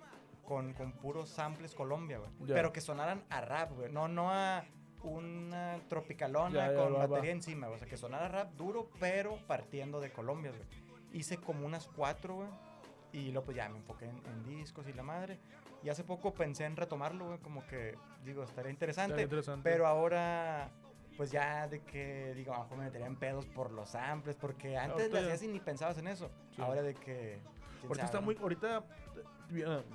con, 0.47 0.73
con 0.73 0.93
puros 0.93 1.27
samples 1.29 1.75
Colombia, 1.75 2.19
güey. 2.19 2.29
Ya. 2.47 2.55
Pero 2.55 2.71
que 2.71 2.79
sonaran 2.79 3.25
a 3.29 3.41
rap, 3.41 3.73
güey. 3.73 3.91
No, 3.91 4.07
no 4.07 4.31
a 4.31 4.63
una 5.03 5.79
tropicalona 5.89 6.71
ya, 6.71 6.75
con 6.75 6.93
va, 6.93 6.99
va. 6.99 7.07
batería 7.07 7.31
encima, 7.33 7.67
güey. 7.67 7.75
O 7.75 7.79
sea, 7.79 7.87
que 7.87 7.97
sonara 7.97 8.29
rap 8.29 8.53
duro, 8.53 8.89
pero 8.99 9.37
partiendo 9.45 9.99
de 9.99 10.11
Colombia, 10.11 10.51
güey. 10.51 10.63
Hice 11.11 11.37
como 11.37 11.65
unas 11.65 11.87
cuatro, 11.87 12.35
güey. 12.35 12.49
Y 13.11 13.31
luego 13.31 13.45
pues 13.45 13.57
ya 13.57 13.67
me 13.67 13.77
enfoqué 13.77 14.05
en, 14.05 14.17
en 14.25 14.43
discos 14.45 14.87
y 14.87 14.93
la 14.93 15.03
madre. 15.03 15.37
Y 15.83 15.89
hace 15.89 16.03
poco 16.03 16.33
pensé 16.33 16.63
en 16.65 16.75
retomarlo, 16.77 17.25
güey, 17.27 17.39
como 17.39 17.65
que, 17.67 17.97
digo, 18.23 18.43
estaría 18.43 18.71
interesante. 18.71 19.11
Estaría 19.11 19.23
interesante. 19.25 19.69
Pero 19.69 19.85
ahora, 19.85 20.69
pues 21.17 21.29
ya 21.31 21.67
de 21.67 21.81
que, 21.81 22.33
digo, 22.35 22.53
a 22.53 22.57
lo 22.57 22.63
mejor 22.63 22.77
me 22.77 22.83
metería 22.85 23.07
en 23.07 23.15
pedos 23.17 23.45
por 23.47 23.71
los 23.71 23.89
samples, 23.89 24.35
porque 24.37 24.77
antes 24.77 25.11
ya- 25.11 25.19
hacías 25.19 25.43
y 25.43 25.47
ni 25.49 25.59
pensabas 25.59 25.97
en 25.97 26.07
eso. 26.07 26.31
Sí. 26.55 26.61
Ahora 26.61 26.81
de 26.81 26.93
que... 26.93 27.39
Ahorita 27.83 28.05
está 28.05 28.13
sabe, 28.13 28.25
muy, 28.25 28.35
¿no? 28.35 28.41
ahorita, 28.41 28.83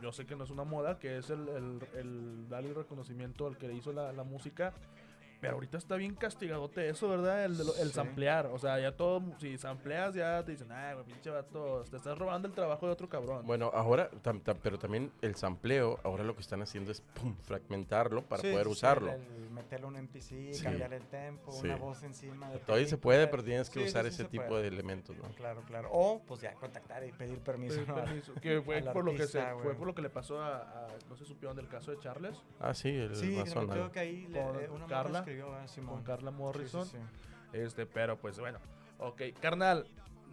yo 0.03 0.13
sé 0.13 0.27
que 0.27 0.37
no 0.37 0.45
es 0.45 0.51
una 0.51 0.65
moda, 0.65 0.99
que 0.99 1.19
es 1.19 1.31
el, 1.31 1.49
el, 1.49 1.79
el 1.95 2.49
darle 2.49 2.73
reconocimiento 2.75 3.47
al 3.47 3.57
que 3.57 3.69
le 3.69 3.75
hizo 3.75 3.93
la, 3.93 4.13
la 4.13 4.25
música, 4.25 4.73
pero 5.43 5.55
ahorita 5.55 5.77
está 5.77 5.97
bien 5.97 6.15
castigadote 6.15 6.89
eso, 6.89 7.09
¿verdad? 7.09 7.45
El, 7.45 7.53
el 7.61 7.89
Sí. 7.89 7.93
samplear, 7.95 8.47
o 8.47 8.59
sea, 8.61 8.79
ya 8.79 8.97
todo, 8.97 9.21
si 9.41 9.59
sampleas 9.59 10.15
ya 10.15 10.45
te 10.45 10.53
dicen, 10.53 10.71
ay, 10.71 10.95
güey, 10.95 11.05
pinche 11.07 11.31
vato, 11.31 11.83
te 11.91 11.97
estás 11.97 12.17
robando 12.17 12.47
el 12.47 12.55
trabajo 12.55 12.87
de 12.87 12.93
otro 12.93 13.09
cabrón. 13.09 13.45
Bueno, 13.45 13.69
ahora, 13.75 14.09
tam- 14.23 14.41
tam- 14.41 14.57
pero 14.63 14.79
también 14.79 15.11
el 15.21 15.35
sampleo, 15.35 15.99
ahora 16.05 16.23
lo 16.23 16.37
que 16.37 16.43
están 16.43 16.63
haciendo 16.63 16.93
es 16.93 17.01
pum, 17.01 17.35
fragmentarlo 17.43 18.23
para 18.23 18.41
Sí, 18.43 18.53
poder 18.53 18.67
sí, 18.67 18.73
usarlo. 18.73 19.11
el- 19.11 19.51
meterle 19.51 19.87
un 19.87 19.97
NPC, 19.97 20.55
Sí. 20.55 20.63
cambiarle 20.63 20.99
el 20.99 21.07
tempo, 21.09 21.51
Sí. 21.51 21.67
una 21.67 21.75
voz 21.77 22.05
encima. 22.05 22.49
de 22.53 22.59
Todavía 22.61 22.87
se 22.87 22.97
puede, 22.99 23.27
pero 23.27 23.43
tienes 23.43 23.69
que 23.69 23.83
usar 23.85 24.05
sí 24.05 24.09
ese 24.11 24.23
se 24.23 24.29
tipo 24.29 24.47
puede. 24.47 24.63
de 24.63 24.69
elementos, 24.69 25.17
¿no? 25.17 25.25
Claro, 25.35 25.63
claro. 25.67 25.89
O, 25.93 26.23
pues 26.25 26.41
ya 26.41 26.55
contactar 26.55 27.05
y 27.05 27.11
pedir 27.11 27.41
permiso. 27.41 27.85
Pedir 27.85 28.23
que 28.41 28.63
fue 28.65 28.81
por 28.93 29.05
lo 29.05 29.13
que 29.15 29.27
se, 29.27 29.43
fue 29.61 29.75
por 29.75 29.89
lo 29.89 29.95
que 29.95 30.03
le 30.03 30.09
pasó 30.11 30.41
a, 30.41 30.59
a- 30.59 30.89
no 31.09 31.17
se 31.17 31.25
supieron 31.25 31.57
del 31.57 31.67
caso 31.67 31.91
de 31.91 31.99
Charles 31.99 32.41
Ah, 32.61 32.75
sí, 32.75 32.91
el 32.91 33.17
Sí, 33.17 33.37
creo 33.69 33.91
que 33.91 33.99
ahí 33.99 34.27
le, 34.29 34.41
eh, 34.41 34.69
una 34.71 34.87
Carla, 34.87 35.25
escribió, 35.33 35.69
Simón. 35.69 35.95
con 35.97 36.05
Carla 36.05 36.31
Sí, 36.31 36.37
sí, 36.37 36.43
Morrison. 36.43 36.87
sí. 36.87 36.97
Este, 37.53 37.87
pero 37.87 38.17
pues 38.17 38.39
bueno. 38.39 38.59
Ok, 38.99 39.23
carnal. 39.41 39.87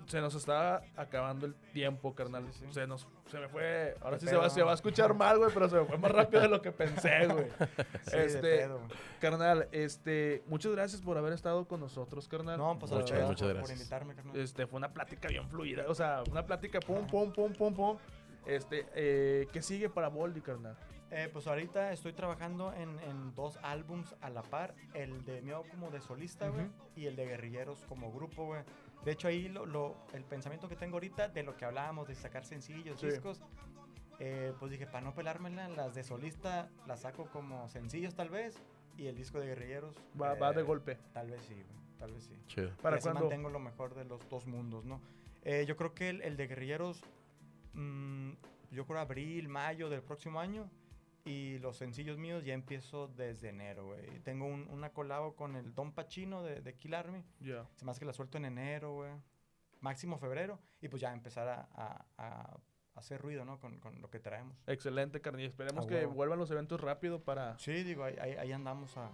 Se 0.07 0.21
nos 0.21 0.33
está 0.33 0.81
acabando 0.95 1.45
el 1.45 1.53
tiempo, 1.73 2.15
carnal. 2.15 2.47
Sí, 2.51 2.65
sí. 2.65 2.73
Se 2.73 2.87
nos 2.87 3.07
se 3.27 3.37
me 3.39 3.47
fue. 3.47 3.95
Ahora 4.01 4.15
De 4.17 4.21
sí 4.21 4.27
se 4.27 4.35
va, 4.37 4.49
se 4.49 4.63
va 4.63 4.71
a 4.71 4.73
escuchar 4.73 5.13
mal, 5.13 5.37
güey, 5.37 5.51
pero 5.53 5.69
se 5.69 5.75
me 5.75 5.85
fue 5.85 5.97
más 5.99 6.11
rápido 6.11 6.41
de 6.41 6.47
lo 6.47 6.61
que 6.63 6.71
pensé, 6.71 7.27
güey. 7.31 7.45
Sí, 8.05 8.17
de 8.17 8.25
este, 8.25 8.41
pedo. 8.41 8.79
carnal, 9.21 9.67
este, 9.71 10.41
muchas 10.47 10.71
gracias 10.71 11.01
por 11.01 11.17
haber 11.17 11.33
estado 11.33 11.67
con 11.67 11.79
nosotros, 11.81 12.27
carnal. 12.27 12.57
No, 12.57 12.79
pues 12.79 12.91
Muchas- 12.91 13.11
muchas, 13.11 13.27
muchas 13.27 13.39
por, 13.41 13.47
por 13.49 13.55
gracias. 13.57 13.79
invitarme, 13.79 14.15
carnal. 14.15 14.37
Este, 14.37 14.65
fue 14.65 14.77
una 14.77 14.91
plática 14.93 15.27
bien 15.27 15.47
fluida, 15.47 15.83
o 15.87 15.93
sea, 15.93 16.23
una 16.31 16.43
plática 16.45 16.79
pum, 16.79 17.05
pum, 17.05 17.31
pum, 17.31 17.53
pum, 17.53 17.73
pum. 17.75 17.97
Este, 18.47 18.87
eh, 18.95 19.47
¿qué 19.53 19.61
sigue 19.61 19.89
para 19.89 20.07
Boldi, 20.07 20.41
carnal? 20.41 20.75
Eh, 21.11 21.27
pues 21.33 21.47
ahorita 21.47 21.91
estoy 21.91 22.13
trabajando 22.13 22.71
en, 22.73 22.99
en 22.99 23.33
dos 23.33 23.57
álbums 23.63 24.15
a 24.21 24.29
la 24.29 24.43
par, 24.43 24.75
el 24.93 25.25
de 25.25 25.41
Mio 25.41 25.63
como 25.71 25.89
de 25.89 26.01
solista, 26.01 26.49
güey, 26.49 26.67
y 26.95 27.07
el 27.07 27.15
de 27.15 27.25
Guerrilleros 27.25 27.83
como 27.85 28.11
grupo, 28.11 28.45
güey. 28.45 28.61
De 29.03 29.11
hecho 29.13 29.27
ahí 29.27 29.47
lo, 29.49 29.65
lo- 29.65 29.95
el 30.13 30.23
pensamiento 30.23 30.69
que 30.69 30.75
tengo 30.75 30.97
ahorita 30.97 31.27
de 31.29 31.41
lo 31.41 31.57
que 31.57 31.65
hablábamos 31.65 32.07
de 32.07 32.13
sacar 32.15 32.45
sencillos, 32.45 32.99
Sí. 32.99 33.07
discos, 33.07 33.41
eh, 34.19 34.53
pues 34.59 34.71
dije, 34.71 34.85
para 34.85 35.01
no 35.01 35.15
pelármela, 35.15 35.67
las 35.69 35.95
de 35.95 36.03
solista 36.03 36.69
las 36.85 37.01
saco 37.01 37.25
como 37.31 37.67
sencillos 37.69 38.13
tal 38.13 38.29
vez, 38.29 38.55
y 38.95 39.07
el 39.07 39.15
disco 39.15 39.39
de 39.39 39.47
Guerrilleros. 39.47 39.95
Va, 40.21 40.35
va 40.35 40.51
de 40.53 40.61
eh, 40.61 40.63
golpe. 40.63 40.97
Tal 41.13 41.31
vez 41.31 41.41
sí, 41.41 41.55
güey, 41.55 41.97
tal 41.97 42.11
vez 42.13 42.23
sí. 42.25 42.37
Chido. 42.45 42.69
¿Para 42.83 42.97
y 42.97 42.99
así 42.99 43.05
cuándo? 43.05 43.21
mantengo 43.21 43.49
lo 43.49 43.59
mejor 43.59 43.95
de 43.95 44.05
los 44.05 44.27
dos 44.29 44.45
mundos, 44.45 44.85
¿no? 44.85 45.01
Eh, 45.41 45.65
yo 45.67 45.75
creo 45.75 45.95
que 45.95 46.09
el, 46.09 46.21
el 46.21 46.37
de 46.37 46.45
Guerrilleros, 46.45 47.01
mm, 47.73 48.33
yo 48.71 48.85
creo 48.85 48.99
abril, 48.99 49.47
mayo 49.47 49.89
del 49.89 50.03
próximo 50.03 50.39
año. 50.39 50.69
Y 51.25 51.59
los 51.59 51.77
sencillos 51.77 52.17
míos 52.17 52.43
ya 52.45 52.53
empiezo 52.53 53.07
desde 53.09 53.49
enero, 53.49 53.85
güey. 53.87 54.19
Tengo 54.21 54.45
un, 54.45 54.67
una 54.69 54.91
colabo 54.91 55.35
con 55.35 55.55
el 55.55 55.73
Don 55.75 55.91
Pachino 55.93 56.43
de, 56.43 56.61
de 56.61 56.75
Kill 56.75 56.93
Army. 56.93 57.23
Ya. 57.39 57.67
Se 57.75 57.85
me 57.85 57.91
hace 57.91 57.99
que 57.99 58.05
la 58.05 58.13
suelto 58.13 58.37
en 58.37 58.45
enero, 58.45 58.93
güey. 58.95 59.11
Máximo 59.81 60.17
febrero. 60.17 60.59
Y 60.81 60.87
pues 60.87 61.01
ya 61.01 61.11
empezar 61.13 61.47
a, 61.47 61.67
a- 61.75 62.05
a 62.17 62.57
hacer 62.95 63.21
ruido, 63.21 63.45
¿no? 63.45 63.59
Con, 63.59 63.79
con 63.79 64.01
lo 64.01 64.09
que 64.09 64.19
traemos. 64.19 64.57
Excelente, 64.67 65.21
carnal. 65.21 65.43
Esperemos 65.45 65.85
A 65.85 65.87
que 65.87 66.05
vuelvan 66.05 66.39
los 66.39 66.49
eventos 66.51 66.81
rápido 66.81 67.21
para 67.23 67.57
Sí, 67.59 67.83
digo, 67.83 68.03
ahí, 68.03 68.17
ahí, 68.17 68.51
andamos 68.51 68.97
a... 68.97 69.09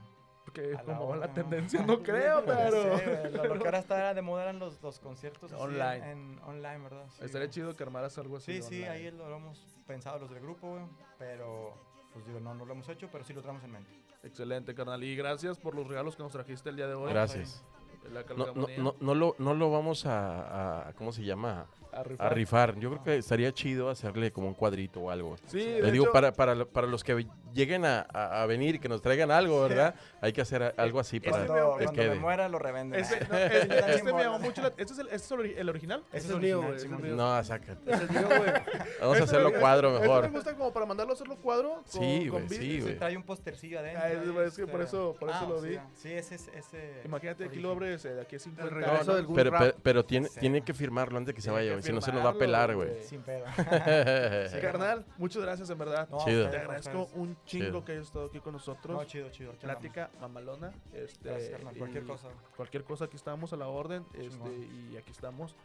que 0.53 0.73
a 0.75 0.81
como 0.83 1.15
la 1.15 1.25
orden, 1.27 1.33
tendencia, 1.33 1.81
no 1.85 2.01
creo, 2.01 2.43
pero 2.45 2.97
sí, 2.97 3.03
lo, 3.33 3.45
lo 3.45 3.59
que 3.59 3.65
ahora 3.67 3.79
está 3.79 4.13
de 4.13 4.21
moda 4.21 4.43
eran 4.43 4.57
los, 4.59 4.81
los 4.81 4.99
conciertos 4.99 5.51
así 5.51 5.61
en- 5.63 5.69
Online. 5.69 6.11
En, 6.11 6.39
online, 6.43 6.77
¿verdad? 6.79 7.05
Sí, 7.11 7.25
estaría 7.25 7.49
chido 7.49 7.75
que 7.75 7.83
armaras 7.83 8.17
algo 8.17 8.37
así. 8.37 8.53
Sí, 8.53 8.61
sí, 8.61 8.75
online. 8.83 8.89
ahí 8.89 9.11
lo 9.11 9.35
hemos 9.35 9.59
pensado 9.85 10.17
los 10.19 10.29
del 10.31 10.39
grupo, 10.41 10.69
güey. 10.71 10.85
Pero, 11.19 11.73
pues 12.15 12.25
digo, 12.25 12.39
no, 12.39 12.55
no 12.55 12.63
lo 12.65 12.71
hemos 12.71 12.87
hecho, 12.87 13.09
pero 13.11 13.25
sí 13.25 13.33
lo 13.33 13.41
traemos 13.41 13.61
en 13.65 13.71
mente. 13.73 13.91
Excelente, 14.23 14.73
carnal. 14.73 15.03
Y 15.03 15.15
gracias 15.17 15.59
por 15.59 15.75
los 15.75 15.85
regalos 15.85 16.15
que 16.15 16.23
nos 16.23 16.31
trajiste 16.31 16.69
el 16.69 16.77
día 16.77 16.87
de 16.87 16.93
hoy. 16.95 17.11
Gracias. 17.11 17.61
No, 18.05 18.09
no, 18.21 18.25
calcamonía. 18.25 18.77
no, 18.77 18.95
no 19.01 19.15
lo, 19.15 19.35
no 19.37 19.53
lo 19.53 19.69
vamos 19.69 20.05
a, 20.05 20.87
a- 20.87 20.93
¿cómo 20.93 21.11
se 21.11 21.23
llama? 21.25 21.67
A 21.95 22.03
rifar. 22.03 22.25
A 22.27 22.29
rifar. 22.29 22.75
Yo 22.79 22.89
creo 22.91 23.03
que 23.03 23.17
estaría 23.17 23.51
chido 23.53 23.89
hacerle 23.89 24.31
como 24.31 24.47
un 24.47 24.53
cuadrito 24.53 24.99
o 25.01 25.09
algo. 25.09 25.35
Sí, 25.47 25.59
Le 25.59 25.81
de 25.83 25.91
digo, 25.91 26.05
hecho, 26.05 26.13
para, 26.13 26.33
para, 26.33 26.53
lo- 26.55 26.67
para 26.67 26.87
los 26.87 27.03
que 27.03 27.25
lleguen 27.53 27.85
a, 27.85 28.05
a- 28.13 28.43
a 28.43 28.45
venir 28.45 28.75
y 28.75 28.79
que 28.79 28.89
nos 28.89 29.01
traigan 29.01 29.31
algo, 29.31 29.61
¿verdad? 29.61 29.95
Hay 30.21 30.33
que 30.33 30.41
hacer 30.41 30.73
algo 30.77 30.99
así 30.99 31.17
Ese 31.17 31.29
para 31.29 31.43
me- 31.43 31.47
Cuando, 31.47 31.77
que 31.77 31.85
cuando 31.85 32.03
me 32.03 32.15
muera 32.19 32.49
lo 32.49 32.59
revenden. 32.59 33.03
Ah, 33.03 33.09
no, 33.29 33.37
el- 33.37 33.71
este 33.71 34.01
bien 34.03 34.15
me 34.15 34.23
llamó 34.23 34.39
mucho 34.39 34.61
la... 34.61 34.67
¿Este 34.69 34.83
es 34.83 34.99
el, 34.99 35.05
este 35.07 35.15
es 35.15 35.31
el 35.31 35.37
ori- 35.39 35.53
el 35.57 35.69
original? 35.69 36.03
Ese 36.09 36.17
Ese 36.17 36.27
es 36.27 36.33
es 36.33 36.39
mío, 36.41 36.61
güey. 36.61 37.11
No, 37.13 37.43
sácate. 37.43 37.91
Ese 37.91 38.03
es 38.03 38.11
mío, 38.11 38.27
güey. 38.27 38.41
Vamos 38.99 39.15
a 39.15 39.19
Este 39.19 39.23
hacerlo 39.23 39.53
cuadro 39.59 39.89
este 39.95 40.01
mejor. 40.01 40.23
me 40.23 40.29
gusta 40.29 40.55
como 40.55 40.73
para 40.73 40.85
mandarlo 40.85 41.13
a 41.13 41.15
hacerlo 41.15 41.37
cuadro. 41.37 41.75
con- 41.75 41.85
Sí, 41.85 42.27
con 42.29 42.45
güey, 42.45 42.49
sí, 42.49 42.65
Sí, 42.75 42.81
güey. 42.81 42.97
trae 42.97 43.15
un 43.15 43.23
postercillo 43.23 43.79
adentro. 43.79 44.01
Ah, 44.03 44.09
es- 44.11 44.55
que 44.55 44.67
por 44.67 44.81
este- 44.81 44.97
eso- 44.97 45.15
por 45.19 45.29
eso 45.29 45.39
Ah, 45.41 45.45
lo 45.49 45.61
sea, 45.61 45.87
sí, 45.95 46.11
ese 46.11 46.35
es 46.35 46.49
ese. 46.53 47.01
Imagínate, 47.05 47.45
aquí 47.45 47.59
lo 47.59 47.71
abres 47.71 48.03
eh, 48.05 48.15
de 48.15 48.21
aquí 48.21 48.35
a 48.35 48.39
50 48.39 48.63
El 48.63 48.69
regreso 48.81 48.93
años. 49.01 49.15
del 49.15 49.25
Gun 49.27 49.35
Pero, 49.35 49.51
pero, 49.81 50.05
tiene, 50.05 50.27
tiene 50.39 50.61
que 50.63 50.73
firmarlo 50.73 51.17
antes 51.17 51.27
de 51.27 51.33
que 51.35 51.41
se 51.41 51.51
vaya, 51.51 51.71
güey. 51.71 51.83
Si 51.85 51.93
no, 51.93 52.01
se 52.01 52.11
nos 52.11 52.25
va 52.25 52.29
a 52.29 52.33
pelar, 52.33 52.75
güey. 52.75 53.03
Sin 53.03 53.21
pedo. 53.21 53.45
Sí, 54.49 54.59
carnal, 54.61 55.05
muchas 55.17 55.41
gracias 55.41 55.69
en 55.69 55.77
verdad. 55.77 56.07
No, 56.09 56.23
Chido. 56.25 56.49
Te 56.49 56.57
agradezco 56.57 57.09
un 57.13 57.37
chingo 57.45 57.65
Chido. 57.65 57.85
que 57.85 57.91
hayas 57.93 58.05
estado 58.07 58.25
aquí 58.25 58.39
con 58.39 58.53
nosotros. 58.53 58.97
No, 58.97 59.03
chido, 59.05 59.29
chido. 59.29 59.51
Plática 59.53 60.09
mamalona. 60.21 60.73
Este, 60.93 61.29
Gracias, 61.29 61.51
carnal, 61.51 61.75
Cualquier 61.77 62.03
cosa. 62.05 62.27
Cualquier 62.55 62.83
cosa, 62.83 63.05
aquí 63.05 63.15
estamos 63.15 63.53
a 63.53 63.57
la 63.57 63.67
orden. 63.67 64.05
Este, 64.13 64.49
y 64.91 64.97
aquí 64.97 65.11
estamos. 65.11 65.55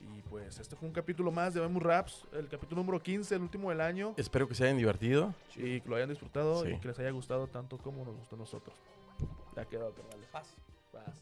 Y 0.00 0.22
pues 0.22 0.60
este 0.60 0.76
fue 0.76 0.86
un 0.88 0.94
capítulo 0.94 1.32
más 1.32 1.54
de 1.54 1.60
Vemos 1.60 1.82
Raps, 1.82 2.24
el 2.32 2.46
capítulo 2.48 2.82
número 2.82 3.02
15, 3.02 3.34
el 3.34 3.42
último 3.42 3.70
del 3.70 3.80
año. 3.80 4.14
Espero 4.16 4.46
que 4.46 4.54
se 4.54 4.62
hayan 4.64 4.76
divertido. 4.76 5.34
Y 5.56 5.80
que 5.80 5.88
lo 5.88 5.96
hayan 5.96 6.08
disfrutado 6.08 6.62
Sí. 6.64 6.70
y 6.70 6.78
que 6.78 6.86
les 6.88 6.98
haya 7.00 7.10
gustado 7.10 7.48
tanto 7.48 7.78
como 7.78 8.04
nos 8.04 8.14
gustó 8.16 8.36
a 8.36 8.38
nosotros. 8.38 8.76
Ya 9.56 9.64
quedó, 9.64 9.92
carnales. 9.92 10.28
Paz. 10.30 10.54
Paz. 10.92 11.20